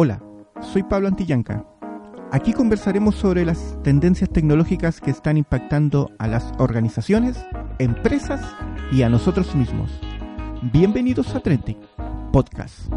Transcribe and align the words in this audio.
Hola, 0.00 0.22
soy 0.60 0.84
Pablo 0.84 1.08
Antillanca. 1.08 1.66
Aquí 2.30 2.52
conversaremos 2.52 3.16
sobre 3.16 3.44
las 3.44 3.76
tendencias 3.82 4.30
tecnológicas 4.30 5.00
que 5.00 5.10
están 5.10 5.36
impactando 5.36 6.12
a 6.20 6.28
las 6.28 6.52
organizaciones, 6.58 7.44
empresas 7.80 8.40
y 8.92 9.02
a 9.02 9.08
nosotros 9.08 9.56
mismos. 9.56 9.90
Bienvenidos 10.72 11.34
a 11.34 11.40
Trentic 11.40 11.78
Podcast. 12.30 12.88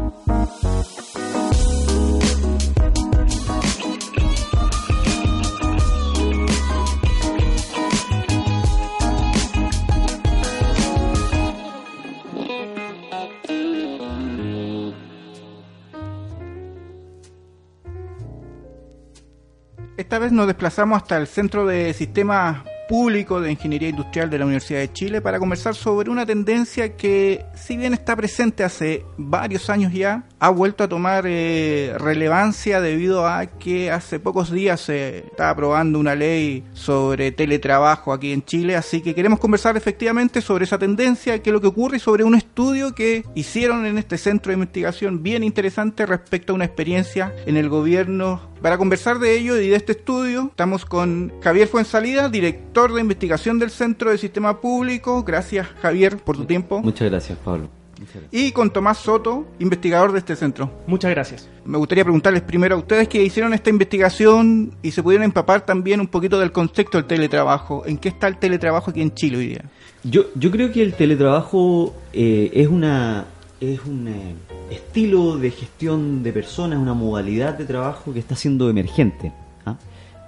Esta 20.12 20.20
vez 20.20 20.32
nos 20.32 20.46
desplazamos 20.46 20.98
hasta 20.98 21.16
el 21.16 21.26
Centro 21.26 21.64
de 21.64 21.94
Sistemas 21.94 22.64
Públicos 22.86 23.42
de 23.42 23.50
Ingeniería 23.50 23.88
Industrial 23.88 24.28
de 24.28 24.36
la 24.36 24.44
Universidad 24.44 24.80
de 24.80 24.92
Chile 24.92 25.22
para 25.22 25.38
conversar 25.38 25.74
sobre 25.74 26.10
una 26.10 26.26
tendencia 26.26 26.98
que, 26.98 27.46
si 27.54 27.78
bien 27.78 27.94
está 27.94 28.14
presente 28.14 28.62
hace 28.62 29.06
varios 29.16 29.70
años 29.70 29.90
ya, 29.90 30.24
ha 30.42 30.50
vuelto 30.50 30.82
a 30.82 30.88
tomar 30.88 31.24
eh, 31.28 31.94
relevancia 31.98 32.80
debido 32.80 33.28
a 33.28 33.46
que 33.46 33.92
hace 33.92 34.18
pocos 34.18 34.50
días 34.50 34.80
se 34.80 35.18
está 35.18 35.50
aprobando 35.50 36.00
una 36.00 36.16
ley 36.16 36.64
sobre 36.74 37.30
teletrabajo 37.30 38.12
aquí 38.12 38.32
en 38.32 38.44
Chile, 38.44 38.74
así 38.74 39.02
que 39.02 39.14
queremos 39.14 39.38
conversar 39.38 39.76
efectivamente 39.76 40.40
sobre 40.40 40.64
esa 40.64 40.78
tendencia, 40.78 41.40
qué 41.40 41.50
es 41.50 41.54
lo 41.54 41.60
que 41.60 41.68
ocurre 41.68 41.98
y 41.98 42.00
sobre 42.00 42.24
un 42.24 42.34
estudio 42.34 42.92
que 42.92 43.24
hicieron 43.36 43.86
en 43.86 43.98
este 43.98 44.18
centro 44.18 44.50
de 44.50 44.54
investigación 44.54 45.22
bien 45.22 45.44
interesante 45.44 46.06
respecto 46.06 46.52
a 46.52 46.56
una 46.56 46.64
experiencia 46.64 47.32
en 47.46 47.56
el 47.56 47.68
gobierno 47.68 48.40
para 48.60 48.78
conversar 48.78 49.20
de 49.20 49.38
ello 49.38 49.60
y 49.60 49.68
de 49.68 49.76
este 49.76 49.92
estudio, 49.92 50.48
estamos 50.50 50.84
con 50.84 51.32
Javier 51.40 51.68
Fuensalida, 51.68 52.28
director 52.28 52.92
de 52.92 53.00
investigación 53.00 53.60
del 53.60 53.70
Centro 53.70 54.10
de 54.10 54.18
Sistema 54.18 54.60
Público. 54.60 55.22
Gracias, 55.22 55.68
Javier, 55.80 56.16
por 56.16 56.36
tu 56.36 56.46
tiempo. 56.46 56.80
Muchas 56.82 57.08
gracias, 57.08 57.38
Pablo. 57.44 57.81
Y 58.30 58.52
con 58.52 58.72
Tomás 58.72 58.98
Soto, 58.98 59.46
investigador 59.58 60.12
de 60.12 60.18
este 60.18 60.36
centro. 60.36 60.70
Muchas 60.86 61.10
gracias. 61.10 61.48
Me 61.64 61.78
gustaría 61.78 62.04
preguntarles 62.04 62.42
primero 62.42 62.76
a 62.76 62.78
ustedes 62.78 63.08
que 63.08 63.22
hicieron 63.22 63.54
esta 63.54 63.70
investigación 63.70 64.74
y 64.82 64.90
se 64.90 65.02
pudieron 65.02 65.24
empapar 65.24 65.64
también 65.64 66.00
un 66.00 66.08
poquito 66.08 66.38
del 66.38 66.52
contexto 66.52 66.98
del 66.98 67.06
teletrabajo. 67.06 67.84
¿En 67.86 67.98
qué 67.98 68.08
está 68.08 68.28
el 68.28 68.36
teletrabajo 68.36 68.90
aquí 68.90 69.02
en 69.02 69.14
Chile 69.14 69.38
hoy 69.38 69.46
día? 69.48 69.64
Yo, 70.04 70.24
yo 70.34 70.50
creo 70.50 70.72
que 70.72 70.82
el 70.82 70.94
teletrabajo 70.94 71.94
eh, 72.12 72.50
es 72.54 72.66
una 72.68 73.26
es 73.60 73.80
un 73.86 74.08
eh, 74.08 74.34
estilo 74.70 75.38
de 75.38 75.52
gestión 75.52 76.24
de 76.24 76.32
personas, 76.32 76.80
una 76.80 76.94
modalidad 76.94 77.56
de 77.56 77.64
trabajo 77.64 78.12
que 78.12 78.18
está 78.18 78.34
siendo 78.34 78.68
emergente. 78.68 79.32
¿ah? 79.64 79.76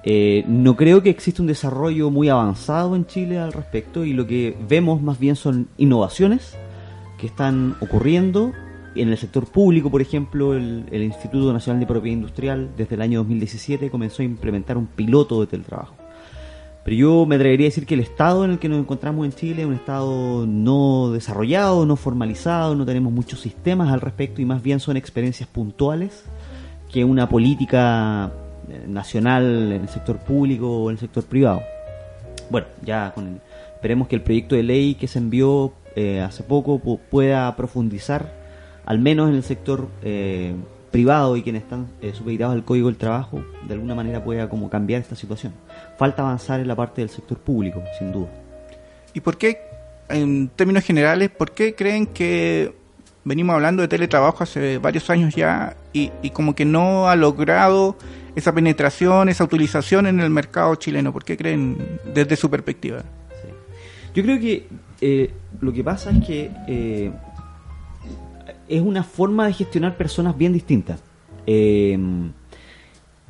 Eh, 0.05 0.45
no 0.47 0.77
creo 0.77 1.02
que 1.02 1.11
exista 1.11 1.42
un 1.42 1.48
desarrollo 1.48 2.11
muy 2.11 2.28
avanzado 2.28 2.95
en 2.95 3.06
Chile 3.06 3.39
al 3.39 3.52
respecto 3.52 4.05
y 4.05 4.12
lo 4.12 4.27
que 4.27 4.56
vemos 4.69 5.02
más 5.02 5.19
bien 5.19 5.34
son 5.34 5.67
innovaciones 5.78 6.56
que 7.19 7.27
están 7.27 7.77
ocurriendo 7.81 8.53
en 8.95 9.09
el 9.09 9.17
sector 9.19 9.47
público, 9.47 9.91
por 9.91 10.01
ejemplo, 10.03 10.55
el, 10.55 10.84
el 10.93 11.03
Instituto 11.03 11.53
Nacional 11.53 11.81
de 11.81 11.87
Propiedad 11.87 12.17
Industrial 12.17 12.70
desde 12.77 12.95
el 12.95 13.03
año 13.03 13.19
2017 13.20 13.91
comenzó 13.91 14.23
a 14.23 14.25
implementar 14.25 14.77
un 14.79 14.87
piloto 14.87 15.41
de 15.41 15.47
teletrabajo. 15.48 15.95
Pero 16.85 16.97
yo 16.97 17.27
me 17.27 17.37
atrevería 17.37 17.67
a 17.67 17.70
decir 17.70 17.87
que 17.87 17.95
el 17.95 18.01
estado 18.01 18.45
en 18.45 18.53
el 18.53 18.59
que 18.59 18.69
nos 18.69 18.79
encontramos 18.79 19.25
en 19.25 19.33
Chile 19.33 19.62
es 19.62 19.67
un 19.69 19.75
estado 19.75 20.47
no 20.47 21.11
desarrollado, 21.12 21.87
no 21.87 21.97
formalizado, 21.97 22.75
no 22.75 22.85
tenemos 22.85 23.11
muchos 23.12 23.41
sistemas 23.41 23.91
al 23.92 24.01
respecto 24.03 24.42
y 24.42 24.45
más 24.45 24.62
bien 24.62 24.81
son 24.81 24.97
experiencias 24.97 25.48
puntuales 25.48 26.25
que 26.92 27.03
una 27.05 27.29
política 27.29 28.31
eh, 28.69 28.85
nacional 28.87 29.73
en 29.73 29.83
el 29.83 29.89
sector 29.89 30.19
público 30.19 30.69
o 30.85 30.91
en 30.91 30.95
el 30.97 31.01
sector 31.01 31.25
privado. 31.25 31.62
Bueno, 32.51 32.67
ya 32.85 33.13
con 33.14 33.27
el- 33.29 33.41
esperemos 33.74 34.07
que 34.07 34.17
el 34.17 34.23
proyecto 34.23 34.55
de 34.55 34.63
ley 34.63 34.95
que 34.95 35.08
se 35.08 35.19
envió 35.19 35.73
eh, 35.96 36.20
hace 36.20 36.42
poco 36.42 36.80
pu- 36.80 37.00
pueda 37.10 37.55
profundizar, 37.56 38.32
al 38.86 38.98
menos 38.98 39.28
en 39.28 39.36
el 39.36 39.42
sector 39.42 39.88
eh, 40.02 40.55
privado 40.90 41.36
y 41.36 41.42
quienes 41.42 41.62
están 41.62 41.88
eh, 42.02 42.12
al 42.44 42.64
Código 42.64 42.88
del 42.88 42.96
Trabajo, 42.96 43.44
de 43.66 43.74
alguna 43.74 43.94
manera 43.94 44.22
pueda 44.22 44.48
como 44.48 44.70
cambiar 44.70 45.00
esta 45.00 45.16
situación. 45.16 45.52
Falta 45.98 46.22
avanzar 46.22 46.60
en 46.60 46.68
la 46.68 46.77
parte 46.77 47.00
del 47.00 47.10
sector 47.10 47.38
público, 47.38 47.82
sin 47.98 48.12
duda. 48.12 48.28
¿Y 49.12 49.20
por 49.20 49.36
qué, 49.36 49.58
en 50.08 50.48
términos 50.48 50.84
generales, 50.84 51.30
por 51.30 51.52
qué 51.52 51.74
creen 51.74 52.06
que 52.06 52.74
venimos 53.24 53.55
hablando 53.55 53.82
de 53.82 53.88
teletrabajo 53.88 54.44
hace 54.44 54.78
varios 54.78 55.08
años 55.11 55.34
ya 55.34 55.76
y, 55.92 56.12
y 56.22 56.30
como 56.30 56.55
que 56.55 56.64
no 56.64 57.08
ha 57.08 57.16
logrado 57.16 57.96
esa 58.36 58.52
penetración, 58.52 59.28
esa 59.28 59.44
utilización 59.44 60.06
en 60.06 60.20
el 60.20 60.30
mercado 60.30 60.74
chileno? 60.74 61.12
¿Por 61.12 61.24
qué 61.24 61.36
creen 61.36 61.98
desde 62.12 62.36
su 62.36 62.50
perspectiva? 62.50 63.02
Yo 64.14 64.23
creo 64.23 64.39
que 64.39 64.67
eh, 65.01 65.30
lo 65.61 65.73
que 65.73 65.83
pasa 65.83 66.11
es 66.13 66.25
que 66.25 66.51
eh, 66.69 67.11
es 68.69 68.80
una 68.80 69.02
forma 69.02 69.47
de 69.47 69.52
gestionar 69.52 69.97
personas 69.97 70.39
bien 70.39 70.52
distintas. 70.52 71.02
Eh, 71.47 71.98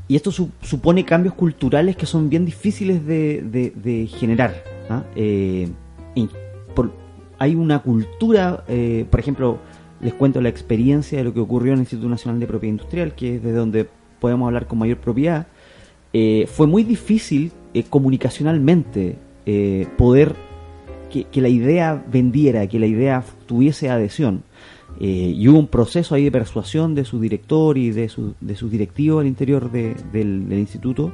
y 0.07 0.17
esto 0.17 0.31
su- 0.31 0.51
supone 0.61 1.05
cambios 1.05 1.35
culturales 1.35 1.97
que 1.97 2.05
son 2.05 2.29
bien 2.29 2.45
difíciles 2.45 3.07
de, 3.07 4.09
generar. 4.19 4.63
¿ah? 4.91 5.03
Eh, 5.17 5.71
hay 7.39 7.55
una 7.55 7.81
cultura, 7.81 8.65
por 9.11 9.21
ejemplo, 9.21 9.59
les 10.01 10.13
cuento 10.15 10.41
la 10.41 10.51
experiencia 10.51 11.19
de 11.19 11.25
lo 11.25 11.33
que 11.35 11.41
ocurrió 11.41 11.73
en 11.73 11.79
el 11.79 11.83
Instituto 11.83 12.09
Nacional 12.09 12.39
de 12.39 12.47
Propiedad 12.47 12.73
Industrial, 12.73 13.15
que 13.15 13.37
es 13.37 13.43
de 13.43 13.53
donde 13.53 13.89
podemos 14.21 14.47
hablar 14.47 14.67
con 14.67 14.79
mayor 14.79 14.99
propiedad. 14.99 15.47
Fue 16.13 16.67
muy 16.67 16.85
difícil 16.85 17.51
comunicacionalmente 17.91 19.17
poder 19.97 20.37
que, 21.15 21.25
que 21.31 21.41
la 21.41 21.49
idea 21.49 22.05
vendiera, 22.11 22.67
que 22.67 22.79
la 22.81 22.87
idea 22.87 23.23
tuviese 23.47 23.89
adhesión. 23.89 24.43
Eh, 25.01 25.33
y 25.37 25.49
hubo 25.49 25.59
un 25.59 25.69
proceso 25.69 26.15
ahí 26.15 26.25
de 26.25 26.31
persuasión 26.33 26.95
de 26.95 27.05
su 27.05 27.21
director 27.21 27.79
y 27.79 27.91
de 27.91 28.09
su, 28.09 28.35
de 28.41 28.55
sus 28.57 28.71
directivos 28.71 29.21
al 29.21 29.27
interior 29.29 29.71
de- 29.71 29.95
del, 30.13 30.49
del 30.49 30.59
instituto, 30.59 31.13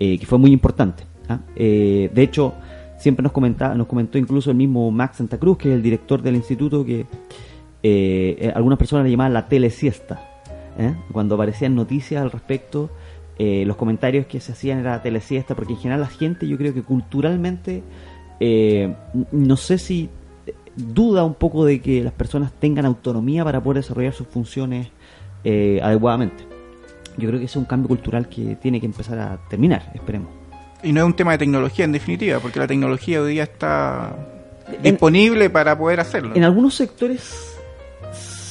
eh, 0.00 0.18
que 0.18 0.24
fue 0.26 0.38
muy 0.38 0.50
importante. 0.52 1.04
¿ah? 1.28 1.40
Eh, 1.56 2.10
de 2.14 2.22
hecho, 2.22 2.54
siempre 2.98 3.22
nos, 3.22 3.32
comentaba, 3.32 3.74
nos 3.74 3.86
comentó 3.86 4.16
incluso 4.18 4.50
el 4.50 4.56
mismo 4.56 4.90
Max 4.90 5.16
Santa 5.18 5.38
Cruz, 5.38 5.58
que 5.58 5.68
es 5.70 5.74
el 5.74 5.82
director 5.82 6.20
del 6.22 6.36
instituto, 6.36 6.84
que 6.84 7.00
eh, 7.00 7.06
eh, 8.40 8.52
algunas 8.54 8.78
personas 8.78 9.04
le 9.04 9.10
llamaban 9.10 9.32
la 9.34 9.46
telesiesta. 9.48 10.20
¿eh? 10.78 10.94
Cuando 11.12 11.34
aparecían 11.34 11.74
noticias 11.74 12.22
al 12.22 12.30
respecto, 12.30 12.90
los 13.40 13.76
comentarios 13.76 14.26
que 14.26 14.40
se 14.40 14.50
hacían 14.50 14.80
era 14.80 15.00
telesiesta, 15.00 15.54
porque 15.54 15.74
en 15.74 15.78
general 15.78 16.00
la 16.00 16.08
gente, 16.08 16.48
yo 16.48 16.58
creo 16.58 16.74
que 16.74 16.82
culturalmente, 16.82 17.84
eh, 18.40 18.94
no 19.32 19.56
sé 19.56 19.78
si 19.78 20.08
duda 20.76 21.24
un 21.24 21.34
poco 21.34 21.64
de 21.64 21.80
que 21.80 22.02
las 22.02 22.12
personas 22.12 22.52
tengan 22.52 22.86
autonomía 22.86 23.44
para 23.44 23.62
poder 23.62 23.82
desarrollar 23.82 24.12
sus 24.12 24.28
funciones 24.28 24.88
eh, 25.44 25.80
adecuadamente. 25.82 26.44
Yo 27.16 27.28
creo 27.28 27.40
que 27.40 27.46
ese 27.46 27.52
es 27.52 27.56
un 27.56 27.64
cambio 27.64 27.88
cultural 27.88 28.28
que 28.28 28.56
tiene 28.56 28.80
que 28.80 28.86
empezar 28.86 29.18
a 29.18 29.38
terminar, 29.48 29.90
esperemos. 29.94 30.30
Y 30.82 30.92
no 30.92 31.00
es 31.00 31.06
un 31.06 31.14
tema 31.14 31.32
de 31.32 31.38
tecnología 31.38 31.84
en 31.84 31.92
definitiva, 31.92 32.38
porque 32.38 32.60
la 32.60 32.68
tecnología 32.68 33.20
hoy 33.20 33.32
día 33.32 33.42
está 33.42 34.16
disponible 34.82 35.50
para 35.50 35.76
poder 35.76 35.98
hacerlo. 35.98 36.36
En 36.36 36.44
algunos 36.44 36.74
sectores 36.74 37.56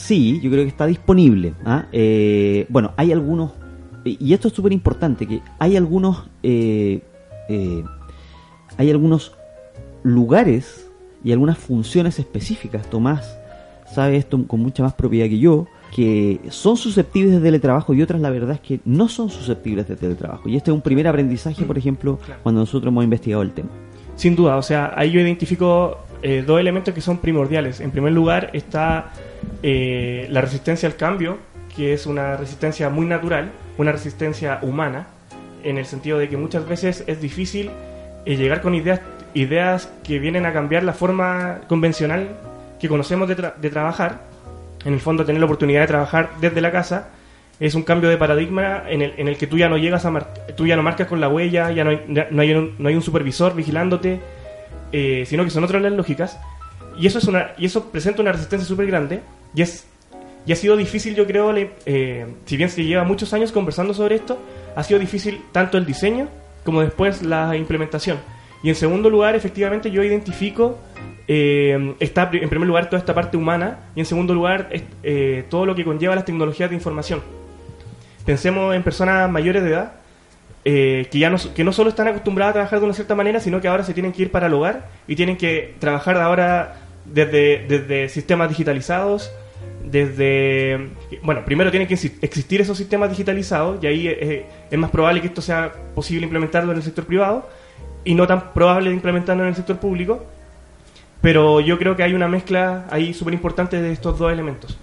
sí, 0.07 0.39
yo 0.41 0.49
creo 0.49 0.63
que 0.63 0.69
está 0.69 0.85
disponible. 0.85 1.53
¿ah? 1.65 1.85
Eh, 1.91 2.65
bueno, 2.69 2.93
hay 2.95 3.11
algunos, 3.11 3.51
y 4.05 4.33
esto 4.33 4.47
es 4.47 4.53
súper 4.53 4.71
importante, 4.71 5.27
que 5.27 5.41
hay 5.59 5.75
algunos, 5.75 6.29
eh, 6.43 7.01
eh, 7.49 7.83
hay 8.77 8.89
algunos 8.89 9.36
lugares 10.03 10.87
y 11.23 11.31
algunas 11.31 11.57
funciones 11.57 12.19
específicas. 12.19 12.89
Tomás 12.89 13.37
sabe 13.93 14.17
esto 14.17 14.45
con 14.47 14.59
mucha 14.61 14.83
más 14.83 14.93
propiedad 14.93 15.27
que 15.27 15.39
yo, 15.39 15.67
que 15.95 16.39
son 16.49 16.75
susceptibles 16.77 17.33
de 17.33 17.39
teletrabajo 17.39 17.93
y 17.93 18.01
otras 18.01 18.19
la 18.21 18.29
verdad 18.29 18.51
es 18.55 18.59
que 18.59 18.79
no 18.85 19.07
son 19.07 19.29
susceptibles 19.29 19.87
de 19.87 19.95
teletrabajo. 19.95 20.49
Y 20.49 20.57
este 20.57 20.71
es 20.71 20.75
un 20.75 20.81
primer 20.81 21.07
aprendizaje, 21.07 21.63
por 21.63 21.77
ejemplo, 21.77 22.17
Claro. 22.25 22.41
cuando 22.43 22.61
nosotros 22.61 22.91
hemos 22.91 23.03
investigado 23.03 23.41
el 23.43 23.51
tema. 23.51 23.69
Sin 24.15 24.35
duda, 24.35 24.57
o 24.57 24.61
sea, 24.61 24.93
ahí 24.95 25.11
yo 25.11 25.19
identifico 25.21 25.99
eh, 26.23 26.43
dos 26.45 26.59
elementos 26.59 26.93
que 26.93 27.01
son 27.01 27.19
primordiales. 27.19 27.79
En 27.79 27.91
primer 27.91 28.11
lugar 28.11 28.49
está 28.53 29.11
eh, 29.63 30.27
la 30.29 30.41
resistencia 30.41 30.89
al 30.89 30.95
cambio, 30.95 31.37
que 31.75 31.93
es 31.93 32.05
una 32.07 32.35
resistencia 32.35 32.89
muy 32.89 33.05
natural, 33.05 33.51
una 33.77 33.91
resistencia 33.91 34.59
humana, 34.63 35.07
en 35.63 35.77
el 35.77 35.85
sentido 35.85 36.17
de 36.17 36.27
que 36.29 36.37
muchas 36.37 36.67
veces 36.67 37.03
es 37.07 37.21
difícil 37.21 37.69
eh, 38.25 38.35
llegar 38.35 38.61
con 38.61 38.73
ideas, 38.75 38.99
ideas 39.39 39.89
que 40.03 40.19
vienen 40.19 40.45
a 40.45 40.53
cambiar 40.53 40.83
la 40.83 40.93
forma 40.93 41.61
convencional 41.67 42.29
que 42.79 42.87
conocemos 42.87 43.27
de, 43.27 43.37
tra- 43.37 43.55
de 43.55 43.69
trabajar. 43.69 44.21
En 44.85 44.93
el 44.93 44.99
fondo, 44.99 45.25
tener 45.25 45.39
la 45.39 45.45
oportunidad 45.45 45.81
de 45.81 45.87
trabajar 45.87 46.29
desde 46.39 46.61
la 46.61 46.71
casa 46.71 47.09
es 47.59 47.73
un 47.73 47.83
cambio 47.83 48.09
de 48.09 48.17
paradigma 48.17 48.83
en 48.87 49.01
el, 49.01 49.13
en 49.17 49.27
el 49.27 49.37
que 49.37 49.47
tú 49.47 49.57
ya 49.57 49.67
no 49.67 49.77
llegas 49.77 50.05
a 50.05 50.11
mar- 50.11 50.33
tú 50.55 50.67
ya 50.67 50.75
no 50.75 50.83
marcas 50.83 51.07
con 51.07 51.19
la 51.19 51.27
huella, 51.27 51.71
ya 51.71 51.83
no 51.83 51.89
hay, 51.89 52.01
no 52.07 52.41
hay, 52.41 52.53
un, 52.53 52.75
no 52.77 52.89
hay 52.89 52.95
un 52.95 53.01
supervisor 53.01 53.55
vigilándote, 53.55 54.19
eh, 54.91 55.23
sino 55.25 55.43
que 55.43 55.49
son 55.49 55.63
otras 55.63 55.81
las 55.81 55.91
lógicas. 55.91 56.39
Y 56.97 57.07
eso, 57.07 57.17
es 57.19 57.25
una, 57.25 57.51
y 57.57 57.65
eso 57.65 57.91
presenta 57.91 58.21
una 58.21 58.31
resistencia 58.31 58.67
súper 58.67 58.87
grande 58.87 59.21
y 59.53 59.61
es 59.61 59.87
Y 60.47 60.53
ha 60.53 60.55
sido 60.55 60.77
difícil, 60.77 61.13
yo 61.13 61.25
creo, 61.27 61.53
eh, 61.85 62.25
si 62.45 62.55
bien 62.57 62.69
se 62.69 62.83
lleva 62.83 63.03
muchos 63.03 63.33
años 63.33 63.51
conversando 63.51 63.93
sobre 63.93 64.15
esto, 64.15 64.39
ha 64.75 64.83
sido 64.83 64.97
difícil 64.99 65.41
tanto 65.51 65.77
el 65.77 65.85
diseño 65.85 66.29
como 66.63 66.81
después 66.81 67.21
la 67.21 67.55
implementación. 67.57 68.17
Y 68.63 68.69
en 68.69 68.75
segundo 68.75 69.09
lugar, 69.09 69.35
efectivamente, 69.35 69.91
yo 69.91 70.03
identifico, 70.03 70.79
eh, 71.27 71.95
está 71.99 72.29
en 72.33 72.49
primer 72.49 72.67
lugar 72.67 72.89
toda 72.89 72.99
esta 72.99 73.13
parte 73.13 73.37
humana 73.37 73.79
y 73.95 73.99
en 73.99 74.05
segundo 74.05 74.33
lugar 74.33 74.69
eh, 75.03 75.45
todo 75.49 75.65
lo 75.65 75.75
que 75.75 75.83
conlleva 75.83 76.15
las 76.15 76.25
tecnologías 76.25 76.69
de 76.69 76.75
información. 76.75 77.21
Pensemos 78.25 78.75
en 78.75 78.83
personas 78.83 79.29
mayores 79.29 79.63
de 79.63 79.69
edad 79.69 79.91
que 80.63 81.07
ya 81.13 81.29
no, 81.29 81.37
que 81.55 81.63
no 81.63 81.71
solo 81.71 81.89
están 81.89 82.09
acostumbradas 82.09 82.51
a 82.51 82.53
trabajar 82.55 82.79
de 82.79 82.85
una 82.85 82.93
cierta 82.93 83.15
manera, 83.15 83.39
sino 83.39 83.61
que 83.61 83.69
ahora 83.69 83.85
se 83.85 83.93
tienen 83.93 84.11
que 84.11 84.23
ir 84.23 84.31
para 84.31 84.47
el 84.47 84.53
hogar 84.53 84.89
y 85.07 85.15
tienen 85.15 85.37
que 85.37 85.75
trabajar 85.79 86.17
ahora 86.17 86.75
desde, 87.05 87.65
desde 87.67 88.09
sistemas 88.09 88.49
digitalizados, 88.49 89.31
desde... 89.83 90.89
Bueno, 91.23 91.43
primero 91.45 91.71
tienen 91.71 91.87
que 91.87 91.93
existir 91.93 92.61
esos 92.61 92.77
sistemas 92.77 93.09
digitalizados 93.09 93.81
y 93.83 93.87
ahí 93.87 94.07
eh, 94.07 94.45
es 94.69 94.77
más 94.77 94.91
probable 94.91 95.21
que 95.21 95.27
esto 95.27 95.41
sea 95.41 95.71
posible 95.95 96.25
implementarlo 96.25 96.71
en 96.71 96.77
el 96.77 96.83
sector 96.83 97.05
privado 97.05 97.47
y 98.07 98.15
no 98.15 98.25
tan 98.25 98.53
probable 98.53 98.89
de 98.89 98.95
implementarlo 98.95 99.43
en 99.43 99.49
el 99.49 99.55
sector 99.55 99.77
público. 99.77 100.23
Pero 101.21 101.59
yo 101.59 101.77
creo 101.77 101.95
que 101.95 102.03
hay 102.03 102.13
una 102.13 102.29
mezcla 102.29 102.85
ahí 102.89 103.13
súper 103.13 103.33
importante 103.33 103.81
de 103.81 103.91
estos 103.91 104.17
dos 104.17 104.31
elementos. 104.31 104.77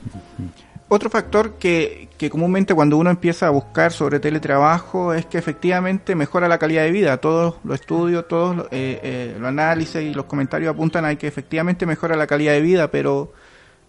Otro 0.89 1.09
factor 1.09 1.55
que, 1.55 2.09
que, 2.19 2.29
comúnmente 2.29 2.75
cuando 2.75 2.99
uno 2.99 3.09
empieza 3.09 3.47
a 3.47 3.51
buscar 3.51 3.93
sobre 3.93 4.21
teletrabajo 4.21 5.15
es 5.15 5.25
que 5.25 5.39
efectivamente 5.39 6.15
mejora 6.15 6.47
la 6.49 6.59
calidad 6.59 6.83
de 6.83 6.91
vida. 6.91 7.17
Todos 7.17 7.55
los 7.65 7.81
estudios, 7.81 8.29
todos 8.29 8.57
los, 8.57 8.67
eh, 8.67 9.01
eh, 9.03 9.37
los 9.39 9.49
análisis 9.49 10.03
y 10.03 10.13
los 10.13 10.27
comentarios 10.27 10.75
apuntan 10.75 11.07
a 11.07 11.15
que 11.17 11.27
efectivamente 11.27 11.87
mejora 11.87 12.17
la 12.17 12.27
calidad 12.27 12.53
de 12.53 12.61
vida, 12.61 12.91
pero 12.91 13.33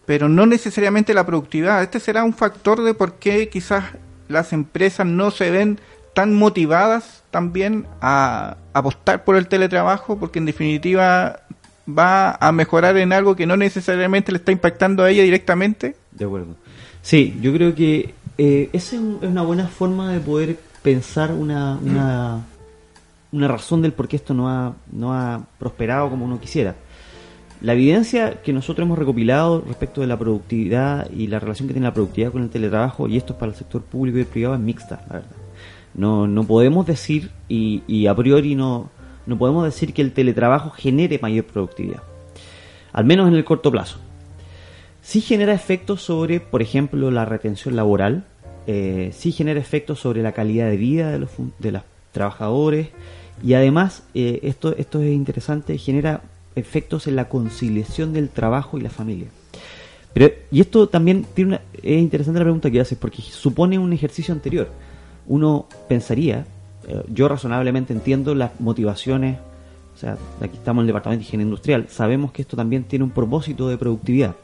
pero 0.05 0.29
no 0.29 0.45
necesariamente 0.45 1.13
la 1.13 1.25
productividad. 1.25 1.81
Este 1.81 1.99
será 1.99 2.23
un 2.23 2.33
factor 2.33 2.83
de 2.83 2.93
por 2.93 3.15
qué 3.15 3.49
quizás 3.49 3.83
las 4.27 4.53
empresas 4.53 5.05
no 5.05 5.31
se 5.31 5.51
ven 5.51 5.79
tan 6.15 6.33
motivadas 6.33 7.23
también 7.29 7.85
a 8.01 8.55
apostar 8.73 9.25
por 9.25 9.35
el 9.35 9.47
teletrabajo, 9.47 10.17
porque 10.17 10.39
en 10.39 10.45
definitiva 10.45 11.41
va 11.87 12.37
a 12.39 12.51
mejorar 12.53 12.97
en 12.97 13.11
algo 13.13 13.35
que 13.35 13.45
no 13.45 13.57
necesariamente 13.57 14.31
le 14.31 14.39
está 14.39 14.53
impactando 14.53 15.03
a 15.03 15.11
ella 15.11 15.23
directamente. 15.23 15.95
De 16.11 16.25
acuerdo. 16.25 16.55
Sí, 17.01 17.37
yo 17.41 17.53
creo 17.53 17.75
que 17.75 18.15
eh, 18.37 18.69
esa 18.71 18.95
es 18.95 19.01
una 19.01 19.43
buena 19.43 19.67
forma 19.67 20.13
de 20.13 20.21
poder 20.21 20.57
pensar 20.81 21.33
una, 21.33 21.77
una, 21.83 22.45
una 23.33 23.47
razón 23.49 23.81
del 23.81 23.91
por 23.91 24.07
qué 24.07 24.15
esto 24.15 24.33
no 24.33 24.49
ha, 24.49 24.73
no 24.91 25.13
ha 25.13 25.43
prosperado 25.59 26.09
como 26.09 26.23
uno 26.23 26.39
quisiera. 26.39 26.75
La 27.59 27.73
evidencia 27.73 28.41
que 28.41 28.53
nosotros 28.53 28.85
hemos 28.85 28.97
recopilado 28.97 29.61
respecto 29.67 29.99
de 29.99 30.07
la 30.07 30.17
productividad 30.17 31.09
y 31.11 31.27
la 31.27 31.39
relación 31.39 31.67
que 31.67 31.73
tiene 31.73 31.87
la 31.87 31.93
productividad 31.93 32.31
con 32.31 32.43
el 32.43 32.49
teletrabajo, 32.49 33.09
y 33.09 33.17
esto 33.17 33.33
es 33.33 33.39
para 33.39 33.51
el 33.51 33.57
sector 33.57 33.81
público 33.81 34.17
y 34.17 34.23
privado, 34.23 34.55
es 34.55 34.61
mixta, 34.61 35.03
la 35.09 35.13
verdad. 35.15 35.44
No, 35.95 36.27
no 36.27 36.43
podemos 36.43 36.85
decir, 36.85 37.31
y, 37.47 38.07
a 38.07 38.15
priori 38.15 38.55
no, 38.55 38.89
no 39.25 39.37
podemos 39.37 39.63
decir 39.63 39.93
que 39.93 40.01
el 40.01 40.11
teletrabajo 40.11 40.69
genere 40.71 41.19
mayor 41.21 41.45
productividad, 41.45 42.03
al 42.91 43.05
menos 43.05 43.27
en 43.27 43.35
el 43.35 43.45
corto 43.45 43.71
plazo. 43.71 43.99
Sí 45.01 45.21
genera 45.21 45.53
efectos 45.53 46.01
sobre, 46.01 46.39
por 46.39 46.61
ejemplo, 46.61 47.11
la 47.11 47.25
retención 47.25 47.75
laboral, 47.75 48.25
eh, 48.67 49.11
sí 49.13 49.31
genera 49.31 49.59
efectos 49.59 49.99
sobre 49.99 50.21
la 50.21 50.33
calidad 50.33 50.69
de 50.69 50.77
vida 50.77 51.11
de 51.11 51.19
los, 51.19 51.29
de 51.59 51.71
los 51.71 51.83
trabajadores, 52.11 52.89
y 53.43 53.53
además, 53.53 54.03
eh, 54.13 54.39
esto, 54.43 54.75
esto 54.75 55.01
es 55.01 55.13
interesante, 55.13 55.77
genera 55.77 56.21
efectos 56.55 57.07
en 57.07 57.15
la 57.15 57.29
conciliación 57.29 58.13
del 58.13 58.29
trabajo 58.29 58.77
y 58.77 58.81
la 58.81 58.89
familia. 58.89 59.27
Pero, 60.13 60.33
y 60.51 60.61
esto 60.61 60.87
también 60.87 61.25
tiene 61.33 61.49
una, 61.49 61.61
es 61.73 61.99
interesante 62.01 62.39
la 62.39 62.45
pregunta 62.45 62.71
que 62.71 62.79
haces, 62.79 62.97
porque 62.97 63.21
supone 63.21 63.77
un 63.77 63.91
ejercicio 63.93 64.33
anterior. 64.33 64.69
Uno 65.27 65.67
pensaría, 65.87 66.45
eh, 66.87 67.03
yo 67.13 67.27
razonablemente 67.27 67.93
entiendo 67.93 68.35
las 68.35 68.59
motivaciones, 68.59 69.37
o 69.95 69.97
sea, 69.97 70.17
aquí 70.41 70.57
estamos 70.57 70.81
en 70.81 70.83
el 70.83 70.87
Departamento 70.87 71.21
de 71.21 71.27
Higiene 71.27 71.43
Industrial, 71.43 71.87
sabemos 71.89 72.31
que 72.31 72.41
esto 72.41 72.57
también 72.57 72.83
tiene 72.83 73.03
un 73.05 73.11
propósito 73.11 73.69
de 73.69 73.77
productividad. 73.77 74.35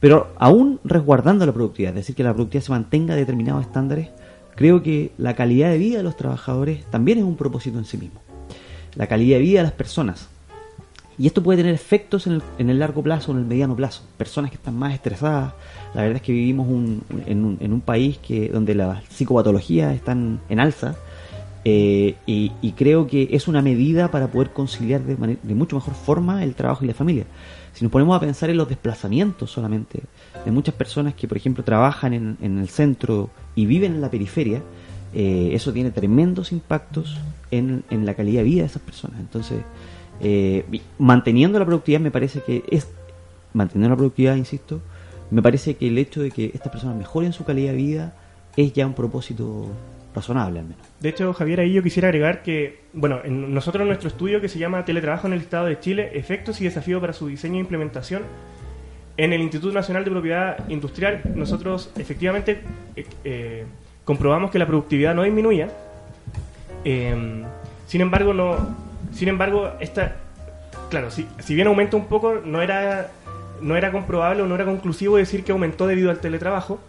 Pero 0.00 0.32
aún 0.36 0.80
resguardando 0.82 1.46
la 1.46 1.52
productividad, 1.52 1.92
es 1.92 2.06
decir, 2.06 2.16
que 2.16 2.24
la 2.24 2.34
productividad 2.34 2.66
se 2.66 2.72
mantenga 2.72 3.14
a 3.14 3.16
determinados 3.16 3.62
estándares, 3.62 4.08
creo 4.56 4.82
que 4.82 5.12
la 5.16 5.34
calidad 5.34 5.70
de 5.70 5.78
vida 5.78 5.98
de 5.98 6.02
los 6.02 6.16
trabajadores 6.16 6.84
también 6.86 7.18
es 7.18 7.24
un 7.24 7.36
propósito 7.36 7.78
en 7.78 7.84
sí 7.84 7.98
mismo. 7.98 8.20
La 8.96 9.06
calidad 9.06 9.38
de 9.38 9.42
vida 9.42 9.60
de 9.60 9.64
las 9.64 9.72
personas, 9.72 10.28
y 11.18 11.26
esto 11.26 11.42
puede 11.42 11.58
tener 11.58 11.74
efectos 11.74 12.26
en 12.26 12.42
el, 12.58 12.78
largo 12.78 13.02
plazo 13.02 13.32
en 13.32 13.38
el 13.38 13.44
mediano 13.44 13.76
plazo. 13.76 14.02
Personas 14.16 14.50
que 14.50 14.56
están 14.56 14.76
más 14.76 14.94
estresadas. 14.94 15.52
La 15.94 16.02
verdad 16.02 16.16
es 16.16 16.22
que 16.22 16.32
vivimos 16.32 16.68
en, 17.26 17.72
un, 17.72 17.80
país 17.80 18.18
que 18.18 18.48
donde 18.48 18.74
las 18.74 19.04
psicopatologías 19.04 19.94
están 19.94 20.40
en 20.48 20.60
alza. 20.60 20.96
Eh, 21.64 22.16
y, 22.26 22.72
creo 22.72 23.06
que 23.06 23.28
es 23.32 23.46
una 23.46 23.62
medida 23.62 24.10
para 24.10 24.28
poder 24.28 24.50
conciliar 24.50 25.02
de, 25.02 25.38
de, 25.40 25.54
mucho 25.54 25.76
mejor 25.76 25.94
forma 25.94 26.42
el 26.42 26.54
trabajo 26.54 26.84
y 26.84 26.88
la 26.88 26.94
familia. 26.94 27.24
Si 27.74 27.84
nos 27.84 27.92
ponemos 27.92 28.16
a 28.16 28.20
pensar 28.20 28.50
en 28.50 28.56
los 28.56 28.68
desplazamientos 28.68 29.50
solamente 29.50 30.02
de 30.44 30.50
muchas 30.50 30.74
personas 30.74 31.14
que, 31.14 31.28
por 31.28 31.36
ejemplo, 31.36 31.62
trabajan 31.62 32.12
en, 32.14 32.58
el 32.58 32.68
centro 32.68 33.30
y 33.54 33.66
viven 33.66 33.94
en 33.94 34.00
la 34.00 34.10
periferia, 34.10 34.62
eh, 35.14 35.50
eso 35.52 35.72
tiene 35.72 35.90
tremendos 35.90 36.52
impactos 36.52 37.18
en, 37.50 37.84
en 37.90 38.06
la 38.06 38.14
calidad 38.14 38.40
de 38.40 38.44
vida 38.44 38.62
de 38.62 38.66
esas 38.68 38.82
personas. 38.82 39.20
Entonces, 39.20 39.60
eh, 40.20 40.64
manteniendo 40.98 41.58
la 41.58 41.66
productividad 41.66 42.00
me 42.00 42.10
parece 42.10 42.40
que 42.40 42.62
es, 42.70 42.88
manteniendo 43.52 43.90
la 43.90 43.96
productividad, 43.96 44.36
insisto, 44.36 44.80
me 45.32 45.42
parece 45.42 45.76
que 45.76 45.88
el 45.88 45.98
hecho 45.98 46.22
de 46.22 46.30
que 46.30 46.50
estas 46.52 46.70
personas 46.70 46.96
mejoren 46.96 47.32
su 47.32 47.44
calidad 47.44 47.72
de 47.72 47.76
vida 47.78 48.12
es 48.56 48.72
ya 48.72 48.86
un 48.86 48.94
propósito 48.94 49.66
razonable 50.14 50.58
al 50.58 50.66
menos. 50.66 50.86
De 51.00 51.08
hecho, 51.08 51.32
Javier, 51.32 51.60
ahí 51.60 51.72
yo 51.72 51.82
quisiera 51.82 52.08
agregar 52.08 52.42
que, 52.42 52.80
bueno, 52.92 53.20
en 53.24 53.54
nosotros 53.54 53.86
nuestro 53.86 54.08
estudio 54.08 54.42
que 54.42 54.48
se 54.48 54.58
llama 54.58 54.84
Teletrabajo 54.84 55.26
en 55.26 55.32
el 55.32 55.40
Estado 55.40 55.66
de 55.66 55.80
Chile, 55.80 56.10
efectos 56.14 56.60
y 56.60 56.64
desafíos 56.64 57.00
para 57.00 57.14
su 57.14 57.28
diseño 57.28 57.56
e 57.56 57.60
implementación, 57.60 58.22
en 59.16 59.32
el 59.32 59.40
Instituto 59.40 59.72
Nacional 59.72 60.04
de 60.04 60.10
Propiedad 60.10 60.68
Industrial, 60.68 61.22
nosotros 61.34 61.90
efectivamente 61.96 62.60
eh, 62.96 63.06
eh, 63.24 63.64
comprobamos 64.04 64.50
que 64.50 64.58
la 64.58 64.66
productividad 64.66 65.14
no 65.14 65.22
disminuía. 65.22 65.70
Em, 66.84 67.44
sin 67.86 68.00
embargo, 68.00 68.34
no, 68.34 68.56
sin 69.12 69.28
embargo, 69.28 69.70
esta, 69.80 70.16
claro, 70.90 71.10
si, 71.10 71.26
si 71.38 71.54
bien 71.54 71.68
aumenta 71.68 71.96
un 71.96 72.06
poco, 72.06 72.34
no 72.44 72.60
era, 72.60 73.10
no 73.62 73.76
era 73.76 73.92
comprobable 73.92 74.42
o 74.42 74.46
no 74.46 74.54
era 74.54 74.64
conclusivo 74.64 75.16
decir 75.16 75.44
que 75.44 75.52
aumentó 75.52 75.86
debido 75.86 76.10
al 76.10 76.20
teletrabajo, 76.20 76.80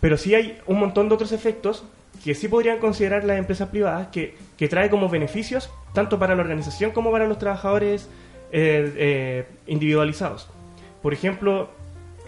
pero 0.00 0.16
sí 0.16 0.34
hay 0.34 0.58
un 0.66 0.78
montón 0.78 1.08
de 1.08 1.14
otros 1.14 1.32
efectos 1.32 1.84
que 2.22 2.34
sí 2.34 2.48
podrían 2.48 2.78
considerar 2.78 3.24
las 3.24 3.38
empresas 3.38 3.68
privadas 3.68 4.08
que, 4.08 4.36
que 4.56 4.68
trae 4.68 4.90
como 4.90 5.08
beneficios 5.08 5.70
tanto 5.94 6.18
para 6.18 6.34
la 6.34 6.42
organización 6.42 6.90
como 6.90 7.10
para 7.10 7.26
los 7.26 7.38
trabajadores 7.38 8.08
eh, 8.52 8.92
eh, 8.96 9.46
individualizados. 9.66 10.48
Por 11.02 11.12
ejemplo, 11.12 11.70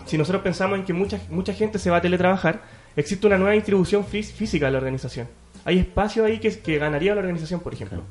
si 0.07 0.16
nosotros 0.16 0.43
pensamos 0.43 0.78
en 0.78 0.85
que 0.85 0.93
mucha, 0.93 1.21
mucha 1.31 1.52
gente 1.52 1.78
se 1.78 1.90
va 1.90 1.99
a 1.99 2.00
teletrabajar, 2.00 2.62
existe 2.97 3.26
una 3.26 3.38
nueva 3.38 3.52
distribución 3.52 4.05
física 4.05 4.66
de 4.66 4.73
la 4.73 4.78
organización. 4.78 5.28
Hay 5.64 5.78
espacio 5.78 6.25
ahí 6.25 6.38
que, 6.38 6.59
que 6.59 6.78
ganaría 6.78 7.14
la 7.14 7.21
organización, 7.21 7.61
por 7.61 7.75
ejemplo. 7.75 8.02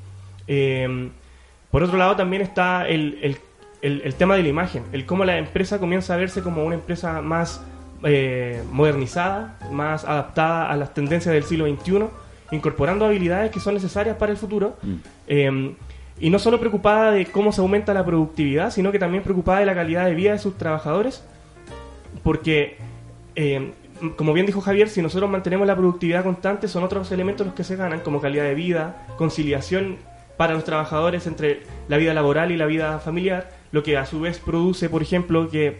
Eh, 0.47 1.09
por 1.71 1.83
otro 1.83 1.97
lado, 1.97 2.17
también 2.17 2.41
está 2.41 2.87
el, 2.87 3.17
el, 3.21 3.37
tema 4.17 4.35
de 4.35 4.43
la 4.43 4.49
imagen, 4.49 4.83
el 4.91 5.05
cómo 5.05 5.25
la 5.25 5.37
empresa 5.37 5.79
comienza 5.79 6.13
a 6.13 6.17
verse 6.17 6.41
como 6.41 6.63
una 6.63 6.75
empresa 6.75 7.21
más 7.21 7.61
eh, 8.03 8.63
modernizada, 8.71 9.57
más 9.71 10.05
adaptada 10.05 10.71
a 10.71 10.75
las 10.75 10.93
tendencias 10.93 11.33
del 11.33 11.43
siglo 11.43 11.67
XXI, 11.67 12.05
incorporando 12.51 13.05
habilidades 13.05 13.51
que 13.51 13.59
son 13.59 13.73
necesarias 13.73 14.17
para 14.17 14.31
el 14.31 14.37
futuro. 14.37 14.75
Mm. 14.81 14.95
Em, 15.27 15.75
y 16.19 16.29
no 16.29 16.37
solo 16.37 16.59
preocupada 16.59 17.11
de 17.11 17.25
cómo 17.25 17.51
se 17.51 17.61
aumenta 17.61 17.93
la 17.93 18.05
productividad, 18.05 18.71
sino 18.71 18.91
que 18.91 18.99
también 18.99 19.23
preocupada 19.23 19.59
de 19.59 19.65
la 19.65 19.73
calidad 19.73 20.05
de 20.05 20.13
vida 20.13 20.33
de 20.33 20.39
sus 20.39 20.57
trabajadores, 20.57 21.23
porque, 22.23 22.77
em, 23.35 23.71
como 24.15 24.33
bien 24.33 24.45
dijo 24.45 24.61
Javier, 24.61 24.89
si 24.89 25.01
nosotros 25.01 25.29
mantenemos 25.29 25.65
la 25.65 25.75
productividad 25.75 26.23
constante, 26.23 26.67
son 26.67 26.83
otros 26.83 27.11
elementos 27.11 27.47
los 27.47 27.55
que 27.55 27.63
se 27.63 27.75
ganan, 27.75 28.01
como 28.01 28.21
calidad 28.21 28.43
de 28.43 28.53
vida, 28.55 29.07
conciliación 29.17 29.97
para 30.37 30.53
los 30.53 30.63
trabajadores 30.63 31.27
entre 31.27 31.61
la 31.87 31.97
vida 31.97 32.13
laboral 32.13 32.51
y 32.51 32.57
la 32.57 32.65
vida 32.65 32.99
familiar, 32.99 33.60
lo 33.71 33.83
que 33.83 33.97
a 33.97 34.05
su 34.05 34.21
vez 34.21 34.39
produce, 34.39 34.89
por 34.89 35.01
ejemplo, 35.01 35.49
que 35.49 35.77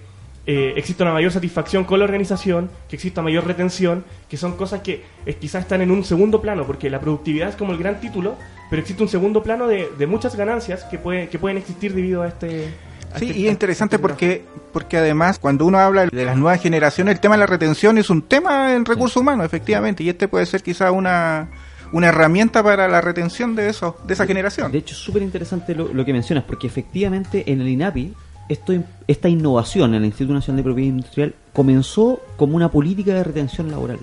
eh, 0.47 0.73
exista 0.75 1.03
una 1.03 1.13
mayor 1.13 1.31
satisfacción 1.31 1.83
con 1.83 1.99
la 1.99 2.05
organización, 2.05 2.71
que 2.89 2.95
exista 2.95 3.21
mayor 3.21 3.45
retención, 3.45 4.03
que 4.27 4.37
son 4.37 4.57
cosas 4.57 4.81
que 4.81 5.03
eh, 5.25 5.35
quizás 5.35 5.63
están 5.63 5.81
en 5.81 5.91
un 5.91 6.03
segundo 6.03 6.41
plano, 6.41 6.65
porque 6.65 6.89
la 6.89 6.99
productividad 6.99 7.49
es 7.49 7.55
como 7.55 7.73
el 7.73 7.77
gran 7.77 7.99
título, 7.99 8.35
pero 8.69 8.81
existe 8.81 9.03
un 9.03 9.09
segundo 9.09 9.43
plano 9.43 9.67
de, 9.67 10.07
muchas 10.07 10.35
ganancias 10.35 10.83
que, 10.85 10.97
puede, 10.97 11.29
que 11.29 11.37
pueden 11.37 11.57
existir 11.57 11.93
debido 11.93 12.23
a 12.23 12.29
este... 12.29 12.73
sí, 13.17 13.27
este 13.27 13.39
y 13.39 13.45
es 13.45 13.51
interesante 13.51 13.99
porque, 13.99 14.43
porque 14.73 14.97
además 14.97 15.37
cuando 15.37 15.65
uno 15.65 15.77
habla 15.77 16.07
de 16.07 16.25
las 16.25 16.37
nuevas 16.37 16.59
generaciones, 16.59 17.13
el 17.15 17.19
tema 17.19 17.35
de 17.35 17.41
la 17.41 17.47
retención 17.47 17.99
es 17.99 18.09
un 18.09 18.23
tema 18.23 18.73
en 18.73 18.85
recursos 18.85 19.17
humanos, 19.17 19.45
efectivamente, 19.45 20.03
y 20.03 20.09
este 20.09 20.27
puede 20.27 20.47
ser 20.47 20.63
quizás 20.63 20.91
una 20.91 21.49
una 21.91 22.07
herramienta 22.07 22.63
para 22.63 22.87
la 22.87 23.01
retención 23.01 23.55
de 23.55 23.69
eso, 23.69 23.97
de 24.05 24.13
esa 24.13 24.25
generación. 24.25 24.71
De 24.71 24.79
hecho, 24.79 24.93
es 24.93 24.99
súper 24.99 25.21
interesante 25.21 25.75
lo, 25.75 26.05
que 26.05 26.13
mencionas, 26.13 26.43
porque 26.45 26.67
efectivamente 26.67 27.51
en 27.51 27.61
el 27.61 27.67
INAPI 27.67 28.13
esto, 28.49 28.73
esta 29.07 29.29
innovación 29.29 29.93
en 29.93 30.01
el 30.01 30.05
Instituto 30.05 30.33
Nacional 30.33 30.57
de 30.57 30.63
Propiedad 30.63 30.89
Industrial 30.89 31.35
comenzó 31.53 32.21
como 32.37 32.55
una 32.55 32.69
política 32.69 33.13
de 33.13 33.23
retención 33.23 33.71
laboral. 33.71 33.99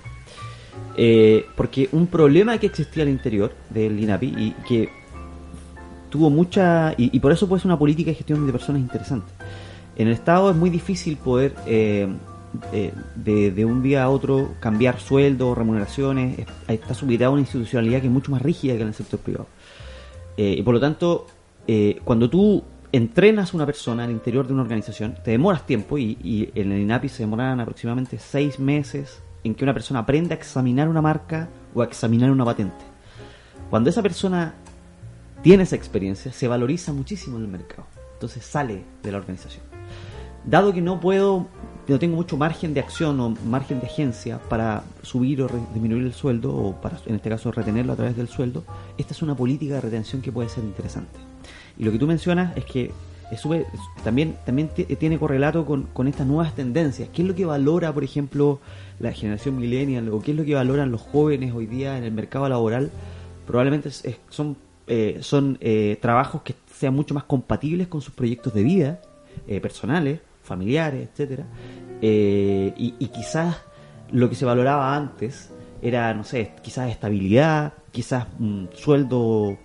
Eh, 0.97 1.45
porque 1.55 1.87
un 1.91 2.07
problema 2.07 2.57
que 2.57 2.67
existía 2.67 3.03
al 3.03 3.09
interior 3.09 3.53
del 3.69 3.99
INAPI 3.99 4.27
y 4.37 4.51
que 4.67 4.89
tuvo 6.09 6.29
mucha. 6.29 6.93
Y, 6.97 7.19
por 7.19 7.31
eso 7.31 7.47
puede 7.47 7.61
ser 7.61 7.67
una 7.67 7.79
política 7.79 8.11
de 8.11 8.15
gestión 8.15 8.45
de 8.45 8.51
personas 8.51 8.81
interesante. 8.81 9.31
En 9.95 10.07
el 10.07 10.13
Estado 10.13 10.51
es 10.51 10.55
muy 10.55 10.69
difícil 10.69 11.17
poder. 11.17 11.55
Eh, 11.65 12.07
eh, 12.71 12.93
de, 13.15 13.65
un 13.65 13.83
día 13.83 14.03
a 14.03 14.09
otro 14.09 14.55
cambiar 14.59 14.99
sueldos, 14.99 15.57
remuneraciones, 15.57 16.47
está 16.67 16.93
subida 16.93 17.29
una 17.29 17.41
institucionalidad 17.41 18.01
que 18.01 18.07
es 18.07 18.13
mucho 18.13 18.31
más 18.31 18.41
rígida 18.41 18.75
que 18.75 18.81
en 18.81 18.87
el 18.89 18.93
sector 18.93 19.19
privado. 19.19 19.47
y 20.37 20.61
por 20.63 20.73
lo 20.73 20.79
tanto, 20.79 21.27
cuando 22.03 22.29
tú 22.29 22.63
entrenas 22.91 23.53
a 23.53 23.57
una 23.57 23.65
persona 23.65 24.03
al 24.03 24.11
interior 24.11 24.47
de 24.47 24.53
una 24.53 24.63
organización, 24.63 25.15
te 25.23 25.31
demoras 25.31 25.65
tiempo 25.65 25.97
y, 25.97 26.51
en 26.55 26.71
el 26.71 26.81
INAPI 26.81 27.09
se 27.09 27.23
demoran 27.23 27.59
aproximadamente 27.59 28.17
seis 28.17 28.59
meses 28.59 29.21
en 29.43 29.55
que 29.55 29.63
una 29.63 29.73
persona 29.73 29.99
aprenda 29.99 30.35
a 30.35 30.37
examinar 30.37 30.89
una 30.89 31.01
marca 31.01 31.49
o 31.73 31.81
a 31.81 31.85
examinar 31.85 32.31
una 32.31 32.45
patente. 32.45 32.85
Cuando 33.69 33.89
esa 33.89 34.01
persona 34.01 34.55
tiene 35.43 35.63
esa 35.63 35.75
experiencia, 35.75 36.31
se 36.31 36.47
valoriza 36.47 36.91
muchísimo 36.91 37.37
en 37.37 37.43
el 37.43 37.49
mercado. 37.49 37.85
Entonces 38.13 38.43
sale 38.43 38.83
de 39.03 39.11
la 39.11 39.19
organización. 39.19 39.63
Dado 40.43 40.73
que 40.73 40.81
no 40.81 40.99
puedo, 40.99 41.47
no 41.89 41.99
tengo 41.99 42.15
mucho 42.15 42.37
margen 42.37 42.73
de 42.73 42.79
acción 42.79 43.19
o 43.19 43.29
margen 43.45 43.79
de 43.79 43.87
agencia 43.87 44.39
para 44.49 44.83
subir 45.01 45.41
o 45.41 45.47
disminuir 45.73 46.03
el 46.03 46.13
sueldo, 46.13 46.55
o 46.55 46.73
para, 46.79 46.99
en 47.05 47.15
este 47.15 47.29
caso, 47.29 47.51
retenerlo 47.51 47.93
a 47.93 47.95
través 47.95 48.15
del 48.15 48.27
sueldo, 48.27 48.63
esta 48.97 49.13
es 49.13 49.21
una 49.21 49.35
política 49.35 49.75
de 49.75 49.81
retención 49.81 50.21
que 50.21 50.31
puede 50.31 50.49
ser 50.49 50.63
interesante. 50.63 51.19
Y 51.77 51.83
lo 51.83 51.91
que 51.91 51.99
tú 51.99 52.07
mencionas 52.07 52.55
es 52.55 52.65
que 52.65 52.91
también, 54.03 54.35
también 54.45 54.69
tiene 54.99 55.19
correlato 55.19 55.65
con, 55.65 56.07
estas 56.07 56.25
nuevas 56.25 56.55
tendencias. 56.55 57.09
¿Qué 57.09 57.21
es 57.21 57.27
lo 57.27 57.35
que 57.35 57.45
valora, 57.45 57.93
por 57.93 58.03
ejemplo, 58.03 58.59
la 58.99 59.11
generación 59.11 59.57
millennial 59.57 60.09
o 60.09 60.19
qué 60.19 60.31
es 60.31 60.37
lo 60.37 60.43
que 60.43 60.55
valoran 60.55 60.91
los 60.91 61.01
jóvenes 61.01 61.53
hoy 61.53 61.67
día 61.67 61.97
en 61.97 62.03
el 62.03 62.11
mercado 62.11 62.49
laboral? 62.49 62.89
Probablemente 63.45 63.89
son, 64.29 64.57
eh, 64.87 65.19
son 65.21 65.57
eh, 65.61 65.97
trabajos 66.01 66.41
que 66.41 66.55
sean 66.73 66.93
mucho 66.95 67.13
más 67.13 67.23
compatibles 67.23 67.87
con 67.87 68.01
sus 68.01 68.13
proyectos 68.13 68.53
de 68.53 68.63
vida, 68.63 69.01
eh, 69.47 69.59
personales, 69.61 70.21
familiares, 70.49 71.07
etcétera. 71.09 71.45
Y, 72.01 72.95
y, 72.97 73.07
quizás 73.07 73.57
lo 74.11 74.29
que 74.29 74.35
se 74.35 74.45
valoraba 74.45 74.95
antes 74.95 75.51
era, 75.81 76.13
no 76.13 76.23
sé, 76.23 76.53
quizás 76.61 76.89
estabilidad, 76.89 77.73
quizás 77.91 78.27
un 78.39 78.69
sueldo 78.73 79.57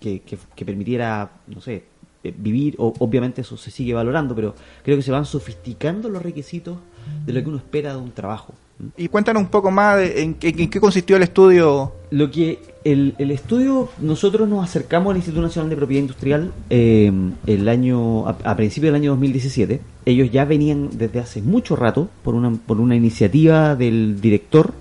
que, 0.00 0.64
permitiera, 0.64 1.30
no 1.46 1.60
sé, 1.60 1.84
eh, 2.22 2.34
vivir, 2.36 2.74
o, 2.78 2.92
obviamente 2.98 3.40
eso 3.40 3.56
se 3.56 3.70
sigue 3.70 3.94
valorando, 3.94 4.34
pero 4.34 4.54
creo 4.82 4.96
que 4.96 5.02
se 5.02 5.10
van 5.10 5.24
sofisticando 5.24 6.08
los 6.08 6.22
requisitos 6.22 6.78
de 7.24 7.32
lo 7.32 7.42
que 7.42 7.48
uno 7.48 7.58
espera 7.58 7.92
de 7.92 7.98
un 7.98 8.12
trabajo. 8.12 8.54
Y 8.96 9.08
cuéntanos 9.08 9.42
un 9.42 9.48
poco 9.48 9.70
más 9.70 9.98
de 9.98 10.22
en, 10.22 10.34
qué 10.34 10.80
consistió 10.80 11.16
el 11.16 11.22
estudio. 11.22 11.92
Lo 12.10 12.30
que 12.30 12.58
el, 12.84 13.14
estudio, 13.30 13.88
nosotros 14.00 14.48
nos 14.48 14.64
acercamos 14.64 15.10
al 15.10 15.16
Instituto 15.16 15.42
Nacional 15.42 15.70
de 15.70 15.76
Propiedad 15.76 16.00
Industrial 16.00 16.52
eh, 16.70 17.12
el 17.46 17.68
año 17.68 18.26
a, 18.26 18.56
principios 18.56 18.92
del 18.92 19.02
año 19.02 19.10
2017. 19.10 19.80
Ellos 20.06 20.30
ya 20.30 20.44
venían 20.44 20.90
desde 20.92 21.20
hace 21.20 21.42
mucho 21.42 21.76
rato 21.76 22.08
por 22.22 22.34
una, 22.34 22.50
por 22.52 22.80
una 22.80 22.96
iniciativa 22.96 23.76
del 23.76 24.20
director 24.20 24.72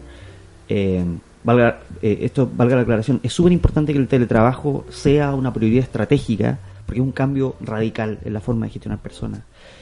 eh, 0.69 1.03
valga, 1.43 1.79
eh, 2.01 2.19
esto 2.21 2.49
valga 2.55 2.75
la 2.75 2.83
aclaración, 2.83 3.19
es 3.23 3.33
súper 3.33 3.51
importante 3.51 3.91
que 3.91 3.99
el 3.99 4.07
teletrabajo 4.07 4.85
sea 4.89 5.33
una 5.33 5.51
prioridad 5.51 5.83
estratégica 5.83 6.59
porque 6.85 7.01
es 7.01 7.05
un 7.05 7.11
cambio 7.11 7.55
radical 7.59 8.19
en 8.23 8.33
la 8.33 8.39
forma 8.39 8.65
de 8.65 8.71
gestionar 8.71 8.99
personas. 8.99 9.41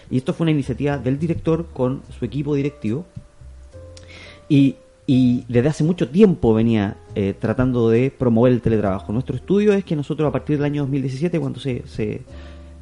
Y 0.09 0.17
esto 0.17 0.33
fue 0.33 0.45
una 0.45 0.51
iniciativa 0.51 0.97
del 0.97 1.19
director 1.19 1.67
con 1.73 2.01
su 2.17 2.25
equipo 2.25 2.55
directivo 2.55 3.05
y, 4.49 4.75
y 5.05 5.43
desde 5.47 5.69
hace 5.69 5.83
mucho 5.83 6.09
tiempo 6.09 6.53
venía 6.53 6.97
eh, 7.15 7.33
tratando 7.37 7.89
de 7.89 8.11
promover 8.11 8.53
el 8.53 8.61
teletrabajo. 8.61 9.13
Nuestro 9.13 9.35
estudio 9.35 9.73
es 9.73 9.83
que 9.83 9.95
nosotros 9.95 10.27
a 10.27 10.31
partir 10.31 10.57
del 10.57 10.65
año 10.65 10.81
2017, 10.83 11.39
cuando 11.39 11.59
se, 11.59 11.87
se 11.87 12.21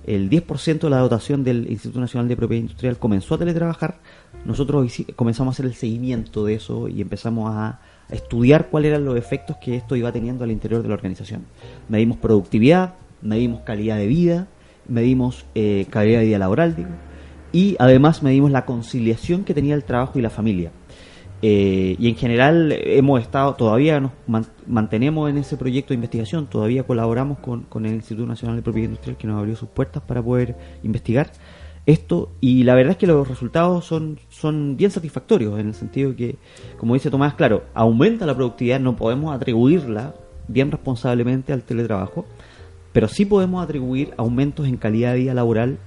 el 0.06 0.30
10% 0.30 0.80
de 0.80 0.90
la 0.90 1.00
dotación 1.00 1.44
del 1.44 1.70
Instituto 1.70 2.00
Nacional 2.00 2.28
de 2.28 2.36
Propiedad 2.36 2.62
Industrial 2.62 2.98
comenzó 2.98 3.36
a 3.36 3.38
teletrabajar, 3.40 4.00
nosotros 4.46 4.92
comenzamos 5.16 5.54
a 5.54 5.56
hacer 5.56 5.66
el 5.66 5.74
seguimiento 5.74 6.46
de 6.46 6.56
eso 6.56 6.88
y 6.88 7.02
empezamos 7.02 7.50
a 7.52 7.80
estudiar 8.10 8.70
cuáles 8.70 8.90
eran 8.90 9.06
los 9.06 9.18
efectos 9.18 9.58
que 9.58 9.76
esto 9.76 9.96
iba 9.96 10.12
teniendo 10.12 10.44
al 10.44 10.52
interior 10.52 10.84
de 10.84 10.90
la 10.90 10.94
organización. 10.94 11.46
Medimos 11.90 12.18
productividad, 12.18 12.94
medimos 13.22 13.62
calidad 13.62 13.98
de 13.98 14.08
vida, 14.08 14.48
medimos 14.88 15.46
eh, 15.56 15.88
calidad 15.90 16.20
de 16.20 16.26
vida 16.26 16.40
laboral, 16.40 16.76
digo, 16.76 16.90
y 17.52 17.76
además 17.80 18.22
medimos 18.22 18.52
la 18.52 18.66
conciliación 18.66 19.44
que 19.44 19.54
tenía 19.54 19.76
el 19.76 19.84
trabajo 19.84 20.20
y 20.20 20.22
la 20.22 20.30
familia. 20.30 20.72
Eh, 21.42 21.96
y 22.00 22.10
en 22.10 22.16
general 22.16 22.72
hemos 22.72 23.22
estado, 23.22 23.54
todavía 23.56 24.00
nos 24.00 24.12
mantenemos 24.66 25.30
en 25.30 25.38
ese 25.38 25.58
proyecto 25.58 25.90
de 25.90 25.96
investigación, 25.96 26.48
todavía 26.48 26.84
colaboramos 26.84 27.40
con, 27.40 27.64
con 27.64 27.86
el 27.86 27.94
Instituto 27.94 28.26
Nacional 28.26 28.56
de 28.56 28.62
Propiedad 28.62 28.90
Industrial 28.90 29.18
que 29.18 29.28
nos 29.28 29.38
abrió 29.38 29.56
sus 29.56 29.70
puertas 29.70 30.02
para 30.02 30.24
poder 30.24 30.56
investigar 30.84 31.32
esto 31.86 32.32
y 32.42 32.64
la 32.64 32.74
verdad 32.74 32.92
es 32.92 32.98
que 32.98 33.08
los 33.08 33.28
resultados 33.28 33.86
son, 33.86 34.20
son 34.30 34.76
bien 34.76 34.90
satisfactorios 34.92 35.60
en 35.60 35.68
el 35.68 35.74
sentido 35.76 36.16
que, 36.16 36.38
como 36.78 36.96
dice 36.96 37.12
Tomás, 37.12 37.36
claro, 37.36 37.64
aumenta 37.74 38.26
la 38.26 38.36
productividad, 38.36 38.80
no 38.80 38.96
podemos 38.96 39.36
atribuirla 39.36 40.16
bien 40.48 40.72
responsablemente 40.72 41.54
al 41.54 41.64
teletrabajo, 41.64 42.26
pero 42.92 43.08
sí 43.08 43.26
podemos 43.26 43.64
atribuir 43.64 44.14
aumentos 44.18 44.68
en 44.68 44.78
calidad 44.78 45.14
de 45.14 45.20
vida 45.20 45.34
laboral 45.34 45.78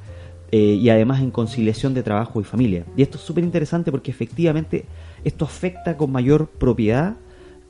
eh, 0.53 0.79
y 0.81 0.89
además 0.89 1.21
en 1.21 1.31
conciliación 1.31 1.95
de 1.95 2.03
trabajo 2.03 2.41
y 2.41 2.45
familia. 2.45 2.85
Y 2.97 3.03
esto 3.03 3.19
es 3.19 3.25
súper 3.25 3.43
interesante 3.43 3.91
porque 3.91 4.11
efectivamente 4.11 4.85
esto 5.25 5.45
afecta 5.45 5.97
con 5.97 6.13
mayor 6.13 6.49
propiedad 6.49 7.17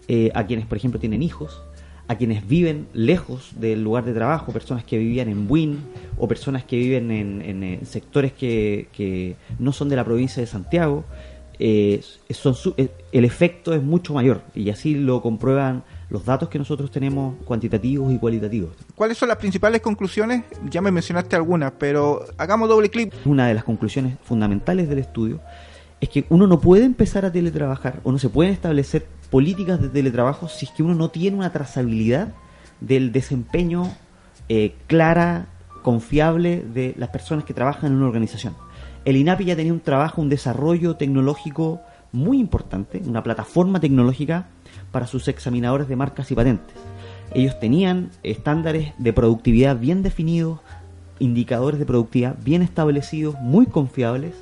eh, 0.08 0.30
a 0.34 0.46
quienes, 0.46 0.66
por 0.66 0.78
ejemplo, 0.78 0.98
tienen 0.98 1.22
hijos, 1.22 1.62
a 2.08 2.16
quienes 2.16 2.48
viven 2.48 2.88
lejos 2.94 3.50
del 3.60 3.84
lugar 3.84 4.04
de 4.04 4.14
trabajo, 4.14 4.52
personas 4.52 4.84
que 4.84 4.96
vivían 4.96 5.28
en 5.28 5.46
Buin 5.46 5.80
o 6.16 6.26
personas 6.26 6.64
que 6.64 6.76
viven 6.76 7.10
en, 7.10 7.86
sectores 7.86 8.32
que, 8.32 9.36
no 9.58 9.72
son 9.72 9.90
de 9.90 9.96
la 9.96 10.04
provincia 10.04 10.40
de 10.40 10.46
Santiago, 10.46 11.04
eh, 11.60 12.00
son 12.30 12.54
eh, 12.76 12.88
el 13.12 13.24
efecto 13.24 13.74
es 13.74 13.82
mucho 13.82 14.14
mayor 14.14 14.42
y 14.54 14.70
así 14.70 14.94
lo 14.94 15.20
comprueban 15.20 15.82
los 16.08 16.24
datos 16.24 16.48
que 16.48 16.56
nosotros 16.56 16.90
tenemos 16.90 17.34
cuantitativos 17.44 18.12
y 18.12 18.18
cualitativos. 18.18 18.70
¿Cuáles 18.94 19.18
son 19.18 19.28
las 19.28 19.36
principales 19.36 19.82
conclusiones? 19.82 20.44
Ya 20.70 20.80
me 20.80 20.90
mencionaste 20.90 21.36
algunas, 21.36 21.72
pero 21.72 22.24
hagamos 22.38 22.68
doble 22.68 22.88
clic. 22.88 23.12
Una 23.26 23.48
de 23.48 23.54
las 23.54 23.64
conclusiones 23.64 24.16
fundamentales 24.22 24.88
del 24.88 25.00
estudio 25.00 25.40
es 26.00 26.08
que 26.08 26.24
uno 26.28 26.46
no 26.46 26.60
puede 26.60 26.84
empezar 26.84 27.24
a 27.24 27.32
teletrabajar 27.32 28.00
o 28.04 28.12
no 28.12 28.18
se 28.18 28.28
pueden 28.28 28.52
establecer 28.52 29.06
políticas 29.30 29.80
de 29.80 29.88
teletrabajo 29.88 30.48
si 30.48 30.66
es 30.66 30.72
que 30.72 30.82
uno 30.82 30.94
no 30.94 31.10
tiene 31.10 31.36
una 31.36 31.52
trazabilidad 31.52 32.34
del 32.80 33.12
desempeño 33.12 33.90
eh, 34.48 34.74
clara, 34.86 35.46
confiable 35.82 36.62
de 36.62 36.94
las 36.96 37.08
personas 37.10 37.44
que 37.44 37.54
trabajan 37.54 37.92
en 37.92 37.98
una 37.98 38.06
organización. 38.06 38.54
El 39.04 39.16
INAPI 39.16 39.46
ya 39.46 39.56
tenía 39.56 39.72
un 39.72 39.80
trabajo, 39.80 40.20
un 40.20 40.28
desarrollo 40.28 40.96
tecnológico 40.96 41.80
muy 42.12 42.38
importante, 42.38 43.02
una 43.04 43.22
plataforma 43.22 43.80
tecnológica 43.80 44.48
para 44.90 45.06
sus 45.06 45.28
examinadores 45.28 45.88
de 45.88 45.96
marcas 45.96 46.30
y 46.30 46.34
patentes. 46.34 46.76
Ellos 47.34 47.58
tenían 47.60 48.10
estándares 48.22 48.92
de 48.98 49.12
productividad 49.12 49.78
bien 49.78 50.02
definidos, 50.02 50.60
indicadores 51.18 51.78
de 51.78 51.86
productividad 51.86 52.36
bien 52.42 52.62
establecidos, 52.62 53.34
muy 53.40 53.66
confiables, 53.66 54.34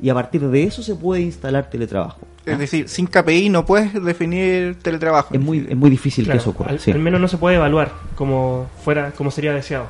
y 0.00 0.10
a 0.10 0.14
partir 0.14 0.46
de 0.48 0.62
eso 0.64 0.82
se 0.82 0.94
puede 0.94 1.22
instalar 1.22 1.70
teletrabajo. 1.70 2.20
Es 2.46 2.58
decir, 2.58 2.88
sin 2.88 3.06
KPI 3.06 3.50
no 3.50 3.66
puedes 3.66 4.02
definir 4.02 4.76
teletrabajo. 4.80 5.34
Es 5.34 5.40
muy, 5.40 5.66
es 5.68 5.76
muy 5.76 5.90
difícil 5.90 6.26
que 6.30 6.36
eso 6.36 6.50
ocurra. 6.50 6.70
Al, 6.70 6.98
menos 6.98 7.20
no 7.20 7.28
se 7.28 7.36
puede 7.36 7.56
evaluar 7.56 7.92
como 8.14 8.68
fuera, 8.82 9.10
como 9.12 9.30
sería 9.30 9.52
deseado. 9.52 9.86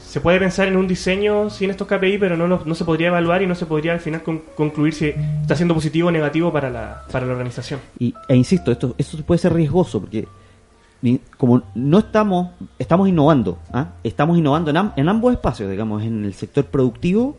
Se 0.00 0.20
puede 0.22 0.38
pensar 0.38 0.68
en 0.68 0.76
un 0.76 0.88
diseño 0.88 1.50
sin 1.50 1.68
estos 1.68 1.86
KPI, 1.86 2.16
pero 2.16 2.36
no, 2.36 2.48
no, 2.48 2.74
se 2.74 2.84
podría 2.86 3.08
evaluar 3.08 3.42
y 3.42 3.46
no 3.46 3.54
se 3.54 3.66
podría 3.66 3.92
al 3.92 4.00
final 4.00 4.22
concluir 4.22 4.94
si 4.94 5.12
está 5.42 5.54
siendo 5.54 5.74
positivo 5.74 6.08
o 6.08 6.10
negativo 6.10 6.50
para 6.50 6.70
la, 6.70 7.02
para 7.12 7.26
la 7.26 7.32
organización. 7.32 7.80
Y, 7.98 8.14
e 8.26 8.34
insisto, 8.34 8.72
esto, 8.72 8.94
esto 8.96 9.18
puede 9.18 9.38
ser 9.38 9.52
riesgoso 9.52 10.00
porque 10.00 10.26
como 11.36 11.62
no 11.74 11.98
estamos, 11.98 12.52
estamos 12.78 13.06
innovando, 13.06 13.58
¿ah? 13.70 13.88
estamos 14.02 14.38
innovando 14.38 14.70
en, 14.70 14.92
en 14.96 15.08
ambos 15.08 15.32
espacios, 15.34 15.70
digamos, 15.70 16.02
en 16.02 16.24
el 16.24 16.32
sector 16.32 16.64
productivo 16.64 17.36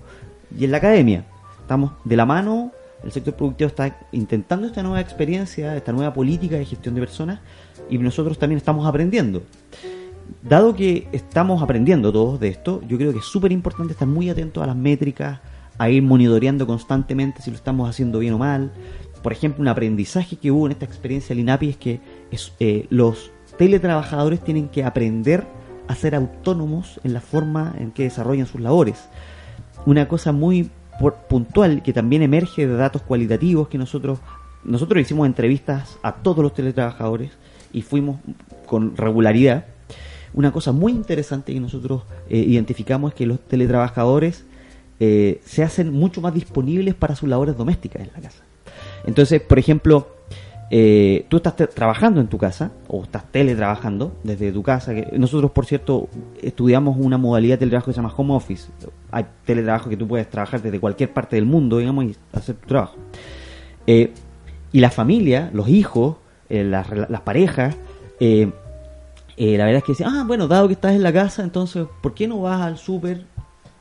y 0.58 0.66
en 0.66 0.72
la 0.72 0.78
academia 0.78 1.26
estamos 1.70 1.92
de 2.04 2.16
la 2.18 2.26
mano, 2.26 2.72
el 3.04 3.12
sector 3.12 3.36
productivo 3.36 3.68
está 3.68 3.96
intentando 4.12 4.66
esta 4.66 4.82
nueva 4.82 5.02
experiencia, 5.02 5.78
esta 5.78 5.92
nueva 5.92 6.12
política 6.12 6.56
de 6.56 6.66
gestión 6.66 6.96
de 6.96 7.02
personas 7.02 7.42
y 7.92 8.00
nosotros 8.00 8.40
también 8.40 8.58
estamos 8.58 8.88
aprendiendo. 8.88 9.44
Dado 10.42 10.74
que 10.74 11.08
estamos 11.12 11.62
aprendiendo 11.62 12.12
todos 12.12 12.40
de 12.40 12.48
esto, 12.48 12.82
yo 12.88 12.98
creo 12.98 13.14
que 13.14 13.20
es 13.20 13.26
súper 13.26 13.52
importante 13.52 13.94
estar 13.94 14.08
muy 14.08 14.32
atentos 14.32 14.64
a 14.64 14.66
las 14.66 14.76
métricas, 14.76 15.42
a 15.78 15.92
ir 15.92 16.02
monitoreando 16.02 16.66
constantemente 16.66 17.44
si 17.44 17.52
lo 17.52 17.56
estamos 17.56 17.88
haciendo 17.88 18.18
bien 18.18 18.34
o 18.34 18.40
mal. 18.40 18.72
Por 19.22 19.32
ejemplo, 19.32 19.62
un 19.62 19.68
aprendizaje 19.68 20.38
que 20.38 20.50
hubo 20.50 20.66
en 20.66 20.72
esta 20.72 20.86
experiencia 20.86 21.36
del 21.36 21.42
INAPI 21.42 21.70
es 21.70 21.78
que 21.78 22.00
eh, 22.60 22.88
los 22.90 23.30
teletrabajadores 23.60 24.44
tienen 24.44 24.70
que 24.70 24.84
aprender 24.84 25.46
a 25.88 25.94
ser 25.94 26.16
autónomos 26.16 27.00
en 27.04 27.14
la 27.14 27.22
forma 27.22 27.76
en 27.78 27.92
que 27.92 28.06
desarrollan 28.06 28.48
sus 28.48 28.60
labores 28.60 29.08
una 29.86 30.08
cosa 30.08 30.32
muy 30.32 30.70
puntual 31.28 31.82
que 31.82 31.94
también 31.94 32.22
emerge 32.22 32.68
de 32.68 32.76
datos 32.76 33.02
cualitativos 33.02 33.68
que 33.68 33.78
nosotros 33.78 34.20
nosotros 34.64 35.02
hicimos 35.02 35.26
entrevistas 35.26 35.98
a 36.04 36.16
todos 36.16 36.44
los 36.44 36.54
teletrabajadores 36.54 37.32
y 37.72 37.82
fuimos 37.82 38.20
con 38.66 38.96
regularidad. 38.98 39.66
Una 40.34 40.52
cosa 40.52 40.72
muy 40.72 40.92
interesante 40.92 41.54
que 41.54 41.60
nosotros 41.60 42.04
eh, 42.30 42.38
identificamos 42.38 43.12
es 43.12 43.16
que 43.16 43.26
los 43.26 43.40
teletrabajadores 43.40 44.46
eh, 45.00 45.42
se 45.46 45.64
hacen 45.64 45.92
mucho 45.92 46.22
más 46.22 46.34
disponibles 46.34 46.94
para 46.94 47.16
sus 47.16 47.30
labores 47.30 47.58
domésticas 47.58 48.02
en 48.04 48.12
la 48.14 48.22
casa. 48.22 48.44
Entonces, 49.06 49.42
por 49.42 49.58
ejemplo, 49.58 50.08
eh, 50.72 51.26
tú 51.30 51.38
estás 51.38 51.56
trabajando 51.56 52.22
en 52.22 52.28
tu 52.28 52.38
casa 52.38 52.72
o 52.88 53.04
estás 53.04 53.32
teletrabajando 53.32 54.14
desde 54.24 54.52
tu 54.52 54.62
casa. 54.62 54.94
Que 54.94 55.18
nosotros, 55.18 55.52
por 55.52 55.66
cierto, 55.66 56.10
estudiamos 56.42 56.98
una 56.98 57.18
modalidad 57.18 57.56
de 57.56 57.60
teletrabajo 57.60 57.88
que 57.88 57.94
se 57.94 57.98
llama 57.98 58.14
home 58.16 58.34
office. 58.34 58.70
Hay 59.12 59.26
teletrabajo 59.46 59.90
que 59.90 59.98
tú 59.98 60.08
puedes 60.08 60.30
trabajar 60.30 60.62
desde 60.62 60.80
cualquier 60.80 61.12
parte 61.14 61.36
del 61.36 61.46
mundo, 61.46 61.78
digamos, 61.78 62.06
y 62.06 62.16
hacer 62.34 62.56
tu 62.56 62.68
trabajo. 62.68 62.98
Eh, 63.88 64.12
y 64.72 64.80
la 64.80 64.92
familia, 64.92 65.50
los 65.54 65.68
hijos, 65.70 66.18
eh, 66.50 66.64
las, 66.64 66.88
parejas, 67.22 67.76
la 68.20 69.66
verdad 69.66 69.78
es 69.78 69.84
que 69.84 69.92
dicen, 69.94 70.08
ah, 70.08 70.24
bueno, 70.28 70.48
dado 70.48 70.68
que 70.68 70.74
estás 70.74 70.94
en 70.94 71.02
la 71.02 71.12
casa, 71.12 71.44
entonces, 71.44 71.88
¿por 72.02 72.14
qué 72.14 72.28
no 72.28 72.42
vas 72.42 72.62
al 72.62 72.78
súper 72.78 73.26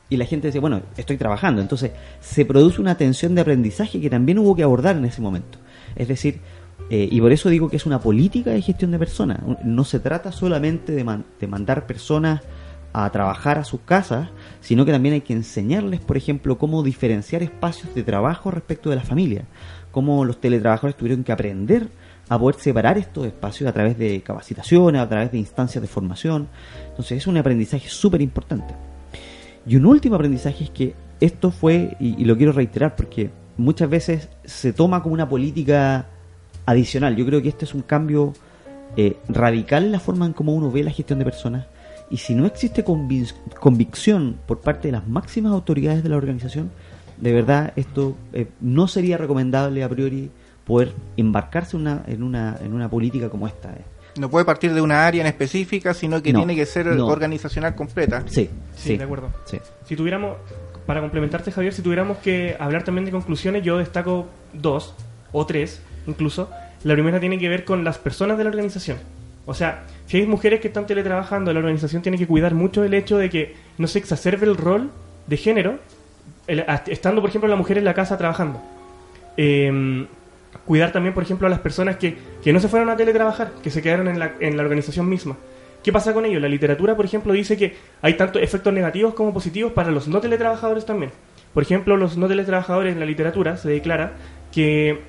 y 0.09 0.17
la 0.17 0.25
gente 0.25 0.47
dice, 0.47 0.59
bueno, 0.59 0.81
estoy 0.97 1.17
trabajando. 1.17 1.61
Entonces 1.61 1.91
se 2.19 2.43
produce 2.43 2.81
una 2.81 2.95
tensión 2.95 3.35
de 3.35 3.41
aprendizaje 3.41 4.01
que 4.01 4.09
también 4.09 4.39
hubo 4.39 4.55
que 4.55 4.63
abordar 4.63 4.97
en 4.97 5.05
ese 5.05 5.21
momento. 5.21 5.59
Es 5.95 6.07
decir, 6.07 6.41
eh, 6.89 7.07
y 7.11 7.21
por 7.21 7.31
eso 7.31 7.49
digo 7.49 7.69
que 7.69 7.75
es 7.75 7.85
una 7.85 7.99
política 7.99 8.51
de 8.51 8.61
gestión 8.61 8.91
de 8.91 8.99
personas. 8.99 9.39
No 9.63 9.83
se 9.83 9.99
trata 9.99 10.31
solamente 10.31 10.91
de, 10.91 11.47
mandar 11.47 11.85
personas 11.85 12.41
a 12.93 13.09
trabajar 13.11 13.59
a 13.59 13.63
sus 13.63 13.81
casas, 13.81 14.29
sino 14.61 14.85
que 14.85 14.91
también 14.91 15.13
hay 15.13 15.21
que 15.21 15.33
enseñarles, 15.33 15.99
por 15.99 16.17
ejemplo, 16.17 16.57
cómo 16.57 16.81
diferenciar 16.81 17.43
espacios 17.43 17.93
de 17.93 18.03
trabajo 18.03 18.49
respecto 18.49 18.89
de 18.89 18.95
la 18.95 19.03
familia, 19.03 19.45
cómo 19.91 20.25
los 20.25 20.41
teletrabajadores 20.41 20.97
tuvieron 20.97 21.23
que 21.23 21.31
aprender 21.31 21.89
a 22.27 22.39
poder 22.39 22.55
separar 22.59 22.97
estos 22.97 23.25
espacios 23.25 23.69
a 23.69 23.73
través 23.73 23.97
de 23.97 24.21
capacitaciones, 24.21 25.01
a 25.01 25.09
través 25.09 25.31
de 25.31 25.37
instancias 25.37 25.81
de 25.81 25.87
formación. 25.87 26.47
Entonces 26.89 27.19
es 27.19 27.27
un 27.27 27.37
aprendizaje 27.37 27.89
súper 27.89 28.21
importante. 28.21 28.73
Y 29.67 29.75
un 29.75 29.85
último 29.85 30.15
aprendizaje 30.15 30.63
es 30.63 30.69
que 30.71 30.95
esto 31.19 31.51
fue, 31.51 31.97
y, 31.99 32.23
lo 32.25 32.37
quiero 32.37 32.51
reiterar 32.51 32.95
porque 32.95 33.29
muchas 33.57 33.89
veces 33.89 34.29
se 34.45 34.73
toma 34.73 35.03
como 35.03 35.13
una 35.13 35.27
política 35.27 36.07
adicional. 36.69 37.15
Yo 37.15 37.25
creo 37.25 37.41
que 37.41 37.49
este 37.49 37.65
es 37.65 37.73
un 37.73 37.81
cambio 37.81 38.33
eh, 38.95 39.17
radical 39.27 39.85
en 39.85 39.91
la 39.91 39.99
forma 39.99 40.25
en 40.25 40.33
cómo 40.33 40.53
uno 40.53 40.71
ve 40.71 40.83
la 40.83 40.91
gestión 40.91 41.19
de 41.19 41.25
personas. 41.25 41.65
Y 42.11 42.17
si 42.17 42.33
no 42.35 42.45
existe 42.45 42.83
convicción 42.83 44.37
por 44.47 44.61
parte 44.61 44.87
de 44.87 44.91
las 44.93 45.07
máximas 45.07 45.51
autoridades 45.51 46.03
de 46.03 46.09
la 46.09 46.17
organización, 46.17 46.71
de 47.17 47.33
verdad 47.33 47.73
esto 47.75 48.15
eh, 48.33 48.47
no 48.61 48.87
sería 48.87 49.17
recomendable 49.17 49.83
a 49.83 49.89
priori 49.89 50.31
poder 50.65 50.93
embarcarse 51.17 51.75
una, 51.75 52.03
en, 52.07 52.23
una, 52.23 52.57
en 52.61 52.73
una 52.73 52.89
política 52.89 53.29
como 53.29 53.47
esta. 53.47 53.69
Eh. 53.73 53.83
No 54.19 54.29
puede 54.29 54.45
partir 54.45 54.73
de 54.73 54.81
una 54.81 55.05
área 55.05 55.21
en 55.21 55.27
específica, 55.27 55.93
sino 55.93 56.21
que 56.21 56.33
tiene 56.33 56.55
que 56.55 56.65
ser 56.65 56.87
organizacional 56.87 57.75
completa. 57.75 58.23
Sí, 58.27 58.49
sí, 58.75 58.97
de 58.97 59.03
acuerdo. 59.03 59.29
Si 59.85 59.95
tuviéramos, 59.95 60.37
para 60.85 61.01
complementarte 61.01 61.51
Javier, 61.51 61.73
si 61.73 61.81
tuviéramos 61.81 62.17
que 62.17 62.55
hablar 62.59 62.83
también 62.83 63.05
de 63.05 63.11
conclusiones, 63.11 63.63
yo 63.63 63.77
destaco 63.77 64.27
dos 64.53 64.93
o 65.31 65.45
tres 65.45 65.81
incluso. 66.09 66.49
La 66.83 66.93
primera 66.93 67.19
tiene 67.19 67.37
que 67.37 67.49
ver 67.49 67.65
con 67.65 67.83
las 67.83 67.97
personas 67.97 68.37
de 68.37 68.43
la 68.43 68.49
organización. 68.49 68.97
O 69.45 69.53
sea, 69.53 69.83
si 70.05 70.17
hay 70.17 70.25
mujeres 70.25 70.59
que 70.59 70.67
están 70.67 70.85
teletrabajando, 70.85 71.51
la 71.53 71.59
organización 71.59 72.01
tiene 72.01 72.17
que 72.17 72.27
cuidar 72.27 72.53
mucho 72.53 72.83
el 72.83 72.93
hecho 72.93 73.17
de 73.17 73.29
que 73.29 73.55
no 73.77 73.87
se 73.87 73.99
exacerbe 73.99 74.45
el 74.45 74.57
rol 74.57 74.91
de 75.27 75.37
género, 75.37 75.79
estando, 76.47 77.21
por 77.21 77.29
ejemplo, 77.29 77.49
la 77.49 77.55
mujer 77.55 77.77
en 77.77 77.85
la 77.85 77.93
casa 77.93 78.17
trabajando. 78.17 78.61
Eh, 79.37 80.05
cuidar 80.65 80.91
también, 80.91 81.13
por 81.13 81.23
ejemplo, 81.23 81.47
a 81.47 81.49
las 81.49 81.59
personas 81.59 81.97
que, 81.97 82.17
que 82.43 82.53
no 82.53 82.59
se 82.59 82.67
fueron 82.67 82.89
a 82.89 82.95
teletrabajar, 82.95 83.51
que 83.63 83.71
se 83.71 83.81
quedaron 83.81 84.07
en 84.07 84.19
la, 84.19 84.33
en 84.39 84.57
la 84.57 84.63
organización 84.63 85.09
misma. 85.09 85.35
¿Qué 85.83 85.91
pasa 85.93 86.13
con 86.13 86.25
ello? 86.25 86.39
La 86.39 86.49
literatura, 86.49 86.95
por 86.95 87.05
ejemplo, 87.05 87.33
dice 87.33 87.57
que 87.57 87.75
hay 88.01 88.15
tanto 88.15 88.39
efectos 88.39 88.73
negativos 88.73 89.13
como 89.13 89.33
positivos 89.33 89.71
para 89.73 89.91
los 89.91 90.07
no 90.07 90.19
teletrabajadores 90.19 90.85
también. 90.85 91.11
Por 91.53 91.63
ejemplo, 91.63 91.97
los 91.97 92.17
no 92.17 92.27
teletrabajadores 92.27 92.93
en 92.93 92.99
la 92.99 93.05
literatura 93.05 93.57
se 93.57 93.69
declara 93.69 94.13
que 94.51 94.99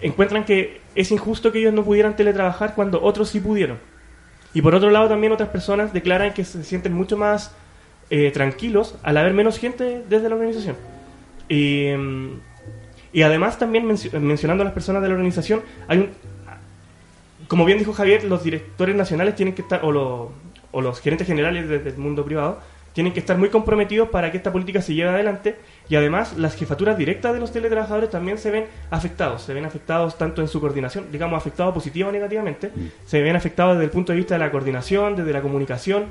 encuentran 0.00 0.44
que 0.44 0.80
es 0.94 1.10
injusto 1.10 1.52
que 1.52 1.58
ellos 1.58 1.74
no 1.74 1.84
pudieran 1.84 2.16
teletrabajar 2.16 2.74
cuando 2.74 3.02
otros 3.02 3.30
sí 3.30 3.40
pudieron. 3.40 3.78
Y 4.54 4.62
por 4.62 4.74
otro 4.74 4.90
lado, 4.90 5.08
también 5.08 5.32
otras 5.32 5.50
personas 5.50 5.92
declaran 5.92 6.32
que 6.32 6.44
se 6.44 6.64
sienten 6.64 6.92
mucho 6.92 7.16
más 7.16 7.54
eh, 8.10 8.30
tranquilos 8.30 8.96
al 9.02 9.16
haber 9.16 9.34
menos 9.34 9.58
gente 9.58 10.02
desde 10.08 10.28
la 10.28 10.36
organización. 10.36 10.76
Y, 11.48 11.90
mm, 11.96 12.40
y 13.12 13.22
además 13.22 13.58
también 13.58 13.86
mencionando 13.86 14.62
a 14.62 14.64
las 14.64 14.74
personas 14.74 15.02
de 15.02 15.08
la 15.08 15.14
organización, 15.14 15.62
hay 15.88 15.98
un, 15.98 16.10
como 17.48 17.64
bien 17.64 17.78
dijo 17.78 17.92
Javier, 17.92 18.24
los 18.24 18.42
directores 18.42 18.96
nacionales 18.96 19.34
tienen 19.34 19.54
que 19.54 19.62
estar, 19.62 19.84
o, 19.84 20.32
o 20.72 20.80
los 20.80 21.00
gerentes 21.00 21.26
generales 21.26 21.68
del 21.68 21.96
mundo 21.96 22.24
privado, 22.24 22.60
tienen 22.92 23.12
que 23.12 23.20
estar 23.20 23.36
muy 23.36 23.50
comprometidos 23.50 24.08
para 24.08 24.30
que 24.30 24.38
esta 24.38 24.52
política 24.52 24.80
se 24.80 24.94
lleve 24.94 25.10
adelante 25.10 25.56
y 25.88 25.96
además 25.96 26.36
las 26.36 26.56
jefaturas 26.56 26.98
directas 26.98 27.32
de 27.32 27.40
los 27.40 27.52
teletrabajadores 27.52 28.10
también 28.10 28.38
se 28.38 28.50
ven 28.50 28.66
afectados, 28.90 29.42
se 29.42 29.54
ven 29.54 29.64
afectados 29.64 30.18
tanto 30.18 30.42
en 30.42 30.48
su 30.48 30.60
coordinación, 30.60 31.06
digamos 31.12 31.36
afectados 31.36 31.72
positiva 31.72 32.08
o 32.08 32.12
negativamente, 32.12 32.70
mm. 32.74 32.90
se 33.06 33.22
ven 33.22 33.36
afectados 33.36 33.74
desde 33.74 33.84
el 33.84 33.90
punto 33.90 34.12
de 34.12 34.18
vista 34.18 34.34
de 34.34 34.40
la 34.40 34.50
coordinación, 34.50 35.16
desde 35.16 35.32
la 35.32 35.42
comunicación 35.42 36.06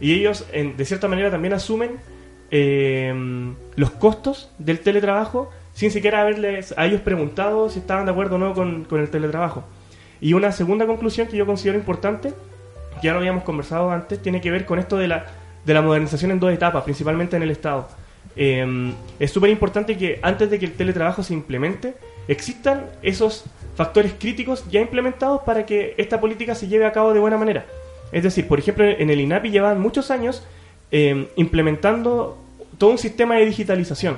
y 0.00 0.14
ellos 0.14 0.46
en, 0.52 0.76
de 0.76 0.84
cierta 0.84 1.08
manera 1.08 1.30
también 1.30 1.54
asumen 1.54 1.98
eh, 2.50 3.12
los 3.76 3.90
costos 3.90 4.50
del 4.58 4.80
teletrabajo 4.80 5.50
sin 5.78 5.92
siquiera 5.92 6.22
haberles 6.22 6.74
a 6.76 6.86
ellos 6.86 7.02
preguntado 7.02 7.68
si 7.70 7.78
estaban 7.78 8.04
de 8.04 8.10
acuerdo 8.10 8.34
o 8.34 8.38
no 8.38 8.52
con, 8.52 8.88
el 8.90 9.10
teletrabajo. 9.10 9.62
Y 10.20 10.32
una 10.32 10.50
segunda 10.50 10.88
conclusión 10.88 11.28
que 11.28 11.36
yo 11.36 11.46
considero 11.46 11.78
importante, 11.78 12.34
que 13.00 13.06
ya 13.06 13.12
lo 13.12 13.20
habíamos 13.20 13.44
conversado 13.44 13.92
antes, 13.92 14.20
tiene 14.20 14.40
que 14.40 14.50
ver 14.50 14.66
con 14.66 14.80
esto 14.80 14.96
de 14.96 15.06
la, 15.06 15.26
de 15.64 15.74
la 15.74 15.80
modernización 15.80 16.32
en 16.32 16.40
dos 16.40 16.52
etapas, 16.52 16.82
principalmente 16.82 17.36
en 17.36 17.44
el 17.44 17.52
Estado. 17.52 17.86
Em, 18.36 18.92
es 19.18 19.30
súper 19.30 19.50
importante 19.50 19.96
que 19.96 20.18
antes 20.22 20.50
de 20.50 20.58
que 20.58 20.66
el 20.66 20.72
teletrabajo 20.72 21.22
se 21.22 21.34
implemente, 21.34 21.94
existan 22.28 22.86
esos 23.02 23.44
factores 23.74 24.12
críticos 24.18 24.64
ya 24.70 24.80
implementados 24.80 25.42
para 25.42 25.66
que 25.66 25.94
esta 25.98 26.20
política 26.20 26.54
se 26.54 26.68
lleve 26.68 26.86
a 26.86 26.92
cabo 26.92 27.12
de 27.12 27.20
buena 27.20 27.38
manera. 27.38 27.66
Es 28.12 28.22
decir, 28.22 28.46
por 28.46 28.58
ejemplo, 28.58 28.84
en 28.84 29.10
el 29.10 29.20
INAPI 29.20 29.50
llevan 29.50 29.80
muchos 29.80 30.10
años 30.10 30.42
em, 30.90 31.26
implementando 31.36 32.38
todo 32.78 32.90
un 32.90 32.98
sistema 32.98 33.36
de 33.36 33.46
digitalización 33.46 34.16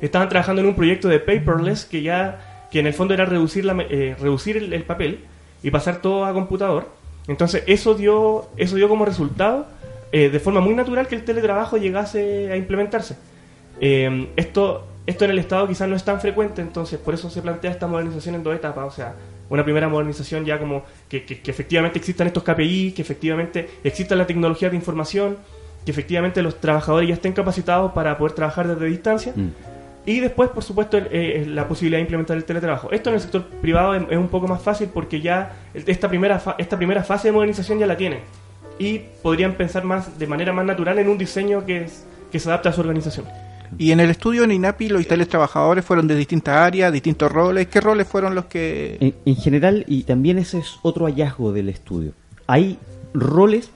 Estaban 0.00 0.28
trabajando 0.28 0.62
en 0.62 0.68
un 0.68 0.74
proyecto 0.74 1.08
de 1.08 1.20
paperless 1.20 1.84
que 1.84 2.02
ya, 2.02 2.66
que 2.70 2.80
en 2.80 2.86
el 2.86 2.94
fondo 2.94 3.14
era 3.14 3.24
reducir, 3.24 3.64
la, 3.64 3.76
eh, 3.88 4.16
reducir 4.18 4.56
el, 4.56 4.82
papel 4.82 5.20
y 5.62 5.70
pasar 5.70 6.02
todo 6.02 6.24
a 6.24 6.32
computador. 6.32 6.88
Entonces 7.28 7.62
eso 7.66 7.94
dio, 7.94 8.48
eso 8.56 8.76
dio 8.76 8.88
como 8.88 9.04
resultado 9.04 9.68
eh, 10.12 10.28
de 10.30 10.40
forma 10.40 10.60
muy 10.60 10.74
natural 10.74 11.06
que 11.06 11.14
el 11.14 11.24
teletrabajo 11.24 11.76
llegase 11.76 12.52
a 12.52 12.56
implementarse. 12.56 13.16
Eh, 13.80 14.28
esto, 14.36 14.86
esto 15.06 15.24
en 15.24 15.30
el 15.30 15.38
Estado 15.38 15.66
quizás 15.68 15.88
no 15.88 15.96
es 15.96 16.04
tan 16.04 16.20
frecuente, 16.20 16.62
entonces 16.62 16.98
por 16.98 17.14
eso 17.14 17.30
se 17.30 17.42
plantea 17.42 17.70
esta 17.70 17.86
modernización 17.86 18.34
en 18.34 18.42
dos 18.42 18.54
etapas. 18.54 18.86
O 18.86 18.90
sea, 18.90 19.14
una 19.48 19.64
primera 19.64 19.88
modernización 19.88 20.44
ya 20.44 20.58
como 20.58 20.84
que, 21.08 21.24
que, 21.24 21.50
efectivamente 21.50 21.98
existan 21.98 22.26
estos 22.26 22.42
KPI, 22.42 22.92
que 22.92 23.02
efectivamente 23.02 23.68
exista 23.84 24.14
la 24.14 24.26
tecnología 24.26 24.70
de 24.70 24.76
información 24.76 25.36
que 25.84 25.90
efectivamente 25.90 26.42
los 26.42 26.60
trabajadores 26.60 27.08
ya 27.08 27.14
estén 27.14 27.32
capacitados 27.32 27.92
para 27.92 28.18
poder 28.18 28.34
trabajar 28.34 28.68
desde 28.68 28.86
distancia. 28.86 29.32
Mm. 29.34 29.48
Y 30.06 30.20
después, 30.20 30.50
por 30.50 30.62
supuesto, 30.64 30.98
eh, 30.98 31.44
la 31.46 31.68
posibilidad 31.68 31.98
de 31.98 32.02
implementar 32.02 32.36
el 32.36 32.44
teletrabajo. 32.44 32.90
Esto 32.90 33.10
en 33.10 33.16
el 33.16 33.20
sector 33.20 33.44
privado 33.44 33.94
es, 33.94 34.16
un 34.16 34.28
poco 34.28 34.48
más 34.48 34.62
fácil 34.62 34.88
porque 34.92 35.20
ya 35.20 35.52
esta 35.74 36.08
primera, 36.08 36.42
esta 36.58 36.76
primera 36.76 37.02
fase 37.04 37.28
de 37.28 37.32
modernización 37.32 37.78
ya 37.78 37.86
la 37.86 37.96
tienen. 37.96 38.20
Y 38.80 39.02
podrían 39.22 39.54
pensar 39.54 39.84
más 39.84 40.18
de 40.18 40.26
manera 40.26 40.52
más 40.52 40.64
natural 40.64 40.98
en 40.98 41.08
un 41.08 41.18
diseño 41.18 41.64
que, 41.64 41.86
que 42.32 42.40
se 42.40 42.48
adapte 42.48 42.70
a 42.70 42.72
su 42.72 42.80
organización. 42.80 43.26
Y 43.78 43.92
en 43.92 44.00
el 44.00 44.10
estudio 44.10 44.42
en 44.42 44.50
INAPI 44.50 44.88
los 44.88 45.06
teletrabajadores 45.06 45.84
fueron 45.84 46.08
de 46.08 46.16
distintas 46.16 46.56
áreas, 46.56 46.92
distintos 46.92 47.30
roles. 47.30 47.68
¿Qué 47.68 47.80
roles 47.80 48.08
fueron 48.08 48.34
los 48.34 48.46
que...? 48.46 49.14
en 49.24 49.36
general, 49.36 49.84
y 49.86 50.02
también 50.02 50.38
ese 50.38 50.58
es 50.58 50.80
otro 50.82 51.04
hallazgo 51.06 51.52
del 51.52 51.68
estudio. 51.68 52.14
Hay 52.48 52.78
roles 53.14 53.70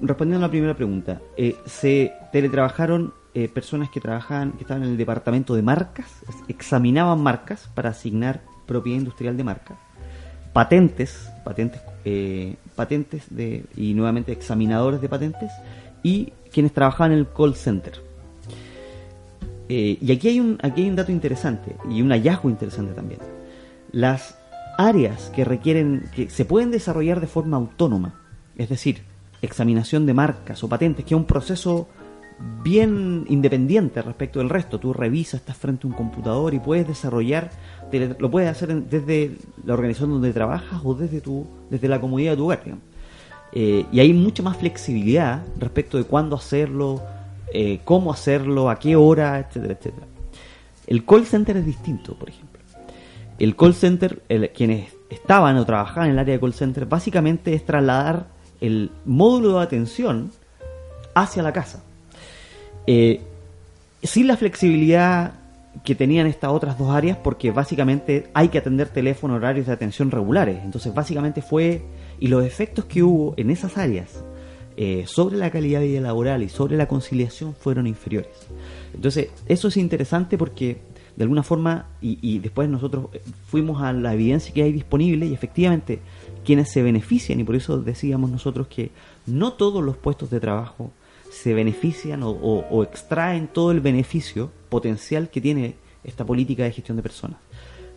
respondiendo 0.00 0.44
a 0.44 0.48
la 0.48 0.50
primera 0.50 0.74
pregunta, 0.74 1.20
eh, 1.36 1.56
se 1.66 2.12
teletrabajaron 2.32 3.14
eh, 3.34 3.48
personas 3.48 3.90
que 3.90 4.00
trabajaban, 4.00 4.52
que 4.52 4.62
estaban 4.62 4.82
en 4.82 4.90
el 4.90 4.96
departamento 4.96 5.54
de 5.54 5.62
marcas, 5.62 6.06
examinaban 6.48 7.20
marcas 7.20 7.68
para 7.74 7.90
asignar 7.90 8.42
propiedad 8.66 8.98
industrial 8.98 9.36
de 9.36 9.44
marca, 9.44 9.76
patentes, 10.56 11.30
patentes, 11.44 11.82
eh, 12.06 12.54
patentes 12.74 13.24
de, 13.28 13.66
y 13.76 13.92
nuevamente 13.92 14.32
examinadores 14.32 15.02
de 15.02 15.08
patentes 15.10 15.52
y 16.02 16.32
quienes 16.50 16.72
trabajaban 16.72 17.12
en 17.12 17.18
el 17.18 17.28
call 17.28 17.54
center. 17.54 17.92
y 19.68 20.10
aquí 20.10 20.28
hay, 20.28 20.40
un, 20.40 20.58
aquí 20.62 20.84
hay 20.84 20.88
un 20.88 20.96
dato 20.96 21.12
interesante 21.12 21.76
y 21.90 22.00
un 22.00 22.08
hallazgo 22.08 22.48
interesante 22.48 22.94
también. 22.94 23.20
Las 23.92 24.38
áreas 24.78 25.30
que 25.36 25.44
requieren, 25.44 26.08
que 26.14 26.30
se 26.30 26.46
pueden 26.46 26.70
desarrollar 26.70 27.20
de 27.20 27.26
forma 27.26 27.58
autónoma, 27.58 28.14
es 28.56 28.70
decir, 28.70 29.02
examinación 29.42 30.06
de 30.06 30.14
marcas 30.14 30.64
o 30.64 30.70
patentes, 30.70 31.04
que 31.04 31.14
es 31.14 31.18
un 31.18 31.26
proceso 31.26 31.86
bien 32.62 33.26
independiente 33.28 34.00
respecto 34.00 34.38
del 34.38 34.48
resto. 34.48 34.78
Tú 34.80 34.94
revisas, 34.94 35.40
estás 35.40 35.58
frente 35.58 35.86
a 35.86 35.90
un 35.90 35.96
computador 35.96 36.54
y 36.54 36.60
puedes 36.60 36.88
desarrollar, 36.88 37.50
lo 38.18 38.30
puedes 38.30 38.50
hacer 38.50 38.74
desde 38.74 39.36
la 39.64 39.74
organización 39.74 40.10
donde 40.10 40.32
trabajas 40.32 40.80
o 40.84 40.94
desde 40.94 41.20
tu, 41.20 41.46
desde 41.70 41.88
la 41.88 42.00
comodidad 42.00 42.32
de 42.32 42.36
tu 42.36 42.44
hogar. 42.44 42.62
Eh, 43.52 43.86
y 43.92 44.00
hay 44.00 44.12
mucha 44.12 44.42
más 44.42 44.56
flexibilidad 44.56 45.44
respecto 45.58 45.96
de 45.96 46.04
cuándo 46.04 46.36
hacerlo, 46.36 47.02
eh, 47.52 47.80
cómo 47.84 48.12
hacerlo, 48.12 48.68
a 48.68 48.78
qué 48.78 48.96
hora, 48.96 49.38
etcétera, 49.38 49.74
etcétera. 49.74 50.06
El 50.86 51.04
call 51.04 51.26
center 51.26 51.56
es 51.56 51.66
distinto, 51.66 52.14
por 52.14 52.28
ejemplo. 52.28 52.60
El 53.38 53.54
call 53.56 53.74
center, 53.74 54.22
quienes 54.54 54.92
estaban 55.10 55.56
o 55.56 55.66
trabajaban 55.66 56.08
en 56.08 56.12
el 56.14 56.18
área 56.18 56.34
de 56.34 56.40
call 56.40 56.54
center, 56.54 56.86
básicamente 56.86 57.54
es 57.54 57.64
trasladar 57.64 58.26
el 58.60 58.90
módulo 59.04 59.58
de 59.58 59.64
atención 59.64 60.30
hacia 61.14 61.42
la 61.42 61.52
casa. 61.52 61.82
Eh, 62.86 63.20
sin 64.02 64.26
la 64.26 64.36
flexibilidad 64.36 65.32
que 65.84 65.94
tenían 65.94 66.26
estas 66.26 66.50
otras 66.50 66.78
dos 66.78 66.90
áreas, 66.90 67.18
porque 67.18 67.50
básicamente 67.50 68.28
hay 68.34 68.48
que 68.48 68.58
atender 68.58 68.88
teléfono 68.88 69.34
horarios 69.34 69.66
de 69.66 69.72
atención 69.72 70.10
regulares. 70.10 70.58
Entonces, 70.64 70.94
básicamente 70.94 71.42
fue. 71.42 71.82
Y 72.18 72.28
los 72.28 72.44
efectos 72.44 72.86
que 72.86 73.02
hubo 73.02 73.34
en 73.36 73.50
esas 73.50 73.76
áreas 73.76 74.24
eh, 74.76 75.04
sobre 75.06 75.36
la 75.36 75.50
calidad 75.50 75.80
de 75.80 75.88
vida 75.88 76.00
laboral 76.00 76.42
y 76.42 76.48
sobre 76.48 76.76
la 76.76 76.86
conciliación 76.86 77.54
fueron 77.54 77.86
inferiores. 77.86 78.48
Entonces, 78.94 79.28
eso 79.46 79.68
es 79.68 79.76
interesante 79.76 80.38
porque 80.38 80.78
de 81.16 81.24
alguna 81.24 81.42
forma, 81.42 81.86
y, 82.00 82.38
después 82.40 82.68
nosotros 82.68 83.06
eh, 83.14 83.22
fuimos 83.46 83.82
a 83.82 83.92
la 83.92 84.12
evidencia 84.12 84.52
que 84.52 84.62
hay 84.62 84.72
disponible 84.72 85.26
y 85.26 85.32
efectivamente 85.32 86.00
quienes 86.44 86.70
se 86.70 86.82
benefician, 86.82 87.40
y 87.40 87.44
por 87.44 87.56
eso 87.56 87.80
decíamos 87.80 88.30
nosotros 88.30 88.68
que 88.68 88.90
no 89.24 89.54
todos 89.54 89.82
los 89.82 89.96
puestos 89.96 90.30
de 90.30 90.40
trabajo 90.40 90.92
se 91.30 91.54
benefician 91.54 92.20
o, 92.22 92.82
extraen 92.82 93.48
todo 93.48 93.72
el 93.72 93.80
beneficio 93.80 94.50
potencial 94.68 95.30
que 95.30 95.40
tiene 95.40 95.76
esta 96.04 96.24
política 96.24 96.64
de 96.64 96.72
gestión 96.72 96.96
de 96.96 97.02
personas. 97.02 97.38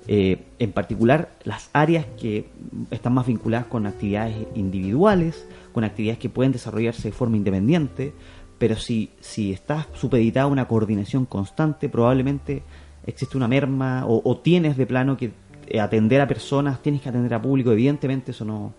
Eh, 0.08 0.46
en 0.58 0.72
particular, 0.72 1.38
las 1.44 1.70
áreas 1.72 2.06
que 2.20 2.50
están 2.90 3.14
más 3.14 3.28
vinculadas 3.28 3.68
con 3.68 3.86
actividades 3.86 4.36
individuales, 4.56 5.46
con 5.72 5.84
actividades 5.84 6.20
que 6.20 6.30
pueden 6.30 6.52
desarrollarse 6.52 7.10
de 7.10 7.12
forma 7.12 7.38
independiente, 7.38 8.14
pero 8.58 8.76
si, 8.76 9.12
si 9.20 9.52
está 9.52 9.88
supeditada 9.94 10.46
a 10.46 10.48
una 10.50 10.68
coordinación 10.68 11.26
constante, 11.26 11.90
probablemente 11.90 12.64
existe 13.06 13.38
una 13.38 13.48
merma 13.48 14.04
o, 14.08 14.38
tienes 14.38 14.78
de 14.78 14.86
plano 14.86 15.16
que 15.18 15.32
atender 15.80 16.22
a 16.22 16.28
personas, 16.28 16.82
tienes 16.82 17.02
que 17.02 17.10
atender 17.10 17.34
a 17.34 17.42
público, 17.42 17.72
evidentemente 17.72 18.32
eso 18.32 18.46
no, 18.46 18.74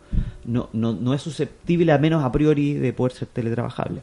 no, 0.44 0.68
no, 0.72 1.14
es 1.14 1.22
susceptible, 1.22 1.92
a 1.92 1.98
menos 1.98 2.24
a 2.24 2.32
priori, 2.32 2.74
de 2.74 2.92
poder 2.92 3.12
ser 3.12 3.28
teletrabajable. 3.28 4.02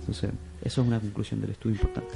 Entonces, 0.00 0.30
eso 0.62 0.82
es 0.82 0.86
una 0.88 1.00
conclusión 1.00 1.40
del 1.40 1.50
estudio 1.50 1.76
importante. 1.76 2.14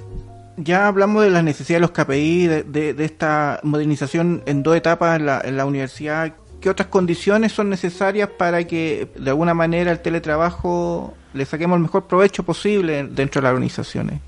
Ya 0.56 0.88
hablamos 0.88 1.22
de 1.22 1.30
las 1.30 1.44
necesidades 1.44 1.76
de 1.76 1.80
los 1.80 2.06
KPI, 2.06 2.46
de, 2.46 2.94
de, 2.94 3.04
esta 3.04 3.60
modernización 3.62 4.42
en 4.46 4.62
dos 4.62 4.76
etapas 4.76 5.20
en 5.20 5.26
la, 5.26 5.40
en 5.44 5.56
la 5.56 5.66
universidad. 5.66 6.34
¿Qué 6.60 6.68
otras 6.68 6.88
condiciones 6.88 7.52
son 7.52 7.70
necesarias 7.70 8.28
para 8.36 8.64
que 8.64 9.08
de 9.16 9.30
alguna 9.30 9.54
manera 9.54 9.92
el 9.92 10.00
teletrabajo 10.00 11.14
le 11.32 11.44
saquemos 11.44 11.76
el 11.76 11.82
mejor 11.82 12.08
provecho 12.08 12.42
posible 12.42 13.04
dentro 13.04 13.40
de 13.40 13.42
las 13.44 13.50
organizaciones? 13.50 14.20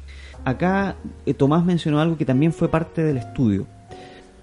acá 0.45 0.97
eh, 1.27 1.35
Tomás 1.35 1.65
mencionó 1.65 2.01
algo 2.01 2.17
que 2.17 2.25
también 2.25 2.53
fue 2.53 2.69
parte 2.69 3.03
del 3.03 3.19
estudio. 3.19 3.67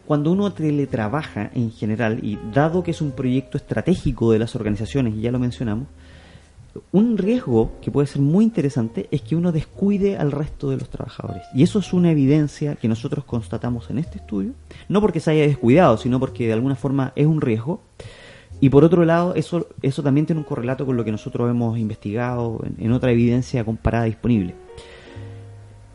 Cuando 0.08 0.32
uno 0.32 0.54
teletrabaja 0.54 1.52
en 1.54 1.70
general, 1.70 2.20
y 2.24 2.40
dado 2.54 2.82
que 2.82 2.92
es 2.92 3.02
un 3.02 3.12
proyecto 3.12 3.58
estratégico 3.58 4.32
de 4.32 4.40
las 4.40 4.56
organizaciones, 4.56 5.16
y 5.16 5.20
ya 5.20 5.34
lo 5.34 5.40
mencionamos, 5.40 5.88
un 6.94 7.18
riesgo 7.18 7.74
que 7.82 7.92
puede 7.92 8.08
ser 8.08 8.22
muy 8.22 8.46
interesante 8.46 9.10
es 9.12 9.22
que 9.22 9.36
uno 9.36 9.52
descuide 9.52 10.16
al 10.16 10.32
resto 10.32 10.70
de 10.70 10.78
los 10.78 10.90
trabajadores. 10.90 11.44
Y 11.54 11.64
eso 11.64 11.80
es 11.80 11.92
una 11.92 12.10
evidencia 12.10 12.78
que 12.78 12.88
nosotros 12.88 13.26
constatamos 13.26 13.90
en 13.90 13.98
este 13.98 14.20
estudio, 14.20 14.54
no 14.88 15.02
porque 15.02 15.20
se 15.20 15.32
haya 15.32 15.42
descuidado, 15.42 15.98
sino 15.98 16.22
porque 16.22 16.48
de 16.48 16.54
alguna 16.54 16.76
forma 16.76 17.12
es 17.18 17.28
un 17.28 17.42
riesgo. 17.42 17.82
Y 18.62 18.70
por 18.70 18.86
otro 18.86 19.04
lado, 19.04 19.36
eso, 19.36 19.68
eso 19.82 20.04
también 20.04 20.26
tiene 20.26 20.40
un 20.40 20.46
correlato 20.46 20.86
con 20.86 20.96
lo 20.96 21.04
que 21.04 21.12
nosotros 21.12 21.50
hemos 21.50 21.78
investigado 21.78 22.62
en 22.78 22.94
otra 22.94 23.12
evidencia 23.12 23.66
comparada 23.66 24.06
disponible 24.06 24.67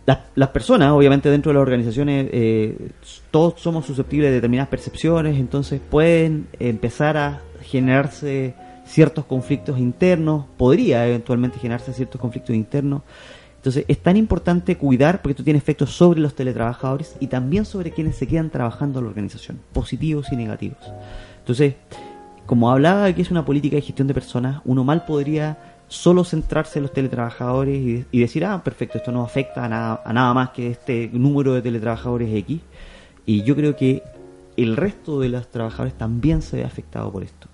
las, 0.05 0.49
personas, 0.49 0.91
obviamente 0.91 1.31
dentro 1.31 1.51
de 1.51 1.55
las 1.55 1.63
organizaciones, 1.63 2.29
eh, 2.33 2.91
todos 3.31 3.61
somos 3.61 3.87
susceptibles 3.87 4.31
de 4.31 4.37
determinadas 4.37 4.69
percepciones, 4.69 5.39
entonces 5.39 5.81
pueden 5.81 6.49
empezar 6.59 7.17
a 7.17 7.41
generarse 7.63 8.55
ciertos 8.85 9.25
conflictos 9.27 9.79
internos, 9.79 10.47
podría 10.57 11.07
eventualmente 11.07 11.59
generarse 11.59 11.93
ciertos 11.93 12.21
conflictos 12.21 12.55
internos. 12.55 13.03
Entonces 13.57 13.85
es 13.87 13.99
tan 13.99 14.17
importante 14.17 14.77
cuidar 14.77 15.23
porque 15.23 15.33
esto 15.33 15.45
tiene 15.45 15.59
efectos 15.59 15.91
sobre 15.91 16.21
los 16.21 16.35
teletrabajadores 16.35 17.15
y 17.21 17.29
también 17.29 17.65
sobre 17.65 17.93
quienes 17.93 18.17
se 18.17 18.27
quedan 18.27 18.51
trabajando 18.51 18.99
en 18.99 19.05
la 19.05 19.11
organización, 19.11 19.61
positivos 19.73 20.33
y 20.33 20.37
negativos. 20.37 20.79
Entonces, 21.39 21.77
como 22.45 22.73
hablaba 22.73 23.05
de 23.05 23.15
que 23.15 23.23
es 23.23 23.31
una 23.31 23.45
política 23.45 23.77
de 23.77 23.83
gestión 23.83 24.09
de 24.09 24.15
personas, 24.15 24.61
uno 24.65 24.83
mal 24.83 25.05
podría 25.05 25.72
solo 25.93 26.25
centrarse 26.25 26.79
en 26.79 26.85
los 26.85 26.93
teletrabajadores 26.93 28.07
y, 28.11 28.19
decir, 28.19 28.47
ah, 28.47 28.63
perfecto, 28.65 28.97
esto 28.97 29.13
no 29.13 29.23
afecta 29.23 29.67
a 29.67 29.69
nada, 29.69 30.03
a 30.05 30.13
nada 30.15 30.33
más 30.33 30.51
que 30.51 30.71
este 30.71 31.11
número 31.13 31.53
de 31.53 31.61
teletrabajadores 31.61 32.35
X. 32.35 32.61
Y 33.27 33.43
yo 33.43 33.55
creo 33.55 33.77
que 33.77 34.03
el 34.57 34.77
resto 34.77 35.21
de 35.21 35.29
los 35.29 35.49
trabajadores 35.49 35.93
también 35.93 36.41
se 36.41 36.57
ve 36.57 36.65
afectado 36.65 37.13
por 37.13 37.23
esto. 37.23 37.49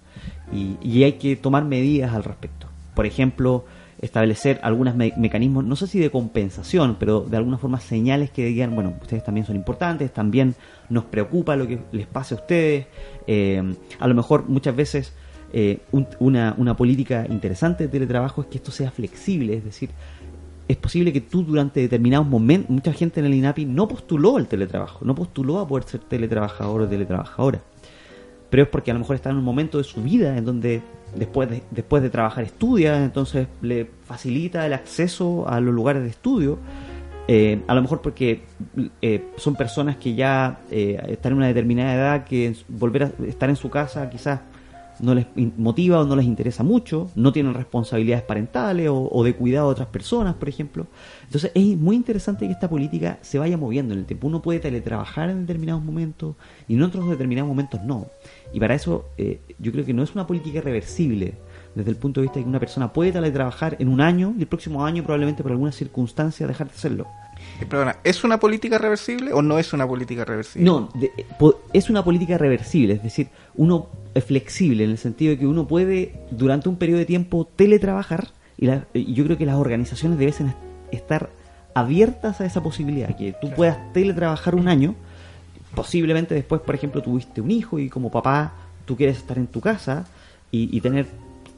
Y, 0.52 1.02
hay 1.02 1.14
que 1.14 1.34
tomar 1.34 1.64
medidas 1.64 2.14
al 2.14 2.22
respecto. 2.22 2.68
Por 2.94 3.06
ejemplo, 3.06 3.64
establecer 4.00 4.60
algunos 4.62 4.94
mecanismos, 4.94 5.64
no 5.64 5.74
sé 5.74 5.88
si 5.88 5.98
de 5.98 6.10
compensación, 6.10 6.96
pero 6.98 7.22
de 7.22 7.36
alguna 7.36 7.58
forma 7.58 7.80
señales 7.80 8.30
que 8.30 8.44
digan, 8.44 8.72
bueno, 8.72 8.94
ustedes 9.02 9.24
también 9.24 9.46
son 9.46 9.56
importantes, 9.56 10.12
también 10.12 10.54
nos 10.88 11.04
preocupa 11.04 11.56
lo 11.56 11.66
que 11.66 11.80
les 11.90 12.06
pase 12.06 12.34
a 12.34 12.38
ustedes. 12.38 12.86
Eh, 13.26 13.74
a 13.98 14.06
lo 14.06 14.14
mejor 14.14 14.48
muchas 14.48 14.76
veces 14.76 15.12
eh, 15.52 15.80
una, 16.20 16.54
una 16.58 16.76
política 16.76 17.26
interesante 17.28 17.84
de 17.84 17.88
teletrabajo 17.88 18.42
es 18.42 18.48
que 18.48 18.58
esto 18.58 18.70
sea 18.70 18.90
flexible, 18.90 19.54
es 19.54 19.64
decir, 19.64 19.90
es 20.68 20.76
posible 20.76 21.12
que 21.12 21.22
tú 21.22 21.42
durante 21.42 21.80
determinados 21.80 22.26
momentos, 22.26 22.68
mucha 22.68 22.92
gente 22.92 23.20
en 23.20 23.26
el 23.26 23.34
INAPI 23.34 23.64
no 23.64 23.88
postuló 23.88 24.36
al 24.36 24.46
teletrabajo, 24.46 25.04
no 25.06 25.14
postuló 25.14 25.58
a 25.60 25.66
poder 25.66 25.84
ser 25.84 26.00
teletrabajador 26.00 26.82
o 26.82 26.88
teletrabajadora, 26.88 27.62
pero 28.50 28.64
es 28.64 28.68
porque 28.68 28.90
a 28.90 28.94
lo 28.94 29.00
mejor 29.00 29.16
está 29.16 29.30
en 29.30 29.36
un 29.36 29.44
momento 29.44 29.78
de 29.78 29.84
su 29.84 30.02
vida 30.02 30.36
en 30.36 30.44
donde 30.44 30.82
después 31.16 31.48
de, 31.48 31.62
después 31.70 32.02
de 32.02 32.10
trabajar 32.10 32.44
estudia, 32.44 33.02
entonces 33.02 33.48
le 33.62 33.88
facilita 34.04 34.66
el 34.66 34.74
acceso 34.74 35.48
a 35.48 35.60
los 35.60 35.74
lugares 35.74 36.02
de 36.02 36.08
estudio, 36.10 36.58
eh, 37.26 37.62
a 37.66 37.74
lo 37.74 37.80
mejor 37.80 38.02
porque 38.02 38.42
eh, 39.00 39.24
son 39.36 39.54
personas 39.54 39.96
que 39.96 40.14
ya 40.14 40.60
están 40.70 41.32
en 41.32 41.38
una 41.38 41.46
determinada 41.46 41.94
edad 41.94 42.24
que 42.24 42.54
volver 42.68 43.04
a 43.04 43.12
estar 43.26 43.48
en 43.48 43.56
su 43.56 43.70
casa 43.70 44.08
quizás 44.10 44.40
no 45.00 45.14
les 45.14 45.26
motiva 45.56 46.00
o 46.00 46.04
no 46.04 46.16
les 46.16 46.26
interesa 46.26 46.62
mucho, 46.62 47.10
no 47.14 47.32
tienen 47.32 47.54
responsabilidades 47.54 48.24
parentales 48.24 48.88
o, 48.90 49.24
de 49.24 49.34
cuidado 49.34 49.68
de 49.68 49.72
otras 49.72 49.88
personas, 49.88 50.34
por 50.34 50.48
ejemplo. 50.48 50.86
Entonces 51.24 51.52
es 51.54 51.76
muy 51.76 51.96
interesante 51.96 52.46
que 52.46 52.52
esta 52.52 52.68
política 52.68 53.18
se 53.22 53.38
vaya 53.38 53.56
moviendo 53.56 53.94
en 53.94 54.00
el 54.00 54.06
tiempo. 54.06 54.26
Uno 54.26 54.42
puede 54.42 54.60
teletrabajar 54.60 55.30
en 55.30 55.42
determinados 55.42 55.82
momentos 55.82 56.36
y 56.66 56.74
en 56.74 56.82
otros 56.82 57.08
determinados 57.08 57.48
momentos 57.48 57.82
no. 57.82 58.06
Y 58.52 58.60
para 58.60 58.74
eso 58.74 59.06
eh, 59.16 59.40
yo 59.58 59.72
creo 59.72 59.84
que 59.84 59.94
no 59.94 60.02
es 60.02 60.14
una 60.14 60.26
política 60.26 60.60
reversible 60.60 61.34
desde 61.74 61.90
el 61.90 61.96
punto 61.96 62.20
de 62.20 62.26
vista 62.26 62.38
de 62.38 62.44
que 62.44 62.48
una 62.48 62.60
persona 62.60 62.92
puede 62.92 63.12
teletrabajar 63.12 63.76
en 63.78 63.88
un 63.88 64.00
año 64.00 64.34
y 64.36 64.42
el 64.42 64.48
próximo 64.48 64.84
año 64.84 65.02
probablemente 65.02 65.42
por 65.42 65.52
alguna 65.52 65.72
circunstancia 65.72 66.46
dejar 66.46 66.68
de 66.68 66.74
hacerlo. 66.74 67.06
Eh, 67.60 67.66
perdona, 67.66 67.96
¿es 68.04 68.24
una 68.24 68.38
política 68.38 68.78
reversible 68.78 69.32
o 69.32 69.42
no 69.42 69.58
es 69.58 69.72
una 69.72 69.86
política 69.86 70.24
reversible? 70.24 70.64
No, 70.64 70.88
eh, 71.00 71.24
es 71.72 71.90
una 71.90 72.04
política 72.04 72.38
reversible, 72.38 72.94
es 72.94 73.02
decir, 73.02 73.28
uno 73.56 73.88
es 74.14 74.24
flexible 74.24 74.84
en 74.84 74.90
el 74.90 74.98
sentido 74.98 75.30
de 75.30 75.38
que 75.38 75.46
uno 75.46 75.66
puede 75.66 76.20
durante 76.30 76.68
un 76.68 76.76
periodo 76.76 76.98
de 76.98 77.06
tiempo 77.06 77.48
teletrabajar 77.56 78.28
y, 78.56 78.68
y 78.94 79.14
yo 79.14 79.24
creo 79.24 79.36
que 79.36 79.46
las 79.46 79.56
organizaciones 79.56 80.18
deben 80.18 80.54
estar 80.92 81.30
abiertas 81.74 82.40
a 82.40 82.46
esa 82.46 82.62
posibilidad, 82.62 83.16
que 83.16 83.34
tú 83.40 83.50
puedas 83.50 83.92
teletrabajar 83.92 84.54
un 84.54 84.68
año, 84.68 84.94
posiblemente 85.74 86.34
después, 86.34 86.60
por 86.60 86.74
ejemplo, 86.74 87.02
tuviste 87.02 87.40
un 87.40 87.50
hijo 87.50 87.78
y 87.78 87.88
como 87.88 88.10
papá 88.10 88.52
tú 88.84 88.96
quieres 88.96 89.18
estar 89.18 89.38
en 89.38 89.46
tu 89.46 89.60
casa 89.60 90.06
y, 90.50 90.80
tener 90.80 91.06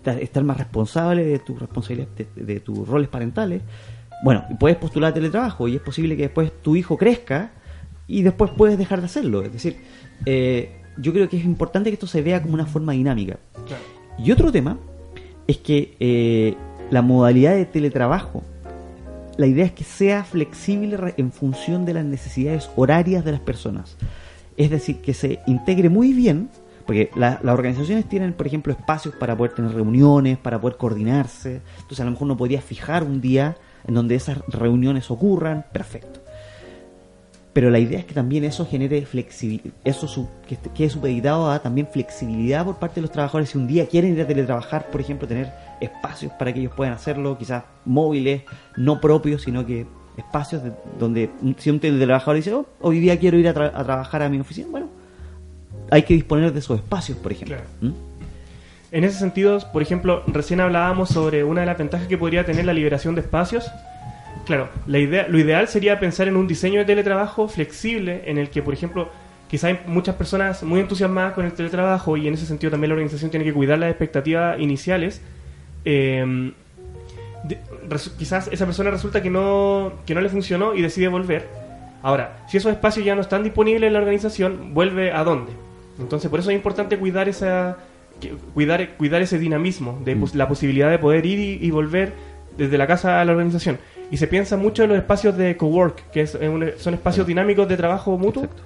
estar 0.05 0.43
más 0.45 0.57
responsable 0.57 1.25
de 1.25 1.39
tus 1.39 1.59
responsabilidades, 1.61 2.27
de 2.35 2.61
tus 2.61 2.89
roles 2.89 3.09
parentales 3.09 3.63
bueno, 4.23 4.45
puedes 4.59 4.77
postular 4.77 5.15
teletrabajo 5.15 5.69
y 5.69 5.77
es 5.77 5.83
posible 5.83 6.17
que 6.17 6.23
después 6.23 6.53
tu 6.63 6.77
hijo 6.77 6.97
crezca 6.97 7.51
y 8.07 8.23
después 8.23 8.51
puedes 8.57 8.77
dejar 8.77 9.01
de 9.01 9.07
hacerlo. 9.07 9.43
Es 9.43 9.53
decir, 9.53 9.77
eh, 10.27 10.73
yo 10.99 11.13
creo 11.13 11.29
que 11.29 11.39
es 11.39 11.45
importante 11.45 11.91
que 11.91 11.95
esto 11.95 12.07
se 12.07 12.23
vea 12.23 12.43
como 12.43 12.55
una 12.55 12.67
forma 12.67 12.93
dinámica. 12.93 13.39
Y 14.19 14.31
otro 14.33 14.53
tema 14.53 14.79
es 15.47 15.59
que 15.59 15.97
eh, 16.01 16.55
la 16.91 17.03
modalidad 17.03 17.55
de 17.55 17.65
teletrabajo, 17.65 18.43
la 19.37 19.47
idea 19.47 19.65
es 19.65 19.73
que 19.73 19.85
sea 19.85 20.25
flexible 20.25 21.15
en 21.17 21.33
función 21.33 21.87
de 21.87 21.95
las 21.95 22.05
necesidades 22.05 22.69
horarias 22.77 23.25
de 23.25 23.33
las 23.33 23.41
personas. 23.41 23.97
Es 24.57 24.71
decir, 24.71 25.01
que 25.01 25.15
se 25.15 25.41
integre 25.47 25.89
muy 25.89 26.13
bien, 26.13 26.51
porque 26.85 27.11
las 27.15 27.43
organizaciones 27.45 28.07
tienen, 28.09 28.33
por 28.33 28.47
ejemplo, 28.47 28.73
espacios 28.73 29.15
para 29.15 29.37
poder 29.37 29.55
tener 29.55 29.73
reuniones, 29.73 30.37
para 30.37 30.61
poder 30.61 30.77
coordinarse. 30.77 31.63
Entonces, 31.77 32.01
a 32.01 32.05
lo 32.05 32.11
mejor 32.11 32.25
uno 32.27 32.37
podría 32.37 32.61
fijar 32.61 33.05
un 33.05 33.21
día 33.21 33.57
en 33.87 33.95
donde 33.95 34.15
esas 34.15 34.39
reuniones 34.49 35.11
ocurran, 35.11 35.65
perfecto. 35.73 36.21
Pero 37.53 37.69
la 37.71 37.81
idea 37.81 37.99
es 37.99 38.05
que 38.05 38.15
también 38.15 38.45
eso 38.45 38.65
genere 38.65 39.05
flexibilidad, 39.05 39.75
eso 39.85 40.07
su, 40.07 40.29
que 40.47 40.57
quede 40.73 40.89
supeditado 40.89 41.51
a 41.51 41.59
también 41.61 41.89
flexibilidad 41.89 42.65
por 42.65 42.77
parte 42.77 42.97
de 42.97 43.01
los 43.03 43.11
trabajadores. 43.11 43.51
Si 43.51 43.59
un 43.59 43.67
día 43.67 43.87
quieren 43.87 44.15
ir 44.15 44.21
a 44.23 44.27
teletrabajar, 44.27 44.87
por 44.87 45.01
ejemplo, 45.01 45.27
tener 45.27 45.53
espacios 45.81 46.33
para 46.35 46.53
que 46.53 46.61
ellos 46.61 46.73
puedan 46.77 46.95
hacerlo, 46.95 47.37
quizás 47.37 47.65
móviles, 47.85 48.43
no 48.77 49.01
propios, 49.01 49.43
sino 49.43 49.67
que 49.67 49.85
espacios 50.17 50.63
de- 50.63 50.73
donde 50.99 51.31
si 51.59 51.71
un 51.71 51.81
teletrabajador 51.81 52.37
dice, 52.37 52.55
oh, 52.55 52.67
hoy 52.83 53.01
día 53.01 53.19
quiero 53.19 53.37
ir 53.37 53.49
a, 53.49 53.55
tra- 53.55 53.73
a 53.75 53.83
trabajar 53.85 54.23
a 54.23 54.29
mi 54.29 54.39
oficina, 54.39 54.69
bueno, 54.71 54.89
hay 55.91 56.05
que 56.05 56.15
disponer 56.15 56.53
de 56.53 56.61
esos 56.61 56.77
espacios, 56.79 57.19
por 57.19 57.33
ejemplo. 57.33 57.57
Claro. 57.57 57.69
¿Mm? 57.81 58.10
En 58.93 59.05
ese 59.05 59.19
sentido, 59.19 59.59
por 59.73 59.83
ejemplo, 59.83 60.25
recién 60.27 60.61
hablábamos 60.61 61.11
sobre 61.11 61.45
una 61.45 61.61
de 61.61 61.67
las 61.67 61.79
ventajas 61.79 62.09
que 62.09 62.19
podría 62.19 62.45
tener 62.45 62.65
la 62.65 62.73
liberación 62.73 63.15
de 63.15 63.21
espacios. 63.21 63.71
Claro, 64.47 64.69
la 64.87 64.99
idea, 64.99 65.29
lo 65.29 65.39
ideal 65.39 65.69
sería 65.69 66.01
pensar 66.01 66.27
en 66.27 66.37
un 66.37 66.49
diseño 66.49 66.81
de 66.81 66.87
teletrabajo 66.87 67.47
flexible 67.47 68.23
en 68.27 68.39
el 68.39 68.51
que, 68.51 68.63
por 68.63 68.75
ejemplo, 68.75 69.09
quizá 69.49 69.69
hay 69.69 69.79
muchas 69.87 70.17
personas 70.17 70.65
muy 70.65 70.81
entusiasmadas 70.81 71.35
con 71.35 71.45
el 71.45 71.53
teletrabajo 71.53 72.17
y 72.17 72.27
en 72.27 72.35
ese 72.35 72.47
sentido 72.47 72.73
también 72.73 72.89
la 72.89 72.95
organización 72.95 73.31
tiene 73.31 73.45
que 73.45 73.53
cuidar 73.53 73.79
las 73.79 73.91
expectativas 73.91 74.59
iniciales. 74.59 75.21
Resu- 75.85 76.53
quizás 78.19 78.49
esa 78.51 78.67
persona 78.67 78.91
resulta 78.91 79.23
que 79.23 79.31
no, 79.31 79.93
que 80.05 80.15
no 80.15 80.21
le 80.21 80.29
funcionó 80.29 80.75
y 80.75 80.83
decide 80.83 81.07
volver. 81.09 81.47
Ahora, 82.03 82.39
si 82.49 82.57
esos 82.57 82.73
espacios 82.73 83.05
ya 83.05 83.15
no 83.15 83.21
están 83.21 83.45
disponibles 83.45 83.87
en 83.87 83.93
la 83.93 84.01
organización, 84.01 84.75
¿vuelve 84.75 85.13
a 85.13 85.23
dónde? 85.23 85.53
Entonces, 85.99 86.29
por 86.31 86.41
eso 86.41 86.51
es 86.51 86.57
importante 86.57 86.99
cuidar 86.99 87.29
esa 87.29 87.77
cuidar, 88.55 88.97
cuidar 88.97 89.23
ese 89.23 89.39
dinamismo, 89.39 90.01
de 90.05 90.15
Mm. 90.15 90.21
pos- 90.21 90.35
la 90.35 90.49
posibilidad 90.49 90.91
de 90.91 90.99
poder 90.99 91.25
ir 91.27 91.39
y, 91.39 91.67
y 91.67 91.71
volver 91.71 92.13
desde 92.57 92.77
la 92.79 92.87
casa 92.87 93.21
a 93.21 93.25
la 93.25 93.33
organización. 93.33 93.79
Y 94.11 94.17
se 94.17 94.27
piensa 94.27 94.57
mucho 94.57 94.83
en 94.83 94.91
los 94.91 94.99
espacios 94.99 95.37
de 95.37 95.57
cowork, 95.57 96.11
que 96.11 96.23
es- 96.23 96.35
es 96.35 96.49
un- 96.49 96.71
son 96.79 96.95
espacios 96.95 97.27
dinámicos 97.27 97.69
de 97.69 97.77
trabajo 97.77 98.19
mutuo. 98.19 98.45
Exacto. 98.45 98.63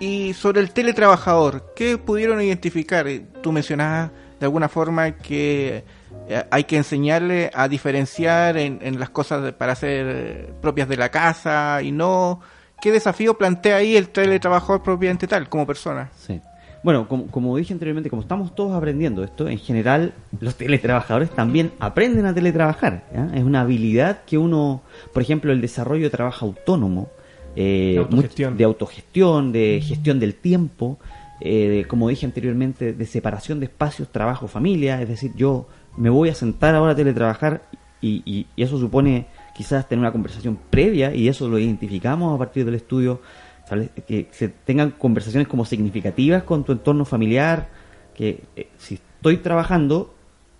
Y 0.00 0.32
sobre 0.34 0.60
el 0.60 0.70
teletrabajador, 0.72 1.72
¿qué 1.76 1.96
pudieron 1.98 2.40
identificar? 2.42 3.06
Eh, 3.08 3.22
Tú 3.42 3.52
mencionabas 3.52 4.10
de 4.40 4.46
alguna 4.46 4.68
forma 4.68 5.12
que 5.12 5.84
eh, 6.28 6.42
hay 6.50 6.64
que 6.64 6.76
enseñarle 6.78 7.50
a 7.52 7.68
diferenciar 7.68 8.56
en, 8.56 8.78
en 8.82 8.98
las 8.98 9.10
cosas 9.10 9.42
de- 9.42 9.52
para 9.52 9.74
ser 9.74 10.06
eh, 10.08 10.50
propias 10.62 10.88
de 10.88 10.96
la 10.96 11.10
casa 11.10 11.80
y 11.82 11.92
no. 11.92 12.40
¿Qué 12.80 12.90
desafío 12.92 13.36
plantea 13.38 13.76
ahí 13.76 13.96
el 13.96 14.08
teletrabajador 14.08 14.82
propiamente 14.82 15.26
tal, 15.26 15.48
como 15.50 15.66
persona? 15.66 16.10
Sí. 16.16 16.40
Bueno, 16.84 17.08
como, 17.08 17.26
como 17.28 17.56
dije 17.56 17.72
anteriormente, 17.72 18.10
como 18.10 18.22
estamos 18.22 18.54
todos 18.54 18.72
aprendiendo 18.76 19.24
esto, 19.24 19.48
en 19.48 19.58
general 19.58 20.12
los 20.40 20.54
teletrabajadores 20.54 21.30
también 21.30 21.72
aprenden 21.80 22.26
a 22.26 22.34
teletrabajar. 22.34 23.04
¿ya? 23.12 23.30
Es 23.34 23.42
una 23.42 23.62
habilidad 23.62 24.20
que 24.26 24.36
uno, 24.38 24.82
por 25.12 25.22
ejemplo, 25.22 25.50
el 25.50 25.60
desarrollo 25.62 26.04
de 26.04 26.10
trabajo 26.10 26.44
autónomo, 26.46 27.08
eh, 27.56 27.92
De 27.94 27.98
autogestión. 28.00 28.52
much- 28.54 28.56
de 28.58 28.64
autogestión, 28.64 29.52
de 29.52 29.80
gestión 29.82 30.20
del 30.20 30.34
tiempo, 30.34 30.98
eh, 31.40 31.68
de, 31.68 31.84
como 31.86 32.08
dije 32.08 32.26
anteriormente, 32.26 32.92
de 32.92 33.06
separación 33.06 33.60
de 33.60 33.66
espacios, 33.66 34.08
trabajo, 34.12 34.46
familia. 34.46 35.00
Es 35.00 35.08
decir, 35.08 35.32
yo 35.36 35.66
me 35.96 36.10
voy 36.10 36.28
a 36.28 36.34
sentar 36.34 36.74
ahora 36.74 36.92
a 36.92 36.96
teletrabajar 36.96 37.62
y, 38.02 38.22
y- 38.26 38.46
y 38.56 38.62
eso 38.62 38.78
supone 38.78 39.26
quizás 39.56 39.88
tener 39.88 40.00
una 40.00 40.12
conversación 40.12 40.58
previa 40.68 41.14
y 41.14 41.28
eso 41.28 41.48
lo 41.48 41.58
identificamos 41.58 42.34
a 42.34 42.38
partir 42.38 42.64
del 42.66 42.74
estudio 42.74 43.22
¿sabes? 43.68 43.90
que 44.06 44.28
se 44.32 44.48
tengan 44.48 44.90
conversaciones 44.92 45.48
como 45.48 45.64
significativas 45.64 46.42
con 46.42 46.64
tu 46.64 46.72
entorno 46.72 47.04
familiar, 47.04 47.68
que 48.14 48.42
eh, 48.56 48.68
si 48.78 48.94
estoy 48.94 49.38
trabajando 49.38 50.12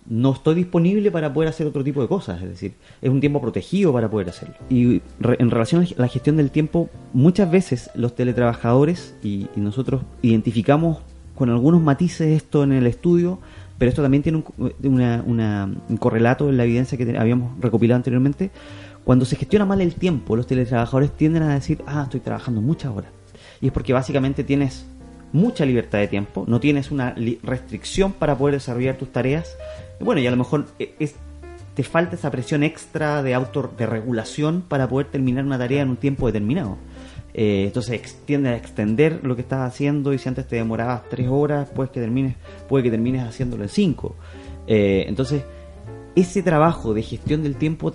no 0.07 0.33
estoy 0.33 0.53
disponible 0.53 1.09
para 1.09 1.33
poder 1.33 1.49
hacer 1.49 1.65
otro 1.65 1.83
tipo 1.83 1.99
de 1.99 2.07
cosas, 2.07 2.39
es 2.43 2.49
decir, 2.49 2.73
es 3.01 3.09
un 3.09 3.19
tiempo 3.21 3.41
protegido 3.41 3.91
para 3.91 4.07
poder 4.07 4.29
hacerlo. 4.29 4.53
Y 4.69 5.01
re- 5.19 5.37
en 5.39 5.49
relación 5.49 5.83
a 5.83 5.87
la 6.01 6.07
gestión 6.07 6.37
del 6.37 6.51
tiempo, 6.51 6.89
muchas 7.11 7.49
veces 7.49 7.89
los 7.95 8.13
teletrabajadores 8.15 9.15
y, 9.23 9.47
y 9.55 9.59
nosotros 9.61 10.03
identificamos 10.21 10.99
con 11.33 11.49
algunos 11.49 11.81
matices 11.81 12.27
esto 12.37 12.63
en 12.63 12.73
el 12.73 12.85
estudio, 12.85 13.39
pero 13.79 13.89
esto 13.89 14.03
también 14.03 14.21
tiene 14.21 14.43
un, 14.59 14.73
una- 14.83 15.23
una- 15.25 15.69
un 15.89 15.97
correlato 15.97 16.49
en 16.49 16.57
la 16.57 16.65
evidencia 16.65 16.99
que 16.99 17.05
te- 17.07 17.17
habíamos 17.17 17.59
recopilado 17.59 17.97
anteriormente. 17.97 18.51
Cuando 19.05 19.23
se 19.23 19.35
gestiona 19.35 19.65
mal 19.65 19.81
el 19.81 19.93
tiempo, 19.93 20.35
los 20.35 20.47
teletrabajadores 20.47 21.11
tienden 21.11 21.43
a 21.43 21.53
decir, 21.53 21.81
ah, 21.85 22.01
estoy 22.03 22.21
trabajando 22.21 22.59
muchas 22.59 22.91
horas. 22.91 23.11
Y 23.61 23.67
es 23.67 23.71
porque 23.71 23.93
básicamente 23.93 24.43
tienes 24.43 24.87
mucha 25.31 25.63
libertad 25.63 25.99
de 25.99 26.07
tiempo, 26.07 26.43
no 26.47 26.59
tienes 26.59 26.89
una 26.89 27.13
restricción 27.43 28.13
para 28.13 28.35
poder 28.35 28.55
desarrollar 28.55 28.97
tus 28.97 29.11
tareas. 29.11 29.55
Bueno, 29.99 30.21
y 30.21 30.27
a 30.27 30.31
lo 30.31 30.37
mejor 30.37 30.65
e- 30.79 30.95
es, 30.97 31.15
te 31.75 31.83
falta 31.83 32.15
esa 32.15 32.31
presión 32.31 32.63
extra 32.63 33.21
de 33.21 33.35
auto 33.35 33.71
de 33.77 33.85
regulación 33.85 34.63
para 34.67 34.89
poder 34.89 35.07
terminar 35.07 35.45
una 35.45 35.59
tarea 35.59 35.83
en 35.83 35.89
un 35.89 35.97
tiempo 35.97 36.25
determinado. 36.25 36.77
Eh, 37.35 37.65
entonces 37.67 38.17
tiende 38.25 38.49
a 38.49 38.55
extender 38.55 39.19
lo 39.23 39.35
que 39.35 39.41
estás 39.41 39.71
haciendo 39.71 40.13
y 40.13 40.17
si 40.17 40.29
antes 40.29 40.47
te 40.47 40.55
demorabas 40.55 41.03
tres 41.09 41.27
horas, 41.29 41.69
pues 41.75 41.91
que 41.91 41.99
termines, 41.99 42.37
puede 42.67 42.85
que 42.85 42.91
termines 42.91 43.23
haciéndolo 43.23 43.63
en 43.63 43.69
cinco. 43.69 44.15
Eh, 44.65 45.05
entonces, 45.07 45.43
ese 46.15 46.41
trabajo 46.41 46.93
de 46.93 47.03
gestión 47.03 47.43
del 47.43 47.57
tiempo 47.57 47.93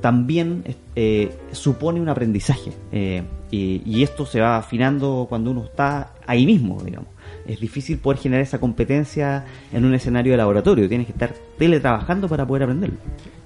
también 0.00 0.64
eh, 0.96 1.32
supone 1.52 2.00
un 2.00 2.08
aprendizaje 2.08 2.72
eh, 2.92 3.22
y, 3.50 3.82
y 3.84 4.02
esto 4.02 4.26
se 4.26 4.40
va 4.40 4.56
afinando 4.56 5.26
cuando 5.28 5.50
uno 5.50 5.64
está 5.64 6.12
ahí 6.26 6.46
mismo, 6.46 6.82
digamos. 6.82 7.08
Es 7.46 7.60
difícil 7.60 7.98
poder 7.98 8.18
generar 8.18 8.42
esa 8.42 8.58
competencia 8.58 9.44
en 9.72 9.84
un 9.84 9.94
escenario 9.94 10.32
de 10.32 10.38
laboratorio, 10.38 10.88
tienes 10.88 11.06
que 11.06 11.12
estar 11.12 11.34
teletrabajando 11.58 12.28
para 12.28 12.46
poder 12.46 12.64
aprenderlo. 12.64 12.96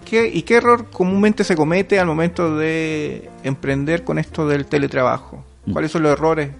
¿Qué, 0.05 0.29
¿Y 0.29 0.43
qué 0.43 0.57
error 0.57 0.91
comúnmente 0.91 1.45
se 1.45 1.57
comete 1.57 1.99
al 1.99 2.07
momento 2.07 2.57
de 2.57 3.31
emprender 3.43 4.05
con 4.05 4.19
esto 4.19 4.47
del 4.47 4.67
teletrabajo? 4.67 5.43
Mm. 5.67 5.73
¿Cuáles 5.73 5.91
son 5.91 6.03
los 6.03 6.13
errores 6.13 6.51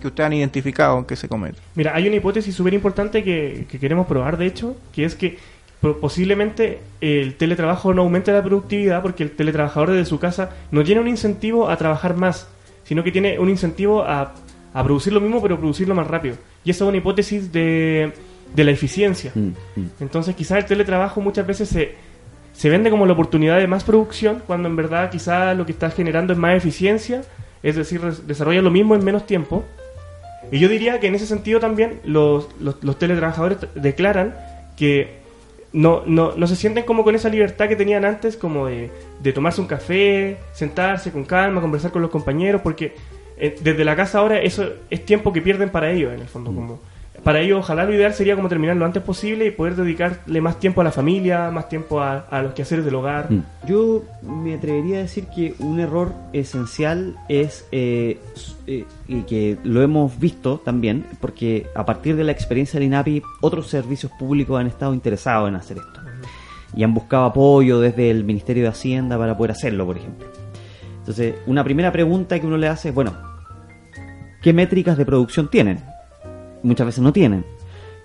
que 0.00 0.08
ustedes 0.08 0.26
han 0.26 0.32
identificado 0.32 1.06
que 1.06 1.14
se 1.14 1.28
cometen? 1.28 1.60
Mira, 1.74 1.94
hay 1.94 2.08
una 2.08 2.16
hipótesis 2.16 2.54
súper 2.54 2.74
importante 2.74 3.22
que, 3.22 3.66
que 3.70 3.78
queremos 3.78 4.06
probar, 4.06 4.36
de 4.36 4.46
hecho, 4.46 4.76
que 4.92 5.04
es 5.04 5.14
que 5.14 5.38
posiblemente 5.80 6.80
el 7.00 7.34
teletrabajo 7.34 7.94
no 7.94 8.02
aumente 8.02 8.32
la 8.32 8.42
productividad 8.42 9.00
porque 9.02 9.22
el 9.22 9.30
teletrabajador 9.30 9.92
desde 9.92 10.06
su 10.06 10.18
casa 10.18 10.50
no 10.70 10.82
tiene 10.82 11.00
un 11.00 11.08
incentivo 11.08 11.70
a 11.70 11.76
trabajar 11.76 12.16
más, 12.16 12.48
sino 12.84 13.04
que 13.04 13.12
tiene 13.12 13.38
un 13.38 13.48
incentivo 13.48 14.02
a, 14.02 14.34
a 14.74 14.84
producir 14.84 15.12
lo 15.12 15.20
mismo 15.20 15.40
pero 15.40 15.58
producirlo 15.58 15.94
más 15.94 16.06
rápido. 16.06 16.36
Y 16.64 16.70
esa 16.70 16.84
es 16.84 16.88
una 16.88 16.98
hipótesis 16.98 17.52
de, 17.52 18.12
de 18.54 18.64
la 18.64 18.70
eficiencia. 18.70 19.30
Mm, 19.34 19.48
mm. 19.76 19.90
Entonces 20.00 20.34
quizás 20.34 20.58
el 20.58 20.64
teletrabajo 20.66 21.20
muchas 21.20 21.46
veces 21.46 21.68
se, 21.68 21.94
se 22.52 22.68
vende 22.68 22.90
como 22.90 23.06
la 23.06 23.12
oportunidad 23.12 23.58
de 23.58 23.68
más 23.68 23.84
producción, 23.84 24.42
cuando 24.46 24.68
en 24.68 24.74
verdad 24.74 25.10
quizás 25.10 25.56
lo 25.56 25.64
que 25.64 25.72
estás 25.72 25.94
generando 25.94 26.32
es 26.32 26.38
más 26.38 26.56
eficiencia, 26.56 27.22
es 27.62 27.76
decir, 27.76 28.00
desarrolla 28.00 28.62
lo 28.62 28.70
mismo 28.70 28.96
en 28.96 29.04
menos 29.04 29.26
tiempo. 29.26 29.64
Y 30.50 30.58
yo 30.58 30.68
diría 30.68 30.98
que 30.98 31.06
en 31.06 31.14
ese 31.14 31.26
sentido 31.26 31.60
también 31.60 32.00
los, 32.04 32.48
los, 32.60 32.82
los 32.82 32.98
teletrabajadores 32.98 33.58
declaran 33.74 34.34
que 34.76 35.17
no, 35.78 36.02
no, 36.06 36.32
no 36.36 36.46
se 36.48 36.56
sienten 36.56 36.82
como 36.82 37.04
con 37.04 37.14
esa 37.14 37.28
libertad 37.28 37.68
que 37.68 37.76
tenían 37.76 38.04
antes, 38.04 38.36
como 38.36 38.66
de, 38.66 38.90
de 39.22 39.32
tomarse 39.32 39.60
un 39.60 39.68
café, 39.68 40.36
sentarse 40.52 41.12
con 41.12 41.24
calma, 41.24 41.60
conversar 41.60 41.92
con 41.92 42.02
los 42.02 42.10
compañeros, 42.10 42.62
porque 42.62 42.96
eh, 43.36 43.54
desde 43.60 43.84
la 43.84 43.94
casa 43.94 44.18
ahora 44.18 44.40
eso 44.40 44.68
es 44.90 45.04
tiempo 45.04 45.32
que 45.32 45.40
pierden 45.40 45.70
para 45.70 45.92
ellos, 45.92 46.12
en 46.12 46.20
el 46.20 46.26
fondo. 46.26 46.52
Como, 46.52 46.80
para 47.22 47.40
ellos, 47.40 47.58
ojalá 47.58 47.84
lo 47.84 47.94
ideal 47.94 48.14
sería 48.14 48.36
como 48.36 48.48
terminar 48.48 48.76
lo 48.76 48.84
antes 48.84 49.02
posible 49.02 49.46
y 49.46 49.50
poder 49.50 49.76
dedicarle 49.76 50.40
más 50.40 50.58
tiempo 50.58 50.80
a 50.80 50.84
la 50.84 50.92
familia, 50.92 51.50
más 51.50 51.68
tiempo 51.68 52.00
a, 52.00 52.20
a 52.30 52.42
los 52.42 52.54
quehaceres 52.54 52.84
del 52.84 52.94
hogar. 52.94 53.30
Mm. 53.30 53.42
Yo 53.66 54.04
me 54.22 54.54
atrevería 54.54 54.98
a 54.98 55.02
decir 55.02 55.26
que 55.26 55.54
un 55.58 55.80
error 55.80 56.12
esencial 56.32 57.16
es, 57.28 57.66
eh, 57.72 58.18
eh, 58.66 58.84
y 59.08 59.22
que 59.22 59.58
lo 59.64 59.82
hemos 59.82 60.18
visto 60.18 60.58
también, 60.64 61.04
porque 61.20 61.66
a 61.74 61.84
partir 61.84 62.16
de 62.16 62.24
la 62.24 62.32
experiencia 62.32 62.78
del 62.78 62.86
INAPI, 62.86 63.22
otros 63.40 63.68
servicios 63.68 64.12
públicos 64.18 64.58
han 64.58 64.66
estado 64.66 64.94
interesados 64.94 65.48
en 65.48 65.56
hacer 65.56 65.78
esto. 65.78 66.00
Y 66.74 66.84
han 66.84 66.94
buscado 66.94 67.24
apoyo 67.24 67.80
desde 67.80 68.10
el 68.10 68.24
Ministerio 68.24 68.64
de 68.64 68.68
Hacienda 68.68 69.18
para 69.18 69.36
poder 69.36 69.52
hacerlo, 69.52 69.86
por 69.86 69.96
ejemplo. 69.96 70.28
Entonces, 70.98 71.36
una 71.46 71.64
primera 71.64 71.90
pregunta 71.90 72.38
que 72.38 72.46
uno 72.46 72.58
le 72.58 72.68
hace 72.68 72.90
es, 72.90 72.94
bueno, 72.94 73.16
¿qué 74.42 74.52
métricas 74.52 74.96
de 74.98 75.06
producción 75.06 75.48
tienen? 75.48 75.82
Muchas 76.62 76.86
veces 76.86 77.02
no 77.02 77.12
tienen. 77.12 77.44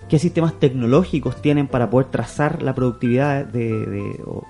¿Qué 0.08 0.18
sistemas 0.18 0.58
tecnológicos 0.60 1.40
tienen 1.40 1.66
para 1.66 1.88
poder 1.90 2.08
trazar 2.10 2.62
la 2.62 2.74
productividad 2.74 3.44
de... 3.46 4.20
o- 4.26 4.44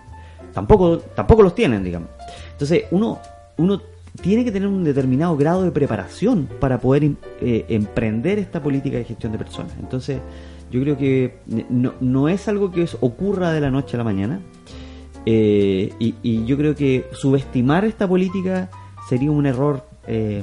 tampoco, 0.52 0.98
tampoco 0.98 1.42
los 1.42 1.54
tienen, 1.54 1.84
digamos. 1.84 2.08
Entonces, 2.52 2.84
uno, 2.90 3.18
uno 3.56 3.80
tiene 4.20 4.44
que 4.44 4.52
tener 4.52 4.68
un 4.68 4.84
determinado 4.84 5.36
grado 5.36 5.62
de 5.62 5.70
preparación 5.70 6.48
para 6.60 6.78
poder 6.78 7.04
em- 7.04 7.16
eh, 7.40 7.64
emprender 7.68 8.38
esta 8.38 8.62
política 8.62 8.96
de 8.96 9.04
gestión 9.04 9.32
de 9.32 9.38
personas. 9.38 9.72
Entonces, 9.80 10.20
yo 10.70 10.80
creo 10.80 10.96
que 10.96 11.38
no, 11.68 11.94
no 12.00 12.28
es 12.28 12.48
algo 12.48 12.70
que 12.70 12.88
ocurra 13.00 13.52
de 13.52 13.60
la 13.60 13.70
noche 13.70 13.96
a 13.96 13.98
la 13.98 14.04
mañana. 14.04 14.40
Eh, 15.26 15.92
y, 15.98 16.44
yo 16.44 16.56
creo 16.56 16.74
que 16.74 17.06
subestimar 17.12 17.84
esta 17.84 18.06
política 18.06 18.68
sería 19.08 19.30
un 19.30 19.46
error 19.46 19.84
eh, 20.06 20.42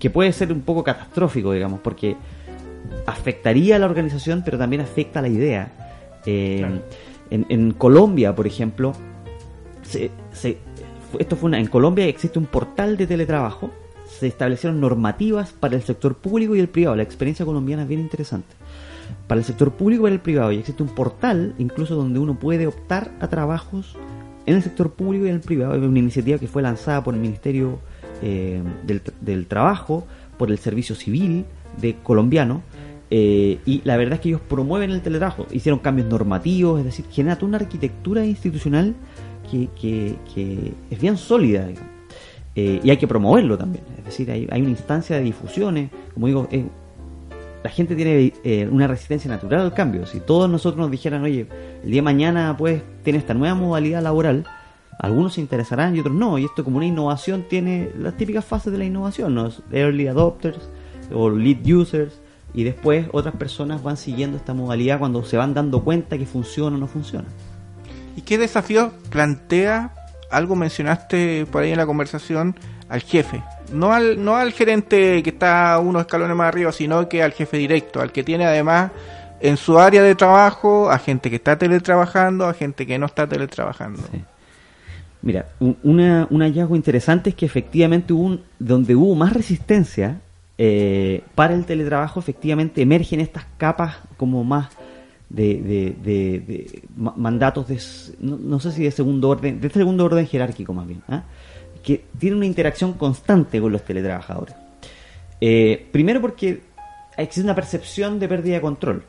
que 0.00 0.10
puede 0.10 0.32
ser 0.32 0.52
un 0.52 0.62
poco 0.62 0.82
catastrófico, 0.82 1.52
digamos, 1.52 1.80
porque 1.80 2.16
afectaría 3.06 3.76
a 3.76 3.78
la 3.78 3.86
organización, 3.86 4.42
pero 4.44 4.58
también 4.58 4.82
afecta 4.82 5.18
a 5.18 5.22
la 5.22 5.28
idea. 5.28 5.72
Eh, 6.26 6.58
Claro. 6.58 6.82
en, 7.30 7.46
en 7.48 7.72
Colombia, 7.72 8.34
por 8.34 8.46
ejemplo, 8.46 8.92
se, 9.82 10.10
se- 10.32 10.58
esto 11.18 11.36
fue 11.36 11.48
una, 11.48 11.58
en 11.58 11.66
Colombia 11.66 12.06
existe 12.06 12.38
un 12.38 12.46
portal 12.46 12.96
de 12.96 13.06
teletrabajo, 13.06 13.70
se 14.06 14.26
establecieron 14.26 14.80
normativas 14.80 15.52
para 15.52 15.76
el 15.76 15.82
sector 15.82 16.14
público 16.16 16.54
y 16.56 16.60
el 16.60 16.68
privado. 16.68 16.96
La 16.96 17.02
experiencia 17.02 17.44
colombiana 17.46 17.82
es 17.82 17.88
bien 17.88 18.00
interesante. 18.00 18.54
Para 19.26 19.38
el 19.38 19.44
sector 19.44 19.72
público 19.72 20.02
y 20.02 20.04
para 20.04 20.14
el 20.14 20.20
privado, 20.20 20.52
y 20.52 20.58
existe 20.58 20.82
un 20.82 20.88
portal 20.90 21.54
incluso 21.58 21.94
donde 21.94 22.18
uno 22.18 22.38
puede 22.38 22.66
optar 22.66 23.10
a 23.20 23.28
trabajos 23.28 23.96
en 24.44 24.56
el 24.56 24.62
sector 24.62 24.92
público 24.92 25.24
y 25.26 25.28
en 25.28 25.36
el 25.36 25.40
privado. 25.40 25.74
Es 25.74 25.82
una 25.82 25.98
iniciativa 25.98 26.38
que 26.38 26.46
fue 26.46 26.62
lanzada 26.62 27.02
por 27.04 27.14
el 27.14 27.20
Ministerio 27.20 27.78
eh, 28.22 28.62
del, 28.86 29.00
del 29.20 29.46
Trabajo, 29.46 30.06
por 30.36 30.50
el 30.50 30.58
Servicio 30.58 30.94
Civil 30.94 31.44
de 31.80 31.94
colombiano, 32.02 32.62
eh, 33.10 33.58
y 33.64 33.80
la 33.84 33.96
verdad 33.96 34.14
es 34.14 34.20
que 34.20 34.28
ellos 34.30 34.40
promueven 34.46 34.90
el 34.90 35.00
teletrabajo, 35.02 35.46
hicieron 35.50 35.78
cambios 35.80 36.08
normativos, 36.08 36.78
es 36.80 36.84
decir, 36.86 37.04
genera 37.10 37.36
toda 37.36 37.48
una 37.48 37.58
arquitectura 37.58 38.24
institucional 38.24 38.94
que, 39.50 39.68
que- 39.80 40.16
que 40.34 40.72
es 40.90 41.00
bien 41.00 41.16
sólida, 41.16 41.66
digamos. 41.66 41.90
Eh, 42.54 42.80
y 42.82 42.90
hay 42.90 42.96
que 42.96 43.06
promoverlo 43.06 43.56
también, 43.56 43.84
es 43.98 44.04
decir, 44.04 44.30
hay, 44.30 44.48
hay 44.50 44.60
una 44.60 44.70
instancia 44.70 45.16
de 45.16 45.22
difusiones, 45.22 45.90
como 46.12 46.26
digo, 46.26 46.48
la 47.62 47.70
gente 47.70 47.94
tiene 47.94 48.32
eh, 48.44 48.68
una 48.70 48.86
resistencia 48.86 49.30
natural 49.30 49.60
al 49.60 49.74
cambio. 49.74 50.06
Si 50.06 50.20
todos 50.20 50.48
nosotros 50.50 50.80
nos 50.80 50.90
dijeran, 50.90 51.22
oye, 51.22 51.46
el 51.82 51.90
día 51.90 51.98
de 51.98 52.02
mañana 52.02 52.56
pues 52.56 52.82
tiene 53.02 53.18
esta 53.18 53.34
nueva 53.34 53.54
modalidad 53.54 54.02
laboral, 54.02 54.44
algunos 54.98 55.34
se 55.34 55.40
interesarán 55.40 55.94
y 55.96 56.00
otros 56.00 56.14
no. 56.14 56.38
Y 56.38 56.44
esto 56.44 56.62
como 56.64 56.76
una 56.78 56.86
innovación 56.86 57.44
tiene 57.48 57.90
las 57.98 58.16
típicas 58.16 58.44
fases 58.44 58.72
de 58.72 58.78
la 58.78 58.84
innovación, 58.84 59.34
¿no? 59.34 59.48
Early 59.72 60.06
adopters 60.08 60.68
o 61.12 61.30
lead 61.30 61.64
users. 61.66 62.20
Y 62.54 62.64
después 62.64 63.06
otras 63.12 63.34
personas 63.36 63.82
van 63.82 63.96
siguiendo 63.96 64.36
esta 64.36 64.54
modalidad 64.54 64.98
cuando 64.98 65.22
se 65.24 65.36
van 65.36 65.54
dando 65.54 65.84
cuenta 65.84 66.16
que 66.18 66.26
funciona 66.26 66.76
o 66.76 66.80
no 66.80 66.86
funciona. 66.86 67.26
¿Y 68.16 68.22
qué 68.22 68.38
desafío 68.38 68.92
plantea, 69.10 69.92
algo 70.30 70.56
mencionaste 70.56 71.46
por 71.52 71.62
ahí 71.62 71.70
en 71.72 71.76
la 71.78 71.86
conversación, 71.86 72.56
al 72.88 73.02
jefe? 73.02 73.42
No 73.72 73.92
al, 73.92 74.24
no 74.24 74.36
al 74.36 74.52
gerente 74.52 75.22
que 75.22 75.30
está 75.30 75.78
unos 75.78 76.00
escalones 76.02 76.34
más 76.36 76.48
arriba, 76.48 76.72
sino 76.72 77.08
que 77.08 77.22
al 77.22 77.32
jefe 77.32 77.58
directo, 77.58 78.00
al 78.00 78.12
que 78.12 78.24
tiene 78.24 78.46
además 78.46 78.90
en 79.40 79.56
su 79.56 79.78
área 79.78 80.02
de 80.02 80.14
trabajo 80.16 80.90
a 80.90 80.98
gente 80.98 81.30
que 81.30 81.36
está 81.36 81.56
teletrabajando, 81.58 82.46
a 82.46 82.54
gente 82.54 82.86
que 82.86 82.98
no 82.98 83.06
está 83.06 83.28
teletrabajando. 83.28 84.02
Sí. 84.10 84.24
Mira, 85.22 85.46
un, 85.60 85.76
una- 85.82 86.26
un 86.30 86.40
hallazgo 86.42 86.74
interesante 86.76 87.30
es 87.30 87.36
que 87.36 87.44
efectivamente 87.46 88.12
hubo 88.12 88.22
un, 88.24 88.42
donde 88.58 88.96
hubo 88.96 89.14
más 89.14 89.32
resistencia 89.32 90.20
eh, 90.58 91.22
para 91.34 91.54
el 91.54 91.64
teletrabajo, 91.64 92.18
efectivamente 92.20 92.82
emergen 92.82 93.20
estas 93.20 93.44
capas 93.56 93.96
como 94.16 94.42
más 94.44 94.68
de, 95.28 95.54
de- 95.62 95.96
de- 96.02 96.40
de 96.40 96.82
ma- 96.96 97.14
mandatos 97.16 97.68
de, 97.68 97.78
no, 98.20 98.58
sé 98.60 98.72
si 98.72 98.82
de 98.82 98.90
segundo 98.90 99.28
orden, 99.28 99.60
de 99.60 99.70
segundo 99.70 100.04
orden 100.04 100.26
jerárquico 100.26 100.72
más 100.74 100.86
bien, 100.86 101.02
¿ah? 101.08 101.22
que 101.82 102.04
tienen 102.18 102.38
una 102.38 102.46
interacción 102.46 102.94
constante 102.94 103.60
con 103.60 103.70
los 103.72 103.84
teletrabajadores. 103.84 104.54
Eh, 105.40 105.86
primero 105.92 106.20
porque 106.20 106.60
existe 107.16 107.42
una 107.44 107.54
percepción 107.54 108.18
de 108.18 108.26
pérdida 108.28 108.54
de 108.56 108.60
control. 108.60 109.04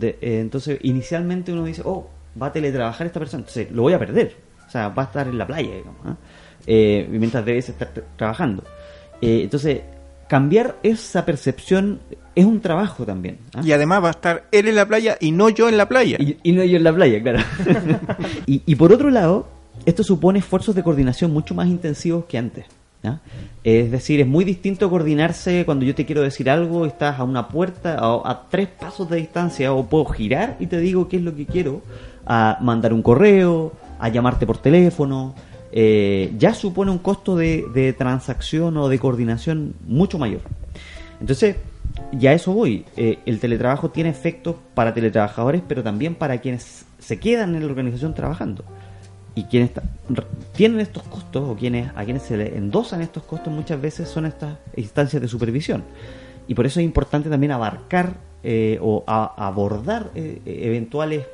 eh, 0.00 0.18
entonces, 0.40 0.78
inicialmente 0.82 1.52
uno 1.52 1.64
dice, 1.64 1.82
oh, 1.84 2.08
va 2.40 2.46
a 2.46 2.52
teletrabajar 2.52 3.06
esta 3.08 3.18
persona, 3.18 3.40
entonces 3.40 3.70
lo 3.72 3.82
voy 3.82 3.92
a 3.94 3.98
perder. 3.98 4.36
O 4.66 4.70
sea, 4.70 4.88
va 4.90 5.02
a 5.02 5.06
estar 5.06 5.26
en 5.26 5.36
la 5.36 5.46
playa, 5.46 5.74
digamos, 5.74 5.96
¿ah? 6.06 6.16
Mientras 6.66 7.44
debes 7.44 7.68
estar 7.68 7.92
tra- 7.92 8.04
trabajando. 8.16 8.62
Entonces, 9.20 9.80
cambiar 10.30 10.76
esa 10.84 11.26
percepción 11.26 11.98
es 12.36 12.44
un 12.44 12.60
trabajo 12.60 13.04
también. 13.04 13.38
¿ah? 13.52 13.62
Y 13.64 13.72
además 13.72 14.04
va 14.04 14.08
a 14.08 14.10
estar 14.12 14.44
él 14.52 14.68
en 14.68 14.76
la 14.76 14.86
playa 14.86 15.16
y 15.18 15.32
no 15.32 15.48
yo 15.48 15.68
en 15.68 15.76
la 15.76 15.88
playa. 15.88 16.18
Y, 16.20 16.36
y 16.44 16.52
no 16.52 16.62
yo 16.62 16.76
en 16.76 16.84
la 16.84 16.94
playa, 16.94 17.20
claro. 17.20 17.40
y, 18.46 18.62
y 18.64 18.76
por 18.76 18.92
otro 18.92 19.10
lado, 19.10 19.48
esto 19.86 20.04
supone 20.04 20.38
esfuerzos 20.38 20.76
de 20.76 20.84
coordinación 20.84 21.32
mucho 21.32 21.52
más 21.56 21.66
intensivos 21.66 22.26
que 22.26 22.38
antes. 22.38 22.64
¿ya? 23.02 23.18
Es 23.64 23.90
decir, 23.90 24.20
es 24.20 24.26
muy 24.28 24.44
distinto 24.44 24.88
coordinarse 24.88 25.64
cuando 25.64 25.84
yo 25.84 25.96
te 25.96 26.06
quiero 26.06 26.22
decir 26.22 26.48
algo, 26.48 26.86
estás 26.86 27.18
a 27.18 27.24
una 27.24 27.48
puerta, 27.48 27.98
a, 27.98 28.30
a 28.30 28.48
tres 28.48 28.68
pasos 28.68 29.10
de 29.10 29.16
distancia, 29.16 29.72
o 29.72 29.86
puedo 29.86 30.04
girar 30.04 30.56
y 30.60 30.68
te 30.68 30.78
digo 30.78 31.08
qué 31.08 31.16
es 31.16 31.24
lo 31.24 31.34
que 31.34 31.44
quiero, 31.44 31.82
a 32.24 32.56
mandar 32.60 32.92
un 32.92 33.02
correo, 33.02 33.72
a 33.98 34.08
llamarte 34.08 34.46
por 34.46 34.58
teléfono. 34.58 35.34
Eh, 35.72 36.32
ya 36.38 36.54
supone 36.54 36.90
un 36.90 36.98
costo 36.98 37.36
de, 37.36 37.66
de 37.74 37.92
transacción 37.92 38.76
o 38.76 38.88
de 38.88 38.98
coordinación 38.98 39.74
mucho 39.86 40.18
mayor. 40.18 40.40
Entonces, 41.20 41.56
ya 42.12 42.32
eso 42.32 42.52
voy. 42.52 42.84
Eh, 42.96 43.18
el 43.26 43.40
teletrabajo 43.40 43.90
tiene 43.90 44.10
efectos 44.10 44.56
para 44.74 44.94
teletrabajadores, 44.94 45.62
pero 45.66 45.82
también 45.82 46.14
para 46.14 46.38
quienes 46.38 46.84
se 46.98 47.18
quedan 47.18 47.54
en 47.54 47.60
la 47.60 47.66
organización 47.66 48.14
trabajando. 48.14 48.64
Y 49.34 49.44
quienes 49.44 49.70
tienen 50.52 50.80
estos 50.80 51.04
costos, 51.04 51.48
o 51.48 51.56
quienes 51.56 51.90
a 51.94 52.04
quienes 52.04 52.24
se 52.24 52.36
le 52.36 52.56
endosan 52.56 53.00
estos 53.00 53.22
costos, 53.22 53.52
muchas 53.52 53.80
veces 53.80 54.08
son 54.08 54.26
estas 54.26 54.58
instancias 54.76 55.22
de 55.22 55.28
supervisión. 55.28 55.84
Y 56.48 56.54
por 56.54 56.66
eso 56.66 56.80
es 56.80 56.84
importante 56.84 57.30
también 57.30 57.52
abarcar 57.52 58.14
eh, 58.42 58.78
o 58.82 59.04
abordar 59.06 60.10
eh, 60.14 60.40
eventuales 60.44 61.26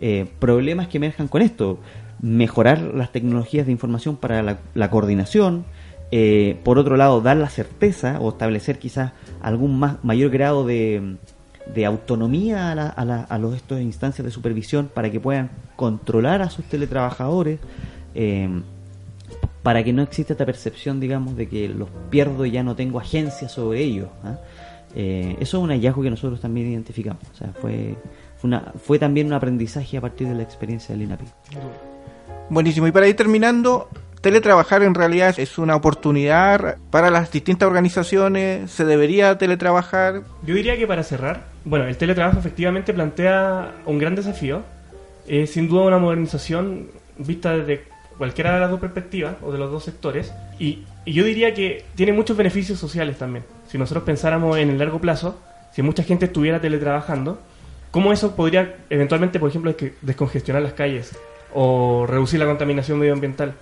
eh, 0.00 0.26
problemas 0.38 0.88
que 0.88 0.98
emerjan 0.98 1.28
con 1.28 1.42
esto. 1.42 1.78
Mejorar 2.20 2.80
las 2.80 3.12
tecnologías 3.12 3.66
de 3.66 3.72
información 3.72 4.16
para 4.16 4.42
la, 4.42 4.90
coordinación. 4.90 5.64
eh, 6.12 6.56
por 6.64 6.78
otro 6.78 6.96
lado, 6.96 7.20
dar 7.20 7.36
la 7.36 7.48
certeza 7.48 8.18
o 8.20 8.28
establecer 8.30 8.78
quizás 8.78 9.12
algún 9.42 9.78
más, 9.78 10.02
mayor 10.04 10.30
grado 10.30 10.64
de, 10.64 11.16
autonomía 11.84 12.70
a, 12.70 12.74
la- 12.74 12.88
a, 12.88 13.04
la- 13.04 13.22
a 13.24 13.38
los 13.38 13.54
estos 13.56 13.80
instancias 13.80 14.24
de 14.24 14.30
supervisión 14.30 14.88
para 14.94 15.10
que 15.10 15.18
puedan 15.20 15.50
controlar 15.76 16.42
a 16.42 16.48
sus 16.50 16.64
teletrabajadores. 16.66 17.58
eh, 18.14 18.48
para 19.62 19.82
que 19.82 19.92
no 19.92 20.02
exista 20.02 20.32
esta 20.34 20.46
percepción, 20.46 21.00
digamos, 21.00 21.36
de 21.36 21.48
que 21.48 21.68
los 21.68 21.88
pierdo 22.08 22.46
y 22.46 22.52
ya 22.52 22.62
no 22.62 22.76
tengo 22.76 23.00
agencia 23.00 23.48
sobre 23.48 23.82
ellos. 23.82 24.08
¿ah? 24.22 24.38
Eh, 24.94 25.36
eso 25.40 25.58
es 25.58 25.62
un 25.64 25.70
hallazgo 25.70 26.02
que 26.02 26.10
nosotros 26.10 26.40
también 26.40 26.70
identificamos. 26.70 27.22
O 27.32 27.36
sea, 27.36 27.52
fue, 27.60 27.96
una, 28.46 28.72
fue 28.84 28.98
también 28.98 29.26
un 29.26 29.34
aprendizaje 29.34 29.96
a 29.96 30.00
partir 30.00 30.28
de 30.28 30.34
la 30.34 30.42
experiencia 30.42 30.94
del 30.94 31.04
INAPI. 31.04 31.24
Buenísimo. 32.48 32.86
Y 32.86 32.92
para 32.92 33.08
ir 33.08 33.16
terminando, 33.16 33.88
teletrabajar 34.20 34.82
en 34.82 34.94
realidad 34.94 35.34
es 35.38 35.58
una 35.58 35.76
oportunidad 35.76 36.78
para 36.90 37.10
las 37.10 37.30
distintas 37.30 37.66
organizaciones. 37.66 38.70
Se 38.70 38.84
debería 38.84 39.36
teletrabajar. 39.38 40.22
Yo 40.44 40.54
diría 40.54 40.76
que 40.76 40.86
para 40.86 41.02
cerrar, 41.02 41.44
bueno, 41.64 41.86
el 41.86 41.96
teletrabajo 41.96 42.38
efectivamente 42.38 42.94
plantea 42.94 43.72
un 43.84 43.98
gran 43.98 44.14
desafío. 44.14 44.62
Es 45.26 45.52
sin 45.52 45.68
duda 45.68 45.82
una 45.82 45.98
modernización 45.98 46.88
vista 47.18 47.56
desde 47.56 47.84
cualquiera 48.16 48.54
de 48.54 48.60
las 48.60 48.70
dos 48.70 48.80
perspectivas 48.80 49.34
o 49.42 49.52
de 49.52 49.58
los 49.58 49.70
dos 49.70 49.84
sectores. 49.84 50.32
Y, 50.58 50.84
y 51.04 51.12
yo 51.12 51.24
diría 51.24 51.52
que 51.52 51.84
tiene 51.94 52.12
muchos 52.12 52.36
beneficios 52.36 52.78
sociales 52.78 53.18
también. 53.18 53.44
Si 53.68 53.76
nosotros 53.76 54.04
pensáramos 54.04 54.56
en 54.58 54.70
el 54.70 54.78
largo 54.78 55.00
plazo, 55.00 55.38
si 55.72 55.82
mucha 55.82 56.02
gente 56.02 56.26
estuviera 56.26 56.60
teletrabajando, 56.60 57.40
¿cómo 57.96 58.12
eso 58.12 58.36
podría 58.36 58.76
eventualmente, 58.90 59.40
por 59.40 59.48
ejemplo, 59.48 59.74
descongestionar 60.02 60.62
las 60.62 60.74
calles? 60.74 61.18
O 61.54 62.04
reducir 62.06 62.38
la 62.38 62.44
contaminación 62.44 62.98
medioambiental? 62.98 63.54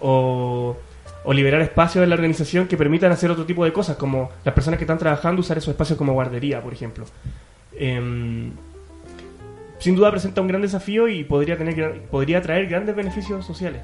O, 0.00 0.74
o 1.22 1.32
liberar 1.34 1.60
espacios 1.60 2.02
en 2.02 2.08
la 2.08 2.14
organización 2.14 2.66
que 2.66 2.78
permitan 2.78 3.12
hacer 3.12 3.30
otro 3.30 3.44
tipo 3.44 3.62
de 3.62 3.74
cosas, 3.74 3.98
como 3.98 4.30
las 4.42 4.54
personas 4.54 4.78
que 4.78 4.84
están 4.84 4.96
trabajando 4.96 5.40
usar 5.40 5.58
esos 5.58 5.68
espacios 5.68 5.98
como 5.98 6.14
guardería, 6.14 6.62
por 6.62 6.72
ejemplo. 6.72 7.04
Em, 7.78 8.52
sin 9.80 9.96
duda 9.96 10.10
presenta 10.10 10.40
un 10.40 10.48
gran 10.48 10.62
desafío 10.62 11.06
y 11.06 11.22
podría, 11.22 11.58
tener, 11.58 12.04
podría 12.10 12.40
traer 12.40 12.68
grandes 12.68 12.96
beneficios 12.96 13.44
sociales. 13.44 13.82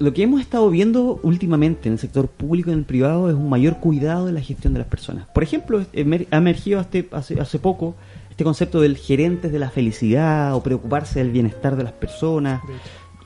Lo 0.00 0.12
que 0.12 0.24
hemos 0.24 0.40
estado 0.40 0.68
viendo 0.68 1.20
últimamente 1.22 1.88
en 1.88 1.92
el 1.92 2.00
sector 2.00 2.26
público 2.26 2.70
y 2.70 2.72
en 2.72 2.80
el 2.80 2.84
privado 2.84 3.30
es 3.30 3.36
un 3.36 3.48
mayor 3.48 3.76
cuidado 3.76 4.26
de 4.26 4.32
la 4.32 4.40
gestión 4.40 4.72
de 4.72 4.80
las 4.80 4.88
personas. 4.88 5.28
Por 5.28 5.44
ejemplo, 5.44 5.78
ha 5.78 6.36
emergido 6.36 6.84
hace 7.12 7.58
poco 7.60 7.94
este 8.38 8.44
concepto 8.44 8.80
del 8.80 8.96
gerente 8.96 9.48
de 9.48 9.58
la 9.58 9.68
felicidad 9.68 10.54
o 10.54 10.62
preocuparse 10.62 11.18
del 11.18 11.32
bienestar 11.32 11.74
de 11.74 11.82
las 11.82 11.92
personas. 11.92 12.62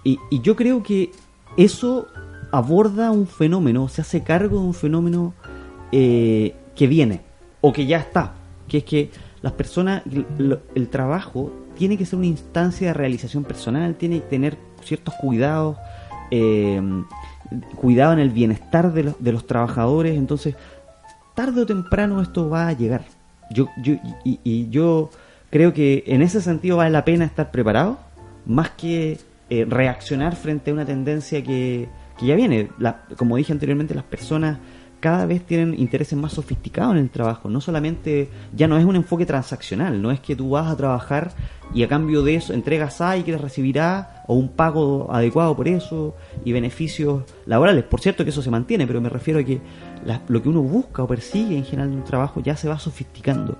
Y, 0.05 0.19
y 0.31 0.41
yo 0.41 0.57
creo 0.57 0.83
que 0.83 1.13
eso 1.59 2.07
aborda 2.51 3.11
un 3.11 3.27
fenómeno, 3.27 3.89
se 3.89 4.01
hace 4.01 4.23
cargo 4.23 4.61
de 4.61 4.65
un 4.65 4.73
fenómeno 4.73 5.35
eh, 5.93 6.55
que 6.75 6.87
viene 6.87 7.21
o 7.61 7.75
que 7.75 7.85
ya 7.85 7.99
está, 7.99 8.33
que 8.67 8.79
es 8.79 8.85
que 8.85 9.11
las 9.43 9.53
personas, 9.53 10.03
el, 10.07 10.59
el 10.75 10.89
trabajo 10.89 11.53
tiene 11.77 11.99
que 11.99 12.07
ser 12.07 12.19
una 12.19 12.29
instancia 12.29 12.87
de 12.87 12.95
realización 12.95 13.45
personal, 13.45 13.97
tiene 13.97 14.21
que 14.21 14.29
tener 14.29 14.57
ciertos 14.83 15.13
cuidados, 15.21 15.77
eh, 16.31 16.81
cuidado 17.77 18.15
en 18.15 18.19
el 18.19 18.31
bienestar 18.31 18.95
de 18.95 19.03
los, 19.03 19.23
de 19.23 19.33
los 19.33 19.47
trabajadores, 19.47 20.17
entonces 20.17 20.55
tarde 21.35 21.61
o 21.61 21.67
temprano 21.67 22.23
esto 22.23 22.49
va 22.49 22.69
a 22.69 22.73
llegar. 22.73 23.05
Yo, 23.53 23.69
yo, 23.83 23.95
y, 24.25 24.41
y 24.45 24.69
yo 24.71 25.11
creo 25.51 25.73
que 25.73 26.05
en 26.07 26.23
ese 26.23 26.41
sentido 26.41 26.79
vale 26.79 26.91
la 26.91 27.05
pena 27.05 27.25
estar 27.25 27.51
preparado, 27.51 27.99
más 28.47 28.71
que 28.71 29.19
eh, 29.51 29.67
reaccionar 29.69 30.35
frente 30.37 30.71
a 30.71 30.75
una 30.75 30.85
tendencia 30.87 31.43
que, 31.43 31.89
que 32.19 32.27
ya 32.27 32.35
viene. 32.35 32.69
La- 32.79 33.03
como 33.17 33.37
dije 33.37 33.53
anteriormente, 33.53 33.95
las 33.95 34.05
personas 34.05 34.59
cada 35.03 35.27
vez 35.27 35.45
tienen 35.45 35.75
intereses 35.81 36.17
más 36.17 36.35
sofisticados 36.35 36.93
en 36.93 37.01
el 37.01 37.11
trabajo. 37.11 37.51
No 37.51 37.61
solamente, 37.61 38.29
ya 38.55 38.69
no 38.69 38.79
es 38.79 38.85
un 38.85 38.95
enfoque 38.95 39.27
transaccional, 39.27 40.01
no 40.01 40.13
es 40.13 40.21
que 40.21 40.37
tú 40.37 40.51
vas 40.51 40.71
a 40.71 40.77
trabajar 40.77 41.33
y 41.75 41.83
a 41.83 41.89
cambio 41.89 42.23
de 42.23 42.37
eso 42.37 42.53
entregas 42.53 43.01
A 43.01 43.17
y 43.17 43.25
que 43.25 43.37
recibirá 43.37 44.23
o 44.29 44.35
un 44.35 44.51
pago 44.51 45.13
adecuado 45.13 45.57
por 45.57 45.67
eso 45.67 46.15
y 46.45 46.53
beneficios 46.53 47.25
laborales. 47.47 47.83
Por 47.83 48.01
cierto 48.01 48.23
que 48.23 48.31
eso 48.31 48.43
se 48.43 48.51
mantiene, 48.51 48.87
pero 48.87 49.01
me 49.01 49.09
refiero 49.09 49.41
a 49.41 49.43
que 49.43 49.61
lo 50.29 50.41
que 50.41 50.49
uno 50.49 50.63
busca 50.63 51.03
o 51.03 51.09
persigue 51.09 51.57
en 51.57 51.65
general 51.65 51.91
en 51.91 51.99
un 51.99 52.05
trabajo 52.05 52.41
ya 52.41 52.57
se 52.57 52.69
va 52.69 52.79
sofisticando. 52.79 53.59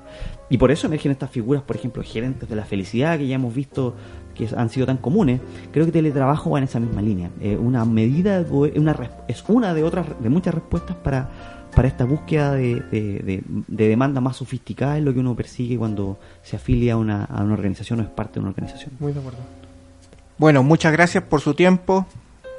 Y 0.49 0.59
por 0.59 0.71
eso 0.71 0.87
emergen 0.87 1.11
estas 1.11 1.31
figuras, 1.31 1.65
por 1.65 1.75
ejemplo, 1.75 2.05
gerentes 2.05 2.49
de 2.49 2.55
la 2.55 2.65
felicidad 2.65 3.19
que 3.19 3.27
ya 3.27 3.35
hemos 3.35 3.53
visto 3.53 3.97
que 4.35 4.49
han 4.57 4.69
sido 4.69 4.87
tan 4.87 4.97
comunes. 4.97 5.41
Creo 5.73 5.87
que 5.87 5.93
teletrabajo 5.93 6.51
va 6.51 6.59
en 6.59 6.65
esa 6.65 6.81
misma 6.81 7.03
línea. 7.03 7.31
Eh, 7.41 7.57
una 7.57 7.85
medida, 7.85 8.45
una, 8.51 8.97
es 9.29 9.45
una 9.49 9.75
de 9.75 9.83
otras, 9.83 10.07
de 10.21 10.29
muchas 10.29 10.55
respuestas 10.55 10.97
para, 10.97 11.31
para 11.75 11.89
esta 11.89 12.05
búsqueda 12.05 12.53
de, 12.53 12.81
de, 12.91 13.43
demanda 13.69 14.21
más 14.21 14.37
sofisticada 14.37 14.99
es 14.99 15.05
lo 15.05 15.13
que 15.13 15.21
uno 15.21 15.35
persigue 15.35 15.79
cuando 15.79 16.19
se 16.43 16.57
afilia 16.57 16.95
a 16.95 16.97
una, 16.97 17.25
a 17.25 17.43
una 17.43 17.55
organización 17.55 18.01
o 18.01 18.03
es 18.03 18.09
parte 18.09 18.35
de 18.35 18.41
una 18.41 18.51
organización. 18.51 18.93
Muy 19.01 19.13
de 19.13 19.21
acuerdo. 19.21 19.39
Bueno, 20.39 20.63
muchas 20.63 20.93
gracias 20.93 21.25
por 21.25 21.41
su 21.41 21.55
tiempo. 21.55 22.07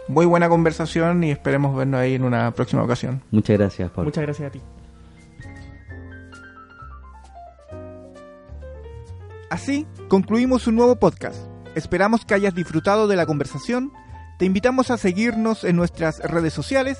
Muy 0.07 0.25
buena 0.25 0.49
conversación 0.49 1.23
y 1.23 1.31
esperemos 1.31 1.75
vernos 1.75 1.99
ahí 1.99 2.15
en 2.15 2.23
una 2.23 2.51
próxima 2.51 2.83
ocasión. 2.83 3.21
Muchas 3.31 3.57
gracias, 3.57 3.89
Pablo. 3.89 4.05
Muchas 4.05 4.23
gracias 4.23 4.49
a 4.49 4.51
ti. 4.51 4.61
Así 9.49 9.85
concluimos 10.07 10.65
un 10.65 10.75
nuevo 10.75 10.95
podcast. 10.95 11.52
Esperamos 11.75 12.25
que 12.25 12.33
hayas 12.33 12.53
disfrutado 12.53 13.07
de 13.07 13.15
la 13.15 13.25
conversación. 13.25 13.91
Te 14.37 14.45
invitamos 14.45 14.91
a 14.91 14.97
seguirnos 14.97 15.63
en 15.63 15.75
nuestras 15.75 16.19
redes 16.19 16.53
sociales, 16.53 16.99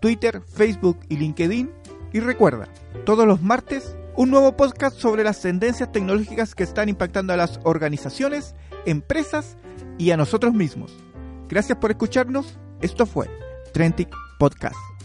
Twitter, 0.00 0.42
Facebook 0.42 1.00
y 1.08 1.16
LinkedIn. 1.16 1.70
Y 2.12 2.20
recuerda, 2.20 2.68
todos 3.04 3.26
los 3.26 3.42
martes, 3.42 3.96
un 4.14 4.30
nuevo 4.30 4.56
podcast 4.56 4.96
sobre 4.96 5.24
las 5.24 5.40
tendencias 5.40 5.92
tecnológicas 5.92 6.54
que 6.54 6.62
están 6.62 6.88
impactando 6.88 7.32
a 7.32 7.36
las 7.36 7.60
organizaciones, 7.64 8.54
empresas 8.86 9.56
y 9.98 10.10
a 10.10 10.16
nosotros 10.16 10.54
mismos. 10.54 10.96
Gracias 11.48 11.78
por 11.78 11.90
escucharnos. 11.90 12.58
Esto 12.80 13.04
fue 13.04 13.28
Trentic 13.72 14.08
Podcast. 14.38 14.95